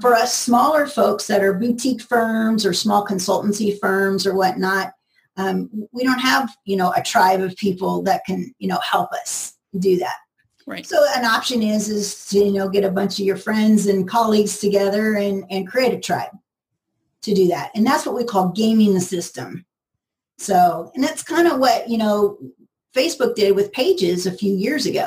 For 0.00 0.14
us 0.14 0.36
smaller 0.36 0.88
folks 0.88 1.28
that 1.28 1.44
are 1.44 1.54
boutique 1.54 2.02
firms 2.02 2.66
or 2.66 2.72
small 2.72 3.06
consultancy 3.06 3.78
firms 3.78 4.26
or 4.26 4.34
whatnot, 4.34 4.94
um, 5.36 5.70
we 5.92 6.02
don't 6.02 6.18
have, 6.18 6.50
you 6.64 6.76
know, 6.76 6.92
a 6.96 7.02
tribe 7.02 7.40
of 7.40 7.54
people 7.54 8.02
that 8.02 8.24
can, 8.26 8.52
you 8.58 8.66
know, 8.66 8.80
help 8.82 9.12
us 9.12 9.54
do 9.78 9.96
that. 9.98 10.16
Right. 10.66 10.84
So 10.84 11.06
an 11.14 11.24
option 11.24 11.62
is, 11.62 11.88
is 11.88 12.26
to, 12.30 12.38
you 12.38 12.52
know, 12.52 12.68
get 12.68 12.82
a 12.82 12.90
bunch 12.90 13.20
of 13.20 13.26
your 13.26 13.36
friends 13.36 13.86
and 13.86 14.08
colleagues 14.08 14.58
together 14.58 15.14
and, 15.14 15.44
and 15.50 15.68
create 15.68 15.94
a 15.94 16.00
tribe 16.00 16.32
to 17.22 17.32
do 17.32 17.46
that. 17.46 17.70
And 17.76 17.86
that's 17.86 18.06
what 18.06 18.16
we 18.16 18.24
call 18.24 18.48
gaming 18.48 18.92
the 18.92 19.00
system. 19.00 19.64
So, 20.38 20.90
and 20.94 21.02
that's 21.02 21.22
kind 21.22 21.48
of 21.48 21.58
what, 21.58 21.88
you 21.88 21.98
know, 21.98 22.38
Facebook 22.96 23.34
did 23.34 23.54
with 23.54 23.72
pages 23.72 24.26
a 24.26 24.32
few 24.32 24.54
years 24.54 24.86
ago. 24.86 25.06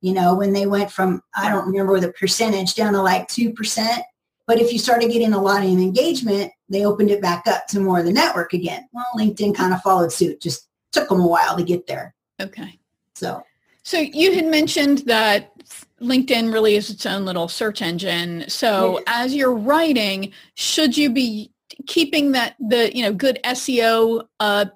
You 0.00 0.12
know, 0.12 0.34
when 0.34 0.52
they 0.52 0.66
went 0.66 0.90
from, 0.90 1.22
I 1.34 1.48
don't 1.48 1.66
remember 1.66 1.98
the 1.98 2.12
percentage 2.12 2.74
down 2.74 2.92
to 2.92 3.02
like 3.02 3.26
2%. 3.28 4.02
But 4.46 4.60
if 4.60 4.70
you 4.72 4.78
started 4.78 5.10
getting 5.10 5.32
a 5.32 5.40
lot 5.40 5.64
of 5.64 5.70
engagement, 5.70 6.52
they 6.68 6.84
opened 6.84 7.10
it 7.10 7.22
back 7.22 7.46
up 7.46 7.66
to 7.68 7.80
more 7.80 8.00
of 8.00 8.04
the 8.04 8.12
network 8.12 8.52
again. 8.52 8.86
Well, 8.92 9.06
LinkedIn 9.16 9.54
kind 9.54 9.72
of 9.72 9.80
followed 9.80 10.12
suit, 10.12 10.42
just 10.42 10.68
took 10.92 11.08
them 11.08 11.20
a 11.20 11.26
while 11.26 11.56
to 11.56 11.62
get 11.62 11.86
there. 11.86 12.14
Okay. 12.40 12.78
So, 13.14 13.42
so 13.82 13.98
you 13.98 14.34
had 14.34 14.46
mentioned 14.46 14.98
that 15.06 15.52
LinkedIn 16.00 16.52
really 16.52 16.74
is 16.74 16.90
its 16.90 17.06
own 17.06 17.24
little 17.24 17.48
search 17.48 17.80
engine. 17.80 18.44
So 18.48 18.98
yes. 18.98 19.02
as 19.06 19.34
you're 19.34 19.54
writing, 19.54 20.32
should 20.54 20.96
you 20.96 21.10
be 21.10 21.50
keeping 21.86 22.32
that 22.32 22.56
the 22.60 22.94
you 22.96 23.02
know 23.02 23.12
good 23.12 23.38
SEO 23.44 24.26
uh, 24.40 24.66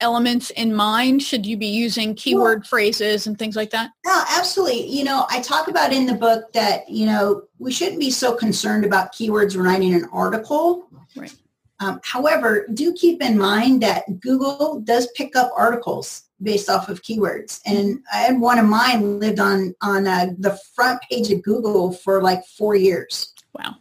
elements 0.00 0.50
in 0.50 0.74
mind? 0.74 1.22
Should 1.22 1.46
you 1.46 1.56
be 1.56 1.66
using 1.66 2.14
keyword 2.14 2.60
well, 2.60 2.68
phrases 2.68 3.26
and 3.26 3.38
things 3.38 3.56
like 3.56 3.70
that? 3.70 3.90
Yeah, 4.04 4.24
absolutely. 4.36 4.86
You 4.88 5.04
know, 5.04 5.26
I 5.30 5.40
talk 5.40 5.68
about 5.68 5.92
in 5.92 6.06
the 6.06 6.14
book 6.14 6.52
that 6.52 6.88
you 6.88 7.06
know 7.06 7.42
we 7.58 7.72
shouldn't 7.72 8.00
be 8.00 8.10
so 8.10 8.34
concerned 8.34 8.84
about 8.84 9.12
keywords 9.12 9.56
when 9.56 9.64
writing 9.64 9.94
an 9.94 10.08
article. 10.12 10.88
Right. 11.14 11.34
Um, 11.80 12.00
however, 12.04 12.66
do 12.72 12.92
keep 12.94 13.22
in 13.22 13.36
mind 13.36 13.82
that 13.82 14.20
Google 14.20 14.80
does 14.80 15.08
pick 15.14 15.36
up 15.36 15.52
articles 15.56 16.22
based 16.42 16.68
off 16.68 16.88
of 16.88 17.02
keywords. 17.02 17.60
And 17.66 18.00
I 18.12 18.18
had 18.18 18.40
one 18.40 18.58
of 18.58 18.66
mine 18.66 19.18
lived 19.18 19.40
on 19.40 19.74
on 19.82 20.06
uh, 20.06 20.28
the 20.38 20.58
front 20.74 21.00
page 21.10 21.30
of 21.30 21.42
Google 21.42 21.92
for 21.92 22.22
like 22.22 22.44
four 22.46 22.74
years. 22.74 23.32
Wow. 23.54 23.76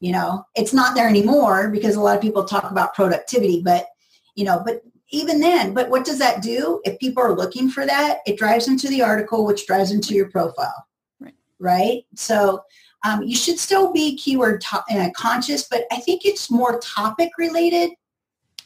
You 0.00 0.12
know, 0.12 0.44
it's 0.54 0.74
not 0.74 0.94
there 0.94 1.08
anymore 1.08 1.68
because 1.68 1.96
a 1.96 2.00
lot 2.00 2.16
of 2.16 2.22
people 2.22 2.44
talk 2.44 2.70
about 2.70 2.94
productivity, 2.94 3.62
but 3.62 3.86
you 4.34 4.44
know, 4.44 4.62
but 4.64 4.82
even 5.10 5.40
then, 5.40 5.72
but 5.72 5.88
what 5.88 6.04
does 6.04 6.18
that 6.18 6.42
do? 6.42 6.80
If 6.84 6.98
people 6.98 7.22
are 7.22 7.34
looking 7.34 7.70
for 7.70 7.86
that, 7.86 8.18
it 8.26 8.36
drives 8.36 8.66
them 8.66 8.76
to 8.78 8.88
the 8.88 9.02
article, 9.02 9.46
which 9.46 9.66
drives 9.66 9.90
them 9.90 10.00
to 10.02 10.14
your 10.14 10.28
profile. 10.30 10.86
Right. 11.20 11.34
Right. 11.58 12.02
So 12.14 12.62
um, 13.04 13.22
you 13.22 13.36
should 13.36 13.58
still 13.58 13.92
be 13.92 14.16
keyword 14.16 14.60
to- 14.62 14.84
uh, 14.90 15.10
conscious, 15.14 15.68
but 15.68 15.84
I 15.92 16.00
think 16.00 16.24
it's 16.24 16.50
more 16.50 16.80
topic 16.80 17.30
related 17.38 17.90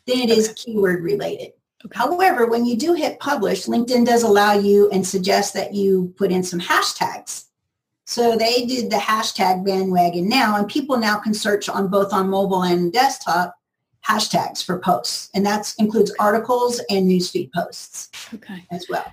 than 0.06 0.18
it 0.18 0.30
okay. 0.30 0.40
is 0.40 0.52
keyword 0.56 1.02
related. 1.02 1.52
Okay. 1.84 1.98
However, 1.98 2.46
when 2.46 2.64
you 2.64 2.76
do 2.76 2.94
hit 2.94 3.20
publish, 3.20 3.66
LinkedIn 3.66 4.06
does 4.06 4.22
allow 4.22 4.54
you 4.54 4.90
and 4.90 5.06
suggest 5.06 5.54
that 5.54 5.74
you 5.74 6.12
put 6.16 6.30
in 6.30 6.42
some 6.42 6.60
hashtags. 6.60 7.46
So 8.10 8.36
they 8.36 8.66
did 8.66 8.90
the 8.90 8.96
hashtag 8.96 9.64
bandwagon 9.64 10.28
now, 10.28 10.56
and 10.56 10.66
people 10.66 10.96
now 10.96 11.20
can 11.20 11.32
search 11.32 11.68
on 11.68 11.86
both 11.86 12.12
on 12.12 12.28
mobile 12.28 12.64
and 12.64 12.92
desktop 12.92 13.54
hashtags 14.04 14.64
for 14.64 14.80
posts. 14.80 15.30
And 15.32 15.46
that 15.46 15.72
includes 15.78 16.12
articles 16.18 16.80
and 16.90 17.08
newsfeed 17.08 17.52
posts 17.52 18.10
okay. 18.34 18.66
as 18.72 18.84
well. 18.88 19.12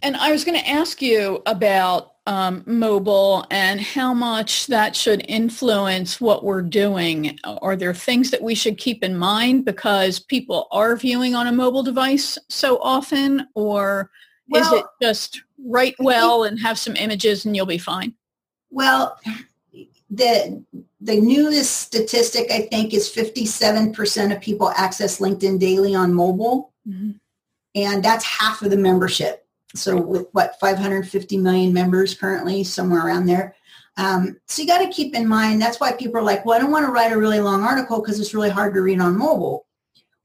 And 0.00 0.16
I 0.16 0.32
was 0.32 0.46
going 0.46 0.58
to 0.58 0.66
ask 0.66 1.02
you 1.02 1.42
about 1.44 2.14
um, 2.26 2.62
mobile 2.64 3.44
and 3.50 3.82
how 3.82 4.14
much 4.14 4.66
that 4.68 4.96
should 4.96 5.26
influence 5.28 6.18
what 6.18 6.42
we're 6.42 6.62
doing. 6.62 7.38
Are 7.44 7.76
there 7.76 7.92
things 7.92 8.30
that 8.30 8.42
we 8.42 8.54
should 8.54 8.78
keep 8.78 9.04
in 9.04 9.14
mind 9.14 9.66
because 9.66 10.20
people 10.20 10.68
are 10.72 10.96
viewing 10.96 11.34
on 11.34 11.48
a 11.48 11.52
mobile 11.52 11.82
device 11.82 12.38
so 12.48 12.78
often 12.80 13.46
or 13.54 14.10
well, 14.48 14.62
is 14.62 14.80
it 14.80 14.86
just 15.02 15.42
write 15.66 15.96
well 15.98 16.44
and 16.44 16.58
have 16.58 16.78
some 16.78 16.96
images 16.96 17.44
and 17.44 17.54
you'll 17.54 17.66
be 17.66 17.76
fine? 17.76 18.14
Well, 18.70 19.18
the 20.10 20.64
the 21.00 21.20
newest 21.20 21.76
statistic 21.76 22.50
I 22.50 22.62
think 22.62 22.92
is 22.92 23.08
57% 23.08 24.34
of 24.34 24.40
people 24.40 24.70
access 24.70 25.20
LinkedIn 25.20 25.60
daily 25.60 25.94
on 25.94 26.12
mobile. 26.12 26.72
Mm-hmm. 26.88 27.12
And 27.74 28.04
that's 28.04 28.24
half 28.24 28.62
of 28.62 28.70
the 28.70 28.76
membership. 28.76 29.46
So 29.74 30.00
with 30.00 30.26
what 30.32 30.58
550 30.58 31.36
million 31.36 31.72
members 31.72 32.14
currently, 32.14 32.64
somewhere 32.64 33.06
around 33.06 33.26
there. 33.26 33.54
Um, 33.96 34.38
so 34.46 34.62
you 34.62 34.68
got 34.68 34.78
to 34.78 34.90
keep 34.90 35.14
in 35.14 35.28
mind 35.28 35.60
that's 35.60 35.80
why 35.80 35.92
people 35.92 36.18
are 36.18 36.24
like, 36.24 36.44
well, 36.44 36.56
I 36.56 36.60
don't 36.60 36.70
want 36.70 36.86
to 36.86 36.92
write 36.92 37.12
a 37.12 37.18
really 37.18 37.40
long 37.40 37.62
article 37.62 38.00
because 38.00 38.18
it's 38.18 38.34
really 38.34 38.50
hard 38.50 38.74
to 38.74 38.80
read 38.80 39.00
on 39.00 39.18
mobile. 39.18 39.66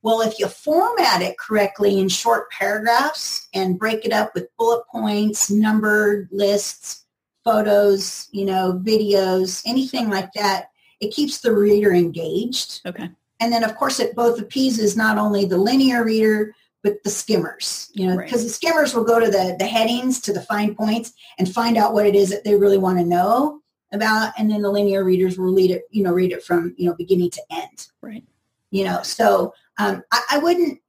Well, 0.02 0.22
if 0.22 0.38
you 0.38 0.48
format 0.48 1.22
it 1.22 1.38
correctly 1.38 2.00
in 2.00 2.10
short 2.10 2.52
paragraphs 2.52 3.48
and 3.54 3.80
break 3.80 4.06
it 4.06 4.12
up 4.12 4.34
with 4.36 4.56
bullet 4.58 4.86
points, 4.88 5.50
numbered 5.50 6.28
lists, 6.32 7.03
photos, 7.44 8.28
you 8.32 8.46
know, 8.46 8.82
videos, 8.84 9.62
anything 9.66 10.10
like 10.10 10.32
that, 10.34 10.70
it 11.00 11.14
keeps 11.14 11.40
the 11.40 11.52
reader 11.52 11.94
engaged. 11.94 12.82
Okay. 12.86 13.10
And 13.40 13.52
then, 13.52 13.64
of 13.64 13.76
course, 13.76 14.00
it 14.00 14.16
both 14.16 14.40
appeases 14.40 14.96
not 14.96 15.18
only 15.18 15.46
the 15.46 15.58
linear 15.58 16.04
reader, 16.04 16.54
but 16.84 17.02
the 17.04 17.10
skimmers, 17.10 17.90
you 17.94 18.08
know, 18.08 18.18
because 18.18 18.42
right. 18.42 18.48
the 18.48 18.54
skimmers 18.54 18.94
will 18.94 19.06
go 19.06 19.20
to 19.20 19.32
the, 19.32 19.56
the 19.58 19.66
headings, 19.66 20.20
to 20.22 20.34
the 20.34 20.42
fine 20.42 20.76
points 20.76 21.14
and 21.40 21.54
find 21.54 21.78
out 21.78 21.94
what 21.94 22.06
it 22.06 22.16
is 22.16 22.30
that 22.30 22.44
they 22.44 22.56
really 22.56 22.78
want 22.78 22.98
to 22.98 23.06
know 23.06 23.62
about. 23.94 24.34
And 24.38 24.52
then 24.52 24.62
the 24.62 24.72
linear 24.72 25.04
readers 25.04 25.38
will 25.38 25.54
read 25.54 25.72
it, 25.72 25.84
you 25.92 26.04
know, 26.04 26.12
read 26.12 26.34
it 26.34 26.44
from, 26.44 26.76
you 26.78 26.90
know, 26.90 26.96
beginning 26.96 27.32
to 27.32 27.42
end. 27.52 27.88
Right. 28.02 28.24
You 28.72 28.84
know, 28.84 29.02
so 29.02 29.54
um, 29.78 30.04
I, 30.12 30.24
I 30.32 30.38
wouldn't, 30.40 30.80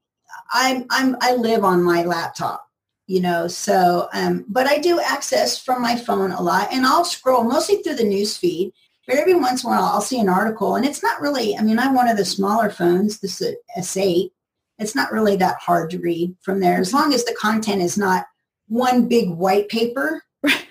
I'm, 0.53 0.85
I'm, 0.91 1.17
I 1.21 1.35
live 1.37 1.65
on 1.65 1.83
my 1.83 2.05
laptop, 2.05 2.64
you 3.07 3.21
know, 3.21 3.47
so, 3.47 4.09
um, 4.13 4.45
but 4.49 4.67
I 4.67 4.79
do 4.79 5.01
access 5.01 5.63
from 5.63 5.83
my 5.83 5.97
phone 5.97 6.33
a 6.33 6.43
lot 6.43 6.69
and 6.73 6.87
I'll 6.87 7.05
scroll 7.05 7.45
mostly 7.45 7.83
through 7.83 7.97
the 7.97 8.05
news 8.05 8.37
feed. 8.37 8.73
But 9.07 9.17
every 9.17 9.35
once 9.35 9.63
in 9.63 9.69
a 9.69 9.73
while, 9.73 9.85
I'll 9.85 10.01
see 10.01 10.19
an 10.19 10.31
article, 10.31 10.77
and 10.77 10.87
it's 10.87 11.03
not 11.03 11.21
really. 11.21 11.59
I 11.59 11.61
mean, 11.61 11.79
I'm 11.79 11.95
one 11.95 12.09
of 12.09 12.17
the 12.17 12.25
smaller 12.25 12.71
phones, 12.71 13.19
this 13.19 13.43
is 13.43 13.55
S8, 13.77 14.31
it's 14.79 14.95
not 14.95 15.13
really 15.13 15.37
that 15.37 15.59
hard 15.61 15.91
to 15.91 15.99
read 15.99 16.35
from 16.41 16.61
there 16.61 16.79
as 16.79 16.95
long 16.95 17.13
as 17.13 17.25
the 17.25 17.37
content 17.39 17.83
is 17.83 17.99
not 17.99 18.25
one 18.69 19.07
big 19.07 19.29
white 19.31 19.69
paper. 19.69 20.23
Right. 20.43 20.67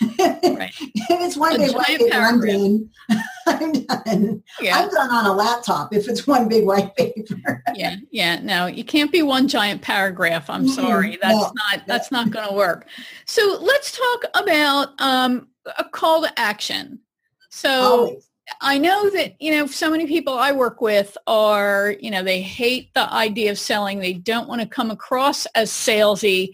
it's 0.00 1.36
one 1.36 1.56
a 1.56 1.58
big 1.58 1.74
white 1.74 1.98
paper, 1.98 2.38
I'm 3.46 3.72
done. 3.72 3.86
I'm 3.90 4.02
done. 4.04 4.42
Yeah. 4.60 4.78
I'm 4.78 4.88
done 4.90 5.10
on 5.10 5.26
a 5.26 5.32
laptop 5.32 5.94
if 5.94 6.08
it's 6.08 6.26
one 6.26 6.48
big 6.48 6.64
white 6.64 6.94
paper. 6.96 7.62
yeah, 7.74 7.96
yeah. 8.10 8.40
No, 8.40 8.66
you 8.66 8.84
can't 8.84 9.12
be 9.12 9.22
one 9.22 9.48
giant 9.48 9.82
paragraph. 9.82 10.48
I'm 10.50 10.68
sorry. 10.68 11.18
That's 11.20 11.34
no. 11.34 11.52
not 11.54 11.86
that's 11.86 12.10
not 12.10 12.30
going 12.30 12.48
to 12.48 12.54
work. 12.54 12.86
So 13.26 13.58
let's 13.60 13.96
talk 13.96 14.24
about 14.34 15.00
um, 15.00 15.48
a 15.78 15.84
call 15.84 16.22
to 16.22 16.38
action. 16.38 17.00
So 17.50 17.70
Always. 17.70 18.28
I 18.60 18.78
know 18.78 19.10
that, 19.10 19.40
you 19.40 19.52
know, 19.52 19.66
so 19.66 19.90
many 19.90 20.06
people 20.06 20.34
I 20.34 20.52
work 20.52 20.80
with 20.80 21.16
are, 21.26 21.96
you 22.00 22.10
know, 22.10 22.22
they 22.22 22.42
hate 22.42 22.92
the 22.94 23.12
idea 23.12 23.50
of 23.50 23.58
selling. 23.58 23.98
They 23.98 24.14
don't 24.14 24.48
want 24.48 24.60
to 24.60 24.66
come 24.66 24.90
across 24.90 25.46
as 25.54 25.70
salesy. 25.70 26.50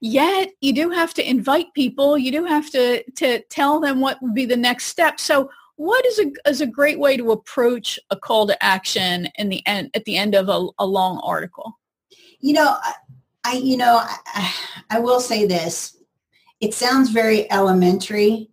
Yet 0.00 0.50
you 0.60 0.72
do 0.72 0.90
have 0.90 1.14
to 1.14 1.28
invite 1.28 1.72
people. 1.74 2.18
You 2.18 2.30
do 2.30 2.44
have 2.44 2.70
to, 2.70 3.02
to 3.12 3.40
tell 3.50 3.80
them 3.80 4.00
what 4.00 4.20
would 4.22 4.34
be 4.34 4.46
the 4.46 4.56
next 4.56 4.84
step. 4.86 5.18
So 5.18 5.50
what 5.76 6.04
is 6.06 6.18
a, 6.18 6.32
is 6.48 6.60
a 6.60 6.66
great 6.66 6.98
way 6.98 7.16
to 7.16 7.32
approach 7.32 7.98
a 8.10 8.16
call 8.16 8.46
to 8.46 8.64
action 8.64 9.28
in 9.36 9.48
the 9.48 9.66
end, 9.66 9.90
at 9.94 10.04
the 10.04 10.16
end 10.16 10.34
of 10.34 10.48
a, 10.48 10.68
a 10.78 10.86
long 10.86 11.20
article? 11.24 11.78
You 12.40 12.54
know, 12.54 12.76
I, 13.44 13.54
you 13.54 13.76
know, 13.76 14.00
I, 14.02 14.54
I 14.90 15.00
will 15.00 15.20
say 15.20 15.46
this. 15.46 15.96
It 16.60 16.74
sounds 16.74 17.10
very 17.10 17.50
elementary, 17.50 18.50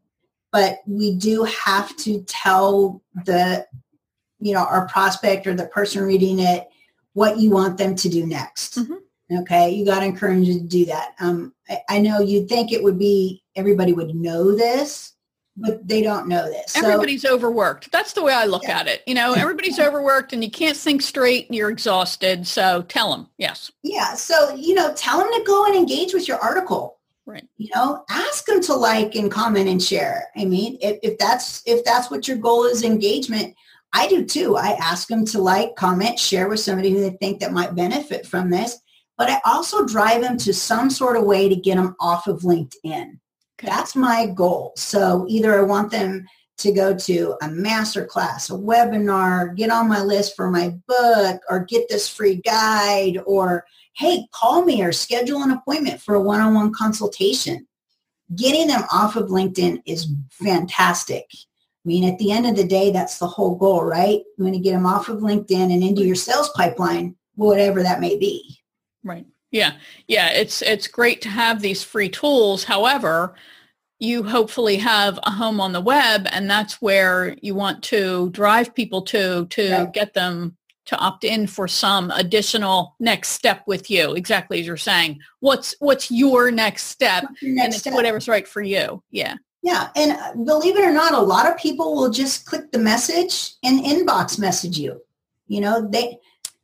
but 0.52 0.80
we 0.86 1.16
do 1.16 1.44
have 1.44 1.96
to 1.98 2.24
tell 2.24 3.02
the 3.26 3.66
you 4.40 4.54
know 4.54 4.66
our 4.66 4.88
prospect 4.88 5.48
or 5.48 5.54
the 5.54 5.68
person 5.68 6.04
reading 6.04 6.40
it 6.40 6.68
what 7.14 7.38
you 7.38 7.52
want 7.52 7.78
them 7.78 7.96
to 7.96 8.10
do 8.10 8.26
next 8.26 8.78
mm-hmm. 8.78 9.38
okay 9.38 9.70
you 9.70 9.86
got 9.86 10.00
to 10.00 10.06
encourage 10.06 10.48
them 10.48 10.60
to 10.60 10.68
do 10.68 10.86
that 10.86 11.14
um, 11.20 11.54
I, 11.70 11.80
I, 11.90 12.00
know 12.00 12.20
you'd 12.20 12.50
think 12.50 12.72
it 12.72 12.84
would 12.84 12.98
be 12.98 13.44
everybody 13.56 13.94
would 13.94 14.16
know 14.16 14.56
this 14.56 15.11
but 15.58 15.86
they 15.88 16.02
don't 16.02 16.28
know 16.28 16.50
this 16.50 16.76
everybody's 16.78 17.24
so, 17.24 17.34
overworked 17.34 17.92
that's 17.92 18.14
the 18.14 18.24
way 18.24 18.34
i 18.34 18.46
look 18.46 18.64
yeah. 18.64 18.80
at 18.80 18.88
it 18.88 19.02
you 19.06 19.14
know 19.14 19.34
everybody's 19.34 19.80
overworked 19.80 20.32
and 20.34 20.44
you 20.44 20.50
can't 20.50 20.78
think 20.78 21.02
straight 21.02 21.48
and 21.48 21.56
you're 21.56 21.70
exhausted 21.70 22.48
so 22.48 22.82
tell 22.84 23.12
them 23.12 23.28
yes 23.38 23.72
yeah 23.84 24.14
so 24.14 24.56
you 24.56 24.74
know 24.74 24.94
tell 24.96 25.18
them 25.18 25.30
to 25.32 25.44
go 25.46 25.66
and 25.66 25.76
engage 25.76 26.14
with 26.14 26.28
your 26.28 26.38
article 26.40 26.98
Right. 27.26 27.48
You 27.58 27.70
know, 27.76 28.04
ask 28.10 28.46
them 28.46 28.62
to 28.62 28.74
like 28.74 29.16
and 29.16 29.32
comment 29.32 29.70
and 29.70 29.82
share. 29.82 30.30
I 30.36 30.44
mean, 30.44 30.78
if, 30.82 30.98
if 31.04 31.18
that's 31.20 31.62
if 31.66 31.86
that's 31.86 32.10
what 32.10 32.28
your 32.28 32.38
goal 32.38 32.66
is 32.66 32.84
engagement, 32.84 33.56
I 33.94 34.08
do 34.08 34.26
too. 34.26 34.58
I 34.58 34.72
ask 34.82 35.08
them 35.08 35.26
to 35.28 35.40
like, 35.40 35.76
comment, 35.76 36.18
share 36.18 36.48
with 36.48 36.60
somebody 36.60 36.92
who 36.92 37.00
they 37.02 37.12
think 37.12 37.40
that 37.40 37.54
might 37.54 37.76
benefit 37.76 38.26
from 38.26 38.50
this. 38.50 38.78
But 39.18 39.30
I 39.30 39.40
also 39.46 39.86
drive 39.86 40.22
them 40.22 40.38
to 40.40 40.54
some 40.54 40.90
sort 40.90 41.16
of 41.16 41.24
way 41.24 41.48
to 41.48 41.56
get 41.56 41.76
them 41.76 41.96
off 42.00 42.28
of 42.28 42.42
LinkedIn. 42.42 43.20
That's 43.64 43.96
my 43.96 44.28
goal. 44.28 44.74
So 44.76 45.26
either 45.30 45.58
I 45.58 45.64
want 45.64 45.92
them 45.92 46.26
to 46.58 46.72
go 46.72 46.96
to 46.96 47.36
a 47.42 47.48
master 47.48 48.06
class, 48.06 48.50
a 48.50 48.54
webinar, 48.54 49.56
get 49.56 49.72
on 49.72 49.90
my 49.90 50.02
list 50.02 50.36
for 50.36 50.50
my 50.50 50.76
book, 50.88 51.42
or 51.50 51.66
get 51.66 51.90
this 51.90 52.08
free 52.08 52.36
guide, 52.46 53.18
or 53.26 53.66
hey, 53.94 54.28
call 54.32 54.64
me 54.64 54.84
or 54.84 54.92
schedule 54.92 55.42
an 55.44 55.52
appointment 55.52 56.02
for 56.02 56.16
a 56.16 56.22
one-on-one 56.22 56.74
consultation. 56.74 57.68
Getting 58.36 58.68
them 58.68 58.84
off 58.92 59.16
of 59.16 59.30
LinkedIn 59.30 59.82
is 59.86 60.08
fantastic. 60.30 61.26
I 61.34 61.88
mean, 61.88 62.04
at 62.04 62.20
the 62.20 62.32
end 62.32 62.46
of 62.46 62.56
the 62.56 62.64
day, 62.64 62.92
that's 62.92 63.18
the 63.18 63.28
whole 63.28 63.56
goal, 63.56 63.84
right? 63.84 64.22
You 64.38 64.44
want 64.44 64.56
to 64.56 64.62
get 64.62 64.74
them 64.74 64.86
off 64.86 65.10
of 65.10 65.20
LinkedIn 65.20 65.74
and 65.74 65.84
into 65.84 66.04
your 66.04 66.16
sales 66.16 66.50
pipeline, 66.56 67.16
whatever 67.36 67.82
that 67.82 68.00
may 68.00 68.18
be. 68.18 68.60
Right. 69.04 69.26
Yeah. 69.52 69.74
Yeah. 70.08 70.32
It's 70.32 70.62
it's 70.62 70.88
great 70.88 71.22
to 71.22 71.30
have 71.30 71.62
these 71.62 71.84
free 71.84 72.10
tools. 72.10 72.64
However, 72.64 73.36
you 74.02 74.24
hopefully 74.24 74.78
have 74.78 75.20
a 75.24 75.32
home 75.32 75.62
on 75.62 75.72
the 75.72 75.80
web 75.80 76.28
and 76.32 76.50
that's 76.50 76.82
where 76.82 77.36
you 77.42 77.54
want 77.54 77.84
to 77.84 78.32
drive 78.32 78.74
people 78.74 79.04
to 79.04 79.46
to 79.46 79.72
right. 79.72 79.94
get 79.94 80.14
them 80.16 80.58
to 80.86 80.98
opt 80.98 81.24
in 81.24 81.46
for 81.46 81.68
some 81.68 82.10
additional 82.12 82.96
next 83.00 83.30
step 83.30 83.62
with 83.68 83.92
you 83.92 84.16
exactly 84.16 84.60
as 84.60 84.66
you're 84.66 84.76
saying 84.76 85.20
what's 85.40 85.76
what's 85.80 86.10
your 86.10 86.50
next 86.50 86.86
step 86.86 87.24
your 87.42 87.54
next 87.54 87.66
and 87.66 87.74
it's 87.74 87.82
step? 87.82 87.94
whatever's 87.94 88.28
right 88.28 88.48
for 88.48 88.62
you 88.62 89.02
yeah 89.12 89.36
yeah 89.62 89.90
and 89.96 90.14
uh, 90.14 90.34
believe 90.46 90.76
it 90.76 90.84
or 90.84 90.92
not 90.92 91.14
a 91.14 91.22
lot 91.22 91.48
of 91.48 91.56
people 91.58 91.96
will 91.96 92.10
just 92.10 92.48
click 92.48 92.72
the 92.72 92.80
message 92.80 93.54
and 93.64 93.86
inbox 93.86 94.40
message 94.40 94.80
you 94.80 95.00
you 95.48 95.62
know 95.62 95.88
they 95.92 96.18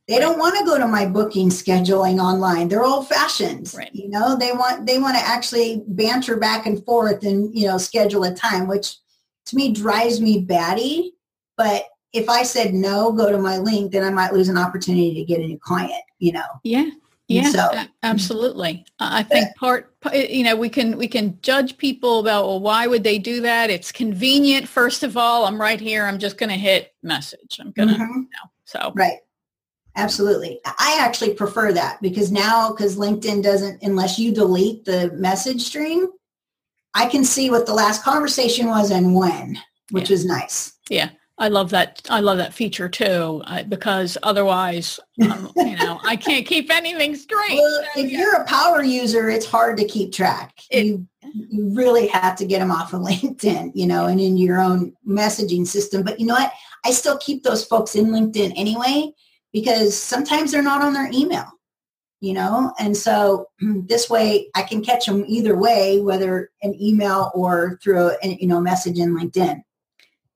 they 0.08 0.18
don't 0.18 0.38
want 0.38 0.58
to 0.58 0.64
go 0.64 0.78
to 0.78 0.86
my 0.86 1.06
booking 1.06 1.48
scheduling 1.50 2.18
online 2.18 2.68
they're 2.68 2.84
old 2.84 3.06
fashioned 3.08 3.72
right. 3.76 3.90
you 3.92 4.08
know 4.08 4.36
they 4.36 4.52
want 4.52 4.86
they 4.86 4.98
want 4.98 5.16
to 5.16 5.22
actually 5.22 5.82
banter 5.88 6.36
back 6.36 6.66
and 6.66 6.84
forth 6.84 7.24
and 7.24 7.54
you 7.54 7.66
know 7.66 7.78
schedule 7.78 8.24
a 8.24 8.34
time 8.34 8.66
which 8.66 8.96
to 9.44 9.56
me 9.56 9.72
drives 9.72 10.20
me 10.20 10.40
batty 10.40 11.12
but 11.56 11.86
if 12.12 12.28
I 12.28 12.42
said 12.42 12.74
no, 12.74 13.12
go 13.12 13.30
to 13.30 13.38
my 13.38 13.58
link, 13.58 13.92
then 13.92 14.04
I 14.04 14.10
might 14.10 14.32
lose 14.32 14.48
an 14.48 14.56
opportunity 14.56 15.14
to 15.14 15.24
get 15.24 15.40
a 15.40 15.46
new 15.46 15.58
client, 15.58 16.02
you 16.18 16.32
know? 16.32 16.46
Yeah. 16.62 16.90
Yeah, 17.30 17.50
so, 17.50 17.70
absolutely. 18.02 18.86
I 19.00 19.22
think 19.22 19.54
part, 19.56 19.94
you 20.14 20.44
know, 20.44 20.56
we 20.56 20.70
can 20.70 20.96
we 20.96 21.06
can 21.06 21.38
judge 21.42 21.76
people 21.76 22.20
about 22.20 22.46
well, 22.46 22.58
why 22.58 22.86
would 22.86 23.04
they 23.04 23.18
do 23.18 23.42
that? 23.42 23.68
It's 23.68 23.92
convenient. 23.92 24.66
First 24.66 25.02
of 25.02 25.14
all, 25.18 25.44
I'm 25.44 25.60
right 25.60 25.78
here. 25.78 26.06
I'm 26.06 26.18
just 26.18 26.38
going 26.38 26.48
to 26.48 26.56
hit 26.56 26.94
message. 27.02 27.58
I'm 27.60 27.72
going 27.72 27.90
to, 27.90 27.96
mm-hmm. 27.96 28.02
you 28.02 28.20
know, 28.20 28.50
so 28.64 28.92
right. 28.94 29.18
Absolutely. 29.98 30.60
I 30.64 30.98
actually 31.00 31.34
prefer 31.34 31.72
that 31.72 32.00
because 32.00 32.30
now, 32.30 32.70
because 32.70 32.96
LinkedIn 32.96 33.42
doesn't, 33.42 33.82
unless 33.82 34.18
you 34.18 34.32
delete 34.32 34.84
the 34.84 35.10
message 35.12 35.62
stream, 35.62 36.06
I 36.94 37.06
can 37.06 37.24
see 37.24 37.50
what 37.50 37.66
the 37.66 37.74
last 37.74 38.04
conversation 38.04 38.68
was 38.68 38.92
and 38.92 39.14
when, 39.14 39.58
which 39.90 40.08
yeah. 40.08 40.14
is 40.14 40.24
nice. 40.24 40.72
Yeah. 40.88 41.10
I 41.40 41.48
love 41.48 41.70
that. 41.70 42.02
I 42.10 42.18
love 42.20 42.38
that 42.38 42.52
feature 42.52 42.88
too, 42.88 43.42
uh, 43.46 43.62
because 43.62 44.18
otherwise, 44.24 44.98
um, 45.22 45.52
you 45.56 45.76
know, 45.76 46.00
I 46.04 46.16
can't 46.16 46.44
keep 46.44 46.68
anything 46.68 47.14
straight. 47.14 47.54
Well, 47.54 47.84
so, 47.94 48.00
if 48.00 48.10
yeah. 48.10 48.18
you're 48.18 48.34
a 48.34 48.44
power 48.44 48.82
user, 48.82 49.30
it's 49.30 49.46
hard 49.46 49.76
to 49.76 49.84
keep 49.84 50.12
track. 50.12 50.52
It, 50.70 50.86
you, 50.86 51.08
you 51.22 51.70
really 51.74 52.08
have 52.08 52.34
to 52.36 52.46
get 52.46 52.58
them 52.58 52.72
off 52.72 52.92
of 52.92 53.02
LinkedIn, 53.02 53.70
you 53.74 53.86
know, 53.86 54.06
and 54.06 54.20
in 54.20 54.36
your 54.36 54.60
own 54.60 54.94
messaging 55.06 55.66
system. 55.66 56.02
But 56.02 56.18
you 56.18 56.26
know 56.26 56.34
what? 56.34 56.52
I 56.84 56.90
still 56.90 57.18
keep 57.18 57.44
those 57.44 57.64
folks 57.64 57.94
in 57.94 58.06
LinkedIn 58.06 58.54
anyway, 58.56 59.12
because 59.52 59.96
sometimes 59.96 60.52
they're 60.52 60.62
not 60.62 60.82
on 60.82 60.92
their 60.92 61.10
email, 61.12 61.46
you 62.20 62.34
know, 62.34 62.72
and 62.78 62.96
so 62.96 63.46
this 63.60 64.08
way 64.10 64.48
I 64.54 64.62
can 64.62 64.84
catch 64.84 65.06
them 65.06 65.24
either 65.26 65.56
way, 65.56 66.00
whether 66.00 66.50
an 66.62 66.80
email 66.80 67.30
or 67.34 67.78
through 67.82 68.12
a, 68.22 68.36
you 68.40 68.46
know, 68.46 68.60
message 68.60 68.98
in 68.98 69.16
LinkedIn. 69.16 69.62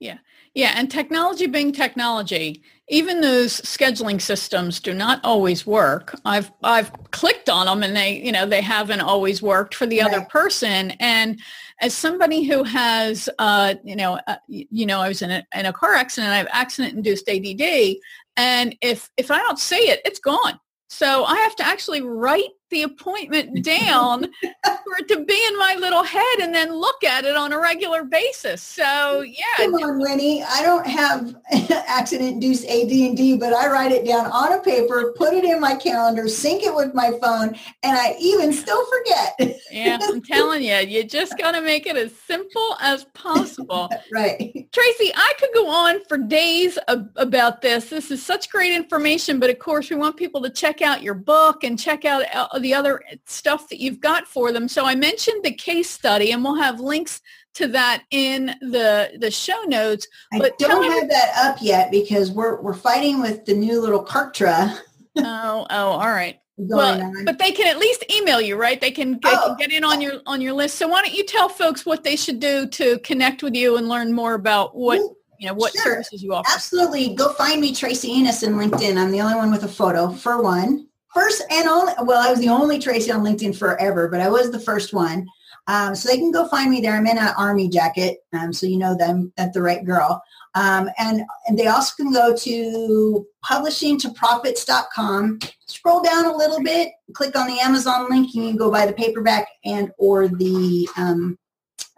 Yeah. 0.00 0.18
Yeah, 0.54 0.74
and 0.76 0.90
technology 0.90 1.46
being 1.46 1.72
technology, 1.72 2.62
even 2.88 3.22
those 3.22 3.58
scheduling 3.62 4.20
systems 4.20 4.80
do 4.80 4.92
not 4.92 5.18
always 5.24 5.66
work. 5.66 6.14
I've 6.26 6.52
I've 6.62 6.92
clicked 7.10 7.48
on 7.48 7.64
them 7.64 7.82
and 7.82 7.96
they, 7.96 8.22
you 8.22 8.32
know, 8.32 8.44
they 8.44 8.60
haven't 8.60 9.00
always 9.00 9.40
worked 9.40 9.74
for 9.74 9.86
the 9.86 10.00
right. 10.00 10.12
other 10.12 10.26
person. 10.26 10.90
And 11.00 11.40
as 11.80 11.94
somebody 11.94 12.42
who 12.42 12.64
has, 12.64 13.30
uh, 13.38 13.76
you 13.82 13.96
know, 13.96 14.20
uh, 14.26 14.36
you 14.46 14.84
know, 14.84 15.00
I 15.00 15.08
was 15.08 15.22
in 15.22 15.30
a, 15.30 15.42
in 15.54 15.64
a 15.64 15.72
car 15.72 15.94
accident. 15.94 16.32
I 16.32 16.36
have 16.36 16.48
accident-induced 16.50 17.30
ADD, 17.30 17.96
and 18.36 18.76
if 18.80 19.10
if 19.16 19.30
I 19.30 19.38
don't 19.38 19.58
see 19.58 19.90
it, 19.90 20.00
it's 20.04 20.18
gone. 20.18 20.58
So 20.90 21.24
I 21.24 21.36
have 21.36 21.56
to 21.56 21.66
actually 21.66 22.02
write 22.02 22.50
the 22.72 22.82
appointment 22.82 23.62
down 23.64 24.22
for 24.22 24.96
it 24.98 25.08
to 25.08 25.24
be 25.24 25.40
in 25.48 25.58
my 25.58 25.76
little 25.78 26.02
head 26.02 26.38
and 26.40 26.54
then 26.54 26.72
look 26.72 27.04
at 27.04 27.24
it 27.24 27.36
on 27.36 27.52
a 27.52 27.60
regular 27.60 28.02
basis. 28.02 28.62
So 28.62 29.20
yeah. 29.20 29.44
Come 29.58 29.74
on, 29.74 29.98
Winnie. 30.00 30.42
I 30.42 30.62
don't 30.62 30.86
have 30.86 31.36
accident-induced 31.86 32.64
AD&D, 32.64 33.36
but 33.36 33.52
I 33.52 33.68
write 33.68 33.92
it 33.92 34.06
down 34.06 34.26
on 34.26 34.52
a 34.52 34.62
paper, 34.62 35.12
put 35.16 35.34
it 35.34 35.44
in 35.44 35.60
my 35.60 35.76
calendar, 35.76 36.26
sync 36.28 36.62
it 36.64 36.74
with 36.74 36.94
my 36.94 37.12
phone, 37.22 37.54
and 37.82 37.96
I 37.96 38.16
even 38.18 38.52
still 38.52 38.84
forget. 38.86 39.58
yeah, 39.70 39.98
I'm 40.02 40.22
telling 40.22 40.62
you, 40.62 40.76
you 40.76 41.04
just 41.04 41.38
got 41.38 41.52
to 41.52 41.60
make 41.60 41.86
it 41.86 41.96
as 41.96 42.14
simple 42.26 42.76
as 42.80 43.04
possible. 43.12 43.90
right. 44.12 44.66
Tracy, 44.72 45.12
I 45.14 45.32
could 45.38 45.50
go 45.54 45.68
on 45.68 46.04
for 46.06 46.16
days 46.16 46.78
about 46.88 47.60
this. 47.60 47.90
This 47.90 48.10
is 48.10 48.24
such 48.24 48.50
great 48.50 48.72
information, 48.72 49.38
but 49.38 49.50
of 49.50 49.58
course 49.58 49.90
we 49.90 49.96
want 49.96 50.16
people 50.16 50.40
to 50.42 50.50
check 50.50 50.80
out 50.80 51.02
your 51.02 51.14
book 51.14 51.64
and 51.64 51.78
check 51.78 52.04
out 52.04 52.24
uh, 52.34 52.48
the 52.62 52.74
other 52.74 53.02
stuff 53.26 53.68
that 53.68 53.80
you've 53.80 54.00
got 54.00 54.26
for 54.26 54.52
them. 54.52 54.68
So 54.68 54.86
I 54.86 54.94
mentioned 54.94 55.44
the 55.44 55.52
case 55.52 55.90
study, 55.90 56.32
and 56.32 56.42
we'll 56.42 56.60
have 56.60 56.80
links 56.80 57.20
to 57.54 57.68
that 57.68 58.04
in 58.10 58.46
the 58.60 59.12
the 59.18 59.30
show 59.30 59.62
notes. 59.66 60.06
But 60.30 60.54
I 60.62 60.68
don't 60.68 60.90
have 60.90 61.08
that 61.10 61.32
up 61.36 61.58
yet 61.60 61.90
because 61.90 62.30
we're 62.30 62.60
we're 62.60 62.74
fighting 62.74 63.20
with 63.20 63.44
the 63.44 63.54
new 63.54 63.80
little 63.80 64.04
Kartra. 64.04 64.78
oh, 65.18 65.66
oh, 65.68 65.86
all 65.90 66.10
right. 66.10 66.38
Well, 66.58 67.02
on. 67.02 67.24
but 67.24 67.38
they 67.38 67.50
can 67.50 67.66
at 67.66 67.78
least 67.78 68.04
email 68.14 68.40
you, 68.40 68.56
right? 68.56 68.80
They 68.80 68.90
can 68.90 69.14
get, 69.18 69.32
oh. 69.34 69.56
get 69.58 69.72
in 69.72 69.82
on 69.84 70.00
your 70.00 70.20
on 70.26 70.40
your 70.40 70.52
list. 70.52 70.76
So 70.76 70.86
why 70.86 71.02
don't 71.02 71.14
you 71.14 71.24
tell 71.24 71.48
folks 71.48 71.84
what 71.84 72.04
they 72.04 72.14
should 72.14 72.40
do 72.40 72.68
to 72.68 72.98
connect 73.00 73.42
with 73.42 73.54
you 73.54 73.78
and 73.78 73.88
learn 73.88 74.12
more 74.12 74.34
about 74.34 74.76
what 74.76 75.00
you 75.40 75.48
know 75.48 75.54
what 75.54 75.72
sure. 75.72 75.82
services 75.82 76.22
you 76.22 76.34
offer? 76.34 76.48
Absolutely. 76.52 77.14
Go 77.14 77.32
find 77.32 77.60
me, 77.60 77.74
Tracy 77.74 78.12
Enos, 78.12 78.42
in 78.42 78.52
LinkedIn. 78.52 78.96
I'm 78.96 79.10
the 79.10 79.22
only 79.22 79.34
one 79.34 79.50
with 79.50 79.64
a 79.64 79.68
photo 79.68 80.10
for 80.10 80.42
one 80.42 80.86
first 81.14 81.42
and 81.50 81.68
only, 81.68 81.92
well, 82.02 82.26
I 82.26 82.30
was 82.30 82.40
the 82.40 82.48
only 82.48 82.78
Tracy 82.78 83.10
on 83.10 83.22
LinkedIn 83.22 83.56
forever, 83.56 84.08
but 84.08 84.20
I 84.20 84.28
was 84.28 84.50
the 84.50 84.60
first 84.60 84.92
one. 84.92 85.26
Um, 85.68 85.94
so 85.94 86.08
they 86.08 86.16
can 86.16 86.32
go 86.32 86.48
find 86.48 86.70
me 86.70 86.80
there. 86.80 86.94
I'm 86.94 87.06
in 87.06 87.18
an 87.18 87.34
army 87.38 87.68
jacket, 87.68 88.18
um, 88.32 88.52
so 88.52 88.66
you 88.66 88.78
know 88.78 88.96
them 88.96 89.32
at 89.36 89.52
the 89.52 89.62
right 89.62 89.84
girl. 89.84 90.20
Um, 90.54 90.90
and, 90.98 91.22
and 91.46 91.58
they 91.58 91.68
also 91.68 91.94
can 91.96 92.12
go 92.12 92.34
to 92.36 93.26
publishingtoprofits.com, 93.44 95.38
scroll 95.66 96.02
down 96.02 96.26
a 96.26 96.36
little 96.36 96.62
bit, 96.62 96.92
click 97.14 97.36
on 97.36 97.46
the 97.46 97.60
Amazon 97.60 98.10
link, 98.10 98.34
and 98.34 98.44
you 98.44 98.50
can 98.50 98.56
go 98.56 98.70
buy 98.70 98.86
the 98.86 98.92
paperback 98.92 99.48
and 99.64 99.92
or 99.98 100.28
the 100.28 100.88
um, 100.96 101.38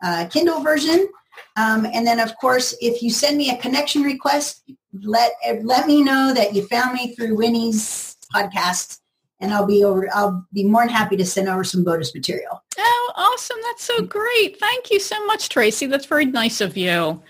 uh, 0.02 0.26
Kindle 0.30 0.60
version. 0.60 1.08
Um, 1.56 1.86
and 1.86 2.06
then, 2.06 2.20
of 2.20 2.36
course, 2.36 2.76
if 2.80 3.02
you 3.02 3.10
send 3.10 3.38
me 3.38 3.50
a 3.50 3.56
connection 3.56 4.02
request, 4.02 4.62
let 5.02 5.32
let 5.62 5.86
me 5.86 6.02
know 6.02 6.32
that 6.34 6.54
you 6.54 6.66
found 6.68 6.94
me 6.94 7.14
through 7.14 7.36
Winnie's 7.36 8.16
podcast 8.32 9.00
and 9.41 9.53
I'll 9.53 9.66
be 9.66 9.85
over. 9.85 10.09
I'll 10.14 10.47
be 10.53 10.64
more 10.64 10.82
than 10.82 10.91
happy 10.91 11.16
to 11.16 11.24
send 11.24 11.49
over 11.49 11.64
some 11.64 11.85
bonus 11.85 12.14
material. 12.14 12.62
Oh, 12.78 13.12
awesome! 13.16 13.59
That's 13.64 13.85
so 13.85 14.03
great. 14.03 14.59
Thank 14.59 14.91
you 14.91 15.01
so 15.01 15.24
much, 15.26 15.49
Tracy. 15.49 15.87
That's 15.87 16.07
very 16.07 16.26
nice 16.26 16.61
of 16.61 16.76
you. 16.76 17.22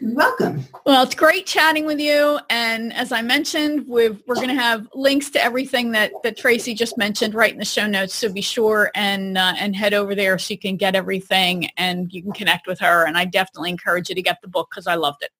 You're 0.00 0.14
welcome. 0.14 0.66
Well, 0.84 1.02
it's 1.04 1.14
great 1.14 1.46
chatting 1.46 1.86
with 1.86 1.98
you. 1.98 2.38
And 2.50 2.92
as 2.92 3.12
I 3.12 3.22
mentioned, 3.22 3.86
we're, 3.86 4.16
we're 4.26 4.34
going 4.34 4.48
to 4.48 4.54
have 4.54 4.86
links 4.92 5.30
to 5.30 5.42
everything 5.42 5.92
that, 5.92 6.12
that 6.24 6.36
Tracy 6.36 6.74
just 6.74 6.98
mentioned 6.98 7.32
right 7.34 7.52
in 7.52 7.58
the 7.58 7.64
show 7.64 7.86
notes. 7.86 8.14
So 8.14 8.30
be 8.30 8.42
sure 8.42 8.90
and 8.94 9.38
uh, 9.38 9.54
and 9.58 9.74
head 9.74 9.94
over 9.94 10.14
there 10.14 10.38
so 10.38 10.52
you 10.52 10.58
can 10.58 10.76
get 10.76 10.94
everything 10.94 11.70
and 11.76 12.12
you 12.12 12.22
can 12.22 12.32
connect 12.32 12.66
with 12.66 12.80
her. 12.80 13.06
And 13.06 13.16
I 13.16 13.24
definitely 13.24 13.70
encourage 13.70 14.08
you 14.08 14.14
to 14.14 14.22
get 14.22 14.38
the 14.42 14.48
book 14.48 14.68
because 14.70 14.86
I 14.86 14.96
loved 14.96 15.22
it. 15.22 15.30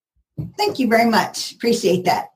Thank 0.57 0.79
you 0.79 0.89
very 0.89 1.11
much. 1.11 1.53
Appreciate 1.53 2.05
that. 2.07 2.29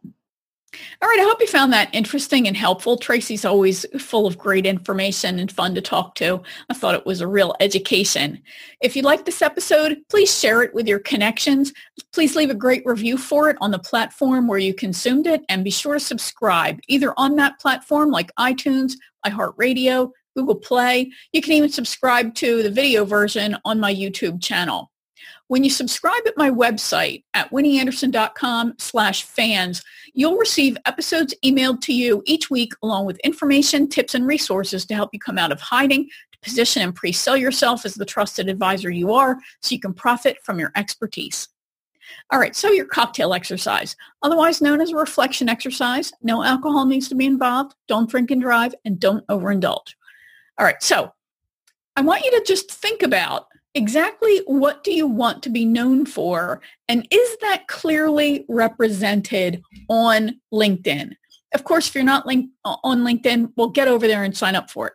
All 1.00 1.08
right. 1.08 1.20
I 1.20 1.24
hope 1.24 1.40
you 1.40 1.46
found 1.46 1.72
that 1.72 1.94
interesting 1.94 2.46
and 2.46 2.56
helpful. 2.56 2.98
Tracy's 2.98 3.46
always 3.46 3.86
full 3.98 4.26
of 4.26 4.36
great 4.36 4.66
information 4.66 5.38
and 5.38 5.50
fun 5.50 5.74
to 5.74 5.80
talk 5.80 6.14
to. 6.16 6.42
I 6.68 6.74
thought 6.74 6.94
it 6.94 7.06
was 7.06 7.22
a 7.22 7.26
real 7.26 7.54
education. 7.60 8.42
If 8.82 8.94
you 8.94 9.02
like 9.02 9.24
this 9.24 9.40
episode, 9.40 9.96
please 10.10 10.38
share 10.38 10.62
it 10.62 10.74
with 10.74 10.86
your 10.86 10.98
connections. 10.98 11.72
Please 12.12 12.36
leave 12.36 12.50
a 12.50 12.54
great 12.54 12.82
review 12.84 13.16
for 13.16 13.48
it 13.48 13.56
on 13.62 13.70
the 13.70 13.78
platform 13.78 14.46
where 14.46 14.58
you 14.58 14.74
consumed 14.74 15.26
it 15.26 15.40
and 15.48 15.64
be 15.64 15.70
sure 15.70 15.94
to 15.94 16.00
subscribe 16.00 16.78
either 16.86 17.14
on 17.16 17.36
that 17.36 17.58
platform 17.60 18.10
like 18.10 18.30
iTunes, 18.38 18.92
iHeartRadio, 19.24 20.10
Google 20.36 20.56
Play. 20.56 21.10
You 21.32 21.40
can 21.40 21.54
even 21.54 21.70
subscribe 21.70 22.34
to 22.36 22.62
the 22.62 22.70
video 22.70 23.06
version 23.06 23.56
on 23.64 23.80
my 23.80 23.94
YouTube 23.94 24.42
channel. 24.42 24.90
When 25.48 25.64
you 25.64 25.70
subscribe 25.70 26.26
at 26.26 26.36
my 26.36 26.50
website 26.50 27.24
at 27.32 27.50
winnieanderson.com 27.50 28.74
slash 28.78 29.22
fans, 29.22 29.82
you'll 30.12 30.36
receive 30.36 30.76
episodes 30.84 31.34
emailed 31.42 31.80
to 31.82 31.94
you 31.94 32.22
each 32.26 32.50
week 32.50 32.74
along 32.82 33.06
with 33.06 33.18
information, 33.20 33.88
tips, 33.88 34.14
and 34.14 34.26
resources 34.26 34.84
to 34.86 34.94
help 34.94 35.08
you 35.14 35.18
come 35.18 35.38
out 35.38 35.50
of 35.50 35.60
hiding, 35.60 36.04
to 36.04 36.38
position 36.42 36.82
and 36.82 36.94
pre-sell 36.94 37.36
yourself 37.36 37.86
as 37.86 37.94
the 37.94 38.04
trusted 38.04 38.50
advisor 38.50 38.90
you 38.90 39.14
are 39.14 39.38
so 39.62 39.74
you 39.74 39.80
can 39.80 39.94
profit 39.94 40.36
from 40.44 40.58
your 40.58 40.70
expertise. 40.76 41.48
All 42.30 42.38
right, 42.38 42.54
so 42.54 42.70
your 42.70 42.86
cocktail 42.86 43.32
exercise, 43.32 43.96
otherwise 44.22 44.60
known 44.60 44.82
as 44.82 44.90
a 44.90 44.96
reflection 44.96 45.48
exercise. 45.48 46.12
No 46.22 46.42
alcohol 46.42 46.84
needs 46.84 47.08
to 47.08 47.14
be 47.14 47.24
involved. 47.24 47.74
Don't 47.86 48.08
drink 48.08 48.30
and 48.30 48.42
drive, 48.42 48.74
and 48.84 49.00
don't 49.00 49.26
overindulge. 49.28 49.94
All 50.58 50.66
right, 50.66 50.82
so 50.82 51.10
I 51.96 52.02
want 52.02 52.24
you 52.24 52.32
to 52.32 52.44
just 52.46 52.70
think 52.70 53.02
about 53.02 53.46
exactly 53.78 54.42
what 54.46 54.82
do 54.82 54.92
you 54.92 55.06
want 55.06 55.42
to 55.44 55.50
be 55.50 55.64
known 55.64 56.04
for? 56.04 56.60
And 56.88 57.06
is 57.10 57.36
that 57.40 57.68
clearly 57.68 58.44
represented 58.48 59.62
on 59.88 60.40
LinkedIn? 60.52 61.12
Of 61.54 61.64
course, 61.64 61.88
if 61.88 61.94
you're 61.94 62.04
not 62.04 62.26
link- 62.26 62.50
on 62.64 63.02
LinkedIn, 63.02 63.52
well, 63.56 63.68
get 63.68 63.88
over 63.88 64.06
there 64.06 64.24
and 64.24 64.36
sign 64.36 64.56
up 64.56 64.68
for 64.68 64.88
it. 64.88 64.92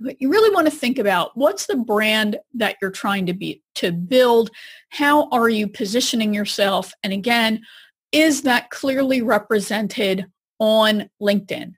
But 0.00 0.20
you 0.20 0.30
really 0.30 0.52
want 0.52 0.66
to 0.66 0.76
think 0.76 0.98
about 0.98 1.36
what's 1.36 1.66
the 1.66 1.76
brand 1.76 2.38
that 2.54 2.76
you're 2.82 2.90
trying 2.90 3.26
to 3.26 3.34
be 3.34 3.62
to 3.76 3.92
build? 3.92 4.50
How 4.88 5.28
are 5.28 5.48
you 5.48 5.68
positioning 5.68 6.34
yourself? 6.34 6.92
And 7.04 7.12
again, 7.12 7.62
is 8.10 8.42
that 8.42 8.70
clearly 8.70 9.22
represented 9.22 10.26
on 10.58 11.08
LinkedIn? 11.22 11.74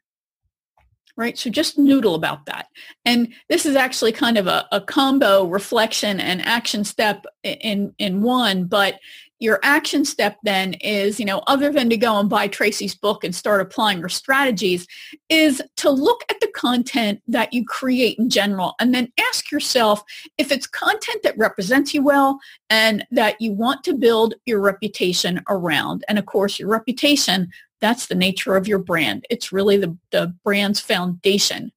Right? 1.17 1.37
So 1.39 1.51
just 1.51 1.79
noodle 1.79 2.15
about 2.15 2.47
that. 2.47 2.69
And 3.05 3.33
this 3.49 3.67
is 3.67 3.77
actually 3.77 4.13
kind 4.13 4.39
of 4.39 4.47
a, 4.47 4.67
a 4.73 4.81
combo 4.81 5.45
reflection 5.45 6.21
and 6.21 6.41
action 6.43 6.85
step 6.85 7.27
in, 7.43 7.95
in 7.99 8.23
one, 8.23 8.65
but 8.65 8.99
your 9.43 9.59
action 9.63 10.05
step 10.05 10.39
then 10.45 10.75
is, 10.75 11.19
you 11.19 11.27
know, 11.27 11.43
other 11.49 11.73
than 11.73 11.91
to 11.91 11.97
go 11.97 12.19
and 12.21 12.31
buy 12.31 12.47
Tracy's 12.47 12.95
book 12.95 13.25
and 13.25 13.35
start 13.35 13.61
applying 13.61 14.01
her 14.01 14.09
strategies, 14.09 14.87
is 15.29 15.61
to 15.77 15.91
look 15.91 16.25
at 16.31 16.39
the 16.41 16.51
content 16.55 17.21
that 17.27 17.53
you 17.53 17.65
create 17.65 18.19
in 18.19 18.31
general 18.31 18.75
and 18.79 18.95
then 18.95 19.13
ask 19.19 19.51
yourself 19.51 20.03
if 20.39 20.53
it's 20.53 20.67
content 20.67 21.23
that 21.25 21.37
represents 21.37 21.93
you 21.93 22.05
well 22.05 22.39
and 22.71 23.05
that 23.11 23.41
you 23.41 23.53
want 23.53 23.83
to 23.83 23.95
build 23.95 24.35
your 24.47 24.61
reputation 24.61 25.43
around. 25.49 26.05
And 26.09 26.19
of 26.19 26.27
course, 26.27 26.59
your 26.59 26.69
reputation 26.69 27.51
that's 27.81 28.07
the 28.07 28.15
nature 28.15 28.55
of 28.55 28.69
your 28.69 28.79
brand. 28.79 29.27
It's 29.29 29.51
really 29.51 29.77
the, 29.77 29.99
the 30.13 30.33
brand's 30.45 30.79
foundation. 30.79 31.73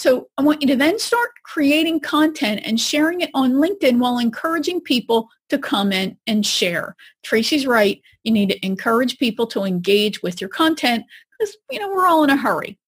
So 0.00 0.28
I 0.38 0.42
want 0.42 0.62
you 0.62 0.68
to 0.68 0.76
then 0.76 0.98
start 0.98 1.28
creating 1.44 2.00
content 2.00 2.62
and 2.64 2.80
sharing 2.80 3.20
it 3.20 3.28
on 3.34 3.52
LinkedIn 3.52 3.98
while 3.98 4.16
encouraging 4.16 4.80
people 4.80 5.28
to 5.50 5.58
comment 5.58 6.16
and 6.26 6.44
share. 6.46 6.96
Tracy's 7.22 7.66
right. 7.66 8.00
You 8.24 8.32
need 8.32 8.48
to 8.48 8.64
encourage 8.64 9.18
people 9.18 9.46
to 9.48 9.64
engage 9.64 10.22
with 10.22 10.40
your 10.40 10.48
content 10.48 11.04
because, 11.38 11.54
you 11.70 11.78
know, 11.78 11.90
we're 11.90 12.06
all 12.06 12.24
in 12.24 12.30
a 12.30 12.36
hurry. 12.38 12.78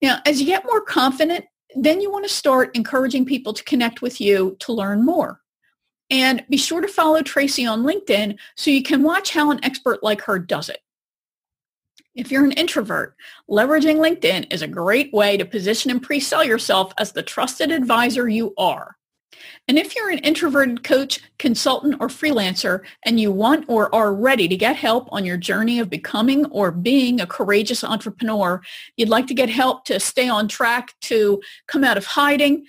Now, 0.00 0.20
as 0.24 0.40
you 0.40 0.46
get 0.46 0.64
more 0.64 0.80
confident, 0.80 1.44
then 1.76 2.00
you 2.00 2.10
want 2.10 2.24
to 2.24 2.32
start 2.32 2.74
encouraging 2.74 3.26
people 3.26 3.52
to 3.52 3.64
connect 3.64 4.00
with 4.00 4.18
you 4.18 4.56
to 4.60 4.72
learn 4.72 5.04
more. 5.04 5.42
And 6.08 6.46
be 6.48 6.56
sure 6.56 6.80
to 6.80 6.88
follow 6.88 7.20
Tracy 7.20 7.66
on 7.66 7.82
LinkedIn 7.82 8.38
so 8.56 8.70
you 8.70 8.82
can 8.82 9.02
watch 9.02 9.34
how 9.34 9.50
an 9.50 9.62
expert 9.62 10.02
like 10.02 10.22
her 10.22 10.38
does 10.38 10.70
it. 10.70 10.78
If 12.14 12.30
you're 12.30 12.44
an 12.44 12.52
introvert, 12.52 13.16
leveraging 13.48 13.96
LinkedIn 13.96 14.52
is 14.52 14.60
a 14.60 14.68
great 14.68 15.10
way 15.14 15.38
to 15.38 15.46
position 15.46 15.90
and 15.90 16.02
pre-sell 16.02 16.44
yourself 16.44 16.92
as 16.98 17.12
the 17.12 17.22
trusted 17.22 17.72
advisor 17.72 18.28
you 18.28 18.52
are. 18.58 18.96
And 19.66 19.78
if 19.78 19.96
you're 19.96 20.10
an 20.10 20.18
introverted 20.18 20.84
coach, 20.84 21.20
consultant, 21.38 21.96
or 22.00 22.08
freelancer, 22.08 22.80
and 23.06 23.18
you 23.18 23.32
want 23.32 23.64
or 23.66 23.92
are 23.94 24.14
ready 24.14 24.46
to 24.46 24.56
get 24.56 24.76
help 24.76 25.08
on 25.10 25.24
your 25.24 25.38
journey 25.38 25.78
of 25.78 25.88
becoming 25.88 26.44
or 26.46 26.70
being 26.70 27.18
a 27.18 27.26
courageous 27.26 27.82
entrepreneur, 27.82 28.60
you'd 28.98 29.08
like 29.08 29.26
to 29.28 29.34
get 29.34 29.48
help 29.48 29.86
to 29.86 29.98
stay 29.98 30.28
on 30.28 30.48
track 30.48 30.94
to 31.02 31.40
come 31.66 31.82
out 31.82 31.96
of 31.96 32.04
hiding, 32.04 32.66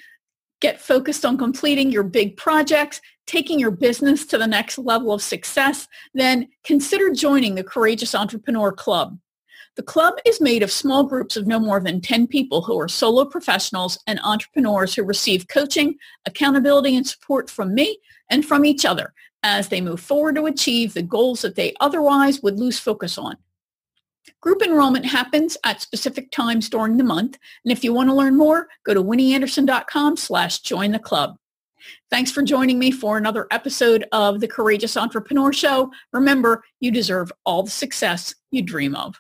get 0.62 0.80
focused 0.80 1.26
on 1.26 1.38
completing 1.38 1.92
your 1.92 2.04
big 2.04 2.38
projects, 2.38 3.02
taking 3.28 3.60
your 3.60 3.72
business 3.72 4.26
to 4.28 4.38
the 4.38 4.48
next 4.48 4.78
level 4.78 5.12
of 5.12 5.22
success, 5.22 5.88
then 6.14 6.48
consider 6.64 7.12
joining 7.12 7.56
the 7.56 7.64
Courageous 7.64 8.16
Entrepreneur 8.16 8.72
Club. 8.72 9.18
The 9.76 9.84
club 9.84 10.16
is 10.24 10.40
made 10.40 10.62
of 10.62 10.72
small 10.72 11.04
groups 11.04 11.36
of 11.36 11.48
no 11.48 11.60
more 11.60 11.80
than 11.80 12.00
10 12.00 12.28
people 12.28 12.62
who 12.62 12.80
are 12.80 12.88
solo 12.88 13.26
professionals 13.26 13.98
and 14.06 14.20
entrepreneurs 14.24 14.94
who 14.94 15.04
receive 15.04 15.48
coaching, 15.48 15.96
accountability, 16.28 16.96
and 16.96 17.08
support 17.08 17.50
from 17.50 17.74
me 17.74 17.98
and 18.30 18.46
from 18.46 18.66
each 18.66 18.86
other 18.86 19.14
as 19.42 19.70
they 19.70 19.82
move 19.82 20.00
forward 20.00 20.36
to 20.36 20.46
achieve 20.46 20.94
the 20.94 21.02
goals 21.02 21.42
that 21.42 21.56
they 21.56 21.74
otherwise 21.80 22.44
would 22.44 22.60
lose 22.60 22.78
focus 22.78 23.18
on. 23.18 23.36
Group 24.42 24.62
enrollment 24.62 25.06
happens 25.06 25.58
at 25.66 25.82
specific 25.82 26.30
times 26.30 26.70
during 26.70 26.98
the 26.98 27.04
month, 27.04 27.38
and 27.66 27.72
if 27.72 27.84
you 27.84 27.94
want 27.94 28.10
to 28.10 28.16
learn 28.16 28.38
more, 28.38 28.68
go 28.86 28.94
to 28.94 29.04
winnieanderson.com 29.04 30.18
slash 30.18 30.60
join 30.60 30.92
the 30.92 31.00
club. 31.00 31.36
Thanks 32.10 32.32
for 32.32 32.44
joining 32.44 32.78
me 32.78 32.92
for 32.92 33.18
another 33.18 33.48
episode 33.52 34.06
of 34.12 34.40
the 34.40 34.48
Courageous 34.48 34.96
Entrepreneur 34.96 35.52
Show. 35.52 35.92
Remember, 36.14 36.64
you 36.80 36.92
deserve 36.92 37.32
all 37.46 37.64
the 37.64 37.72
success 37.72 38.36
you 38.52 38.62
dream 38.62 38.96
of. 38.96 39.20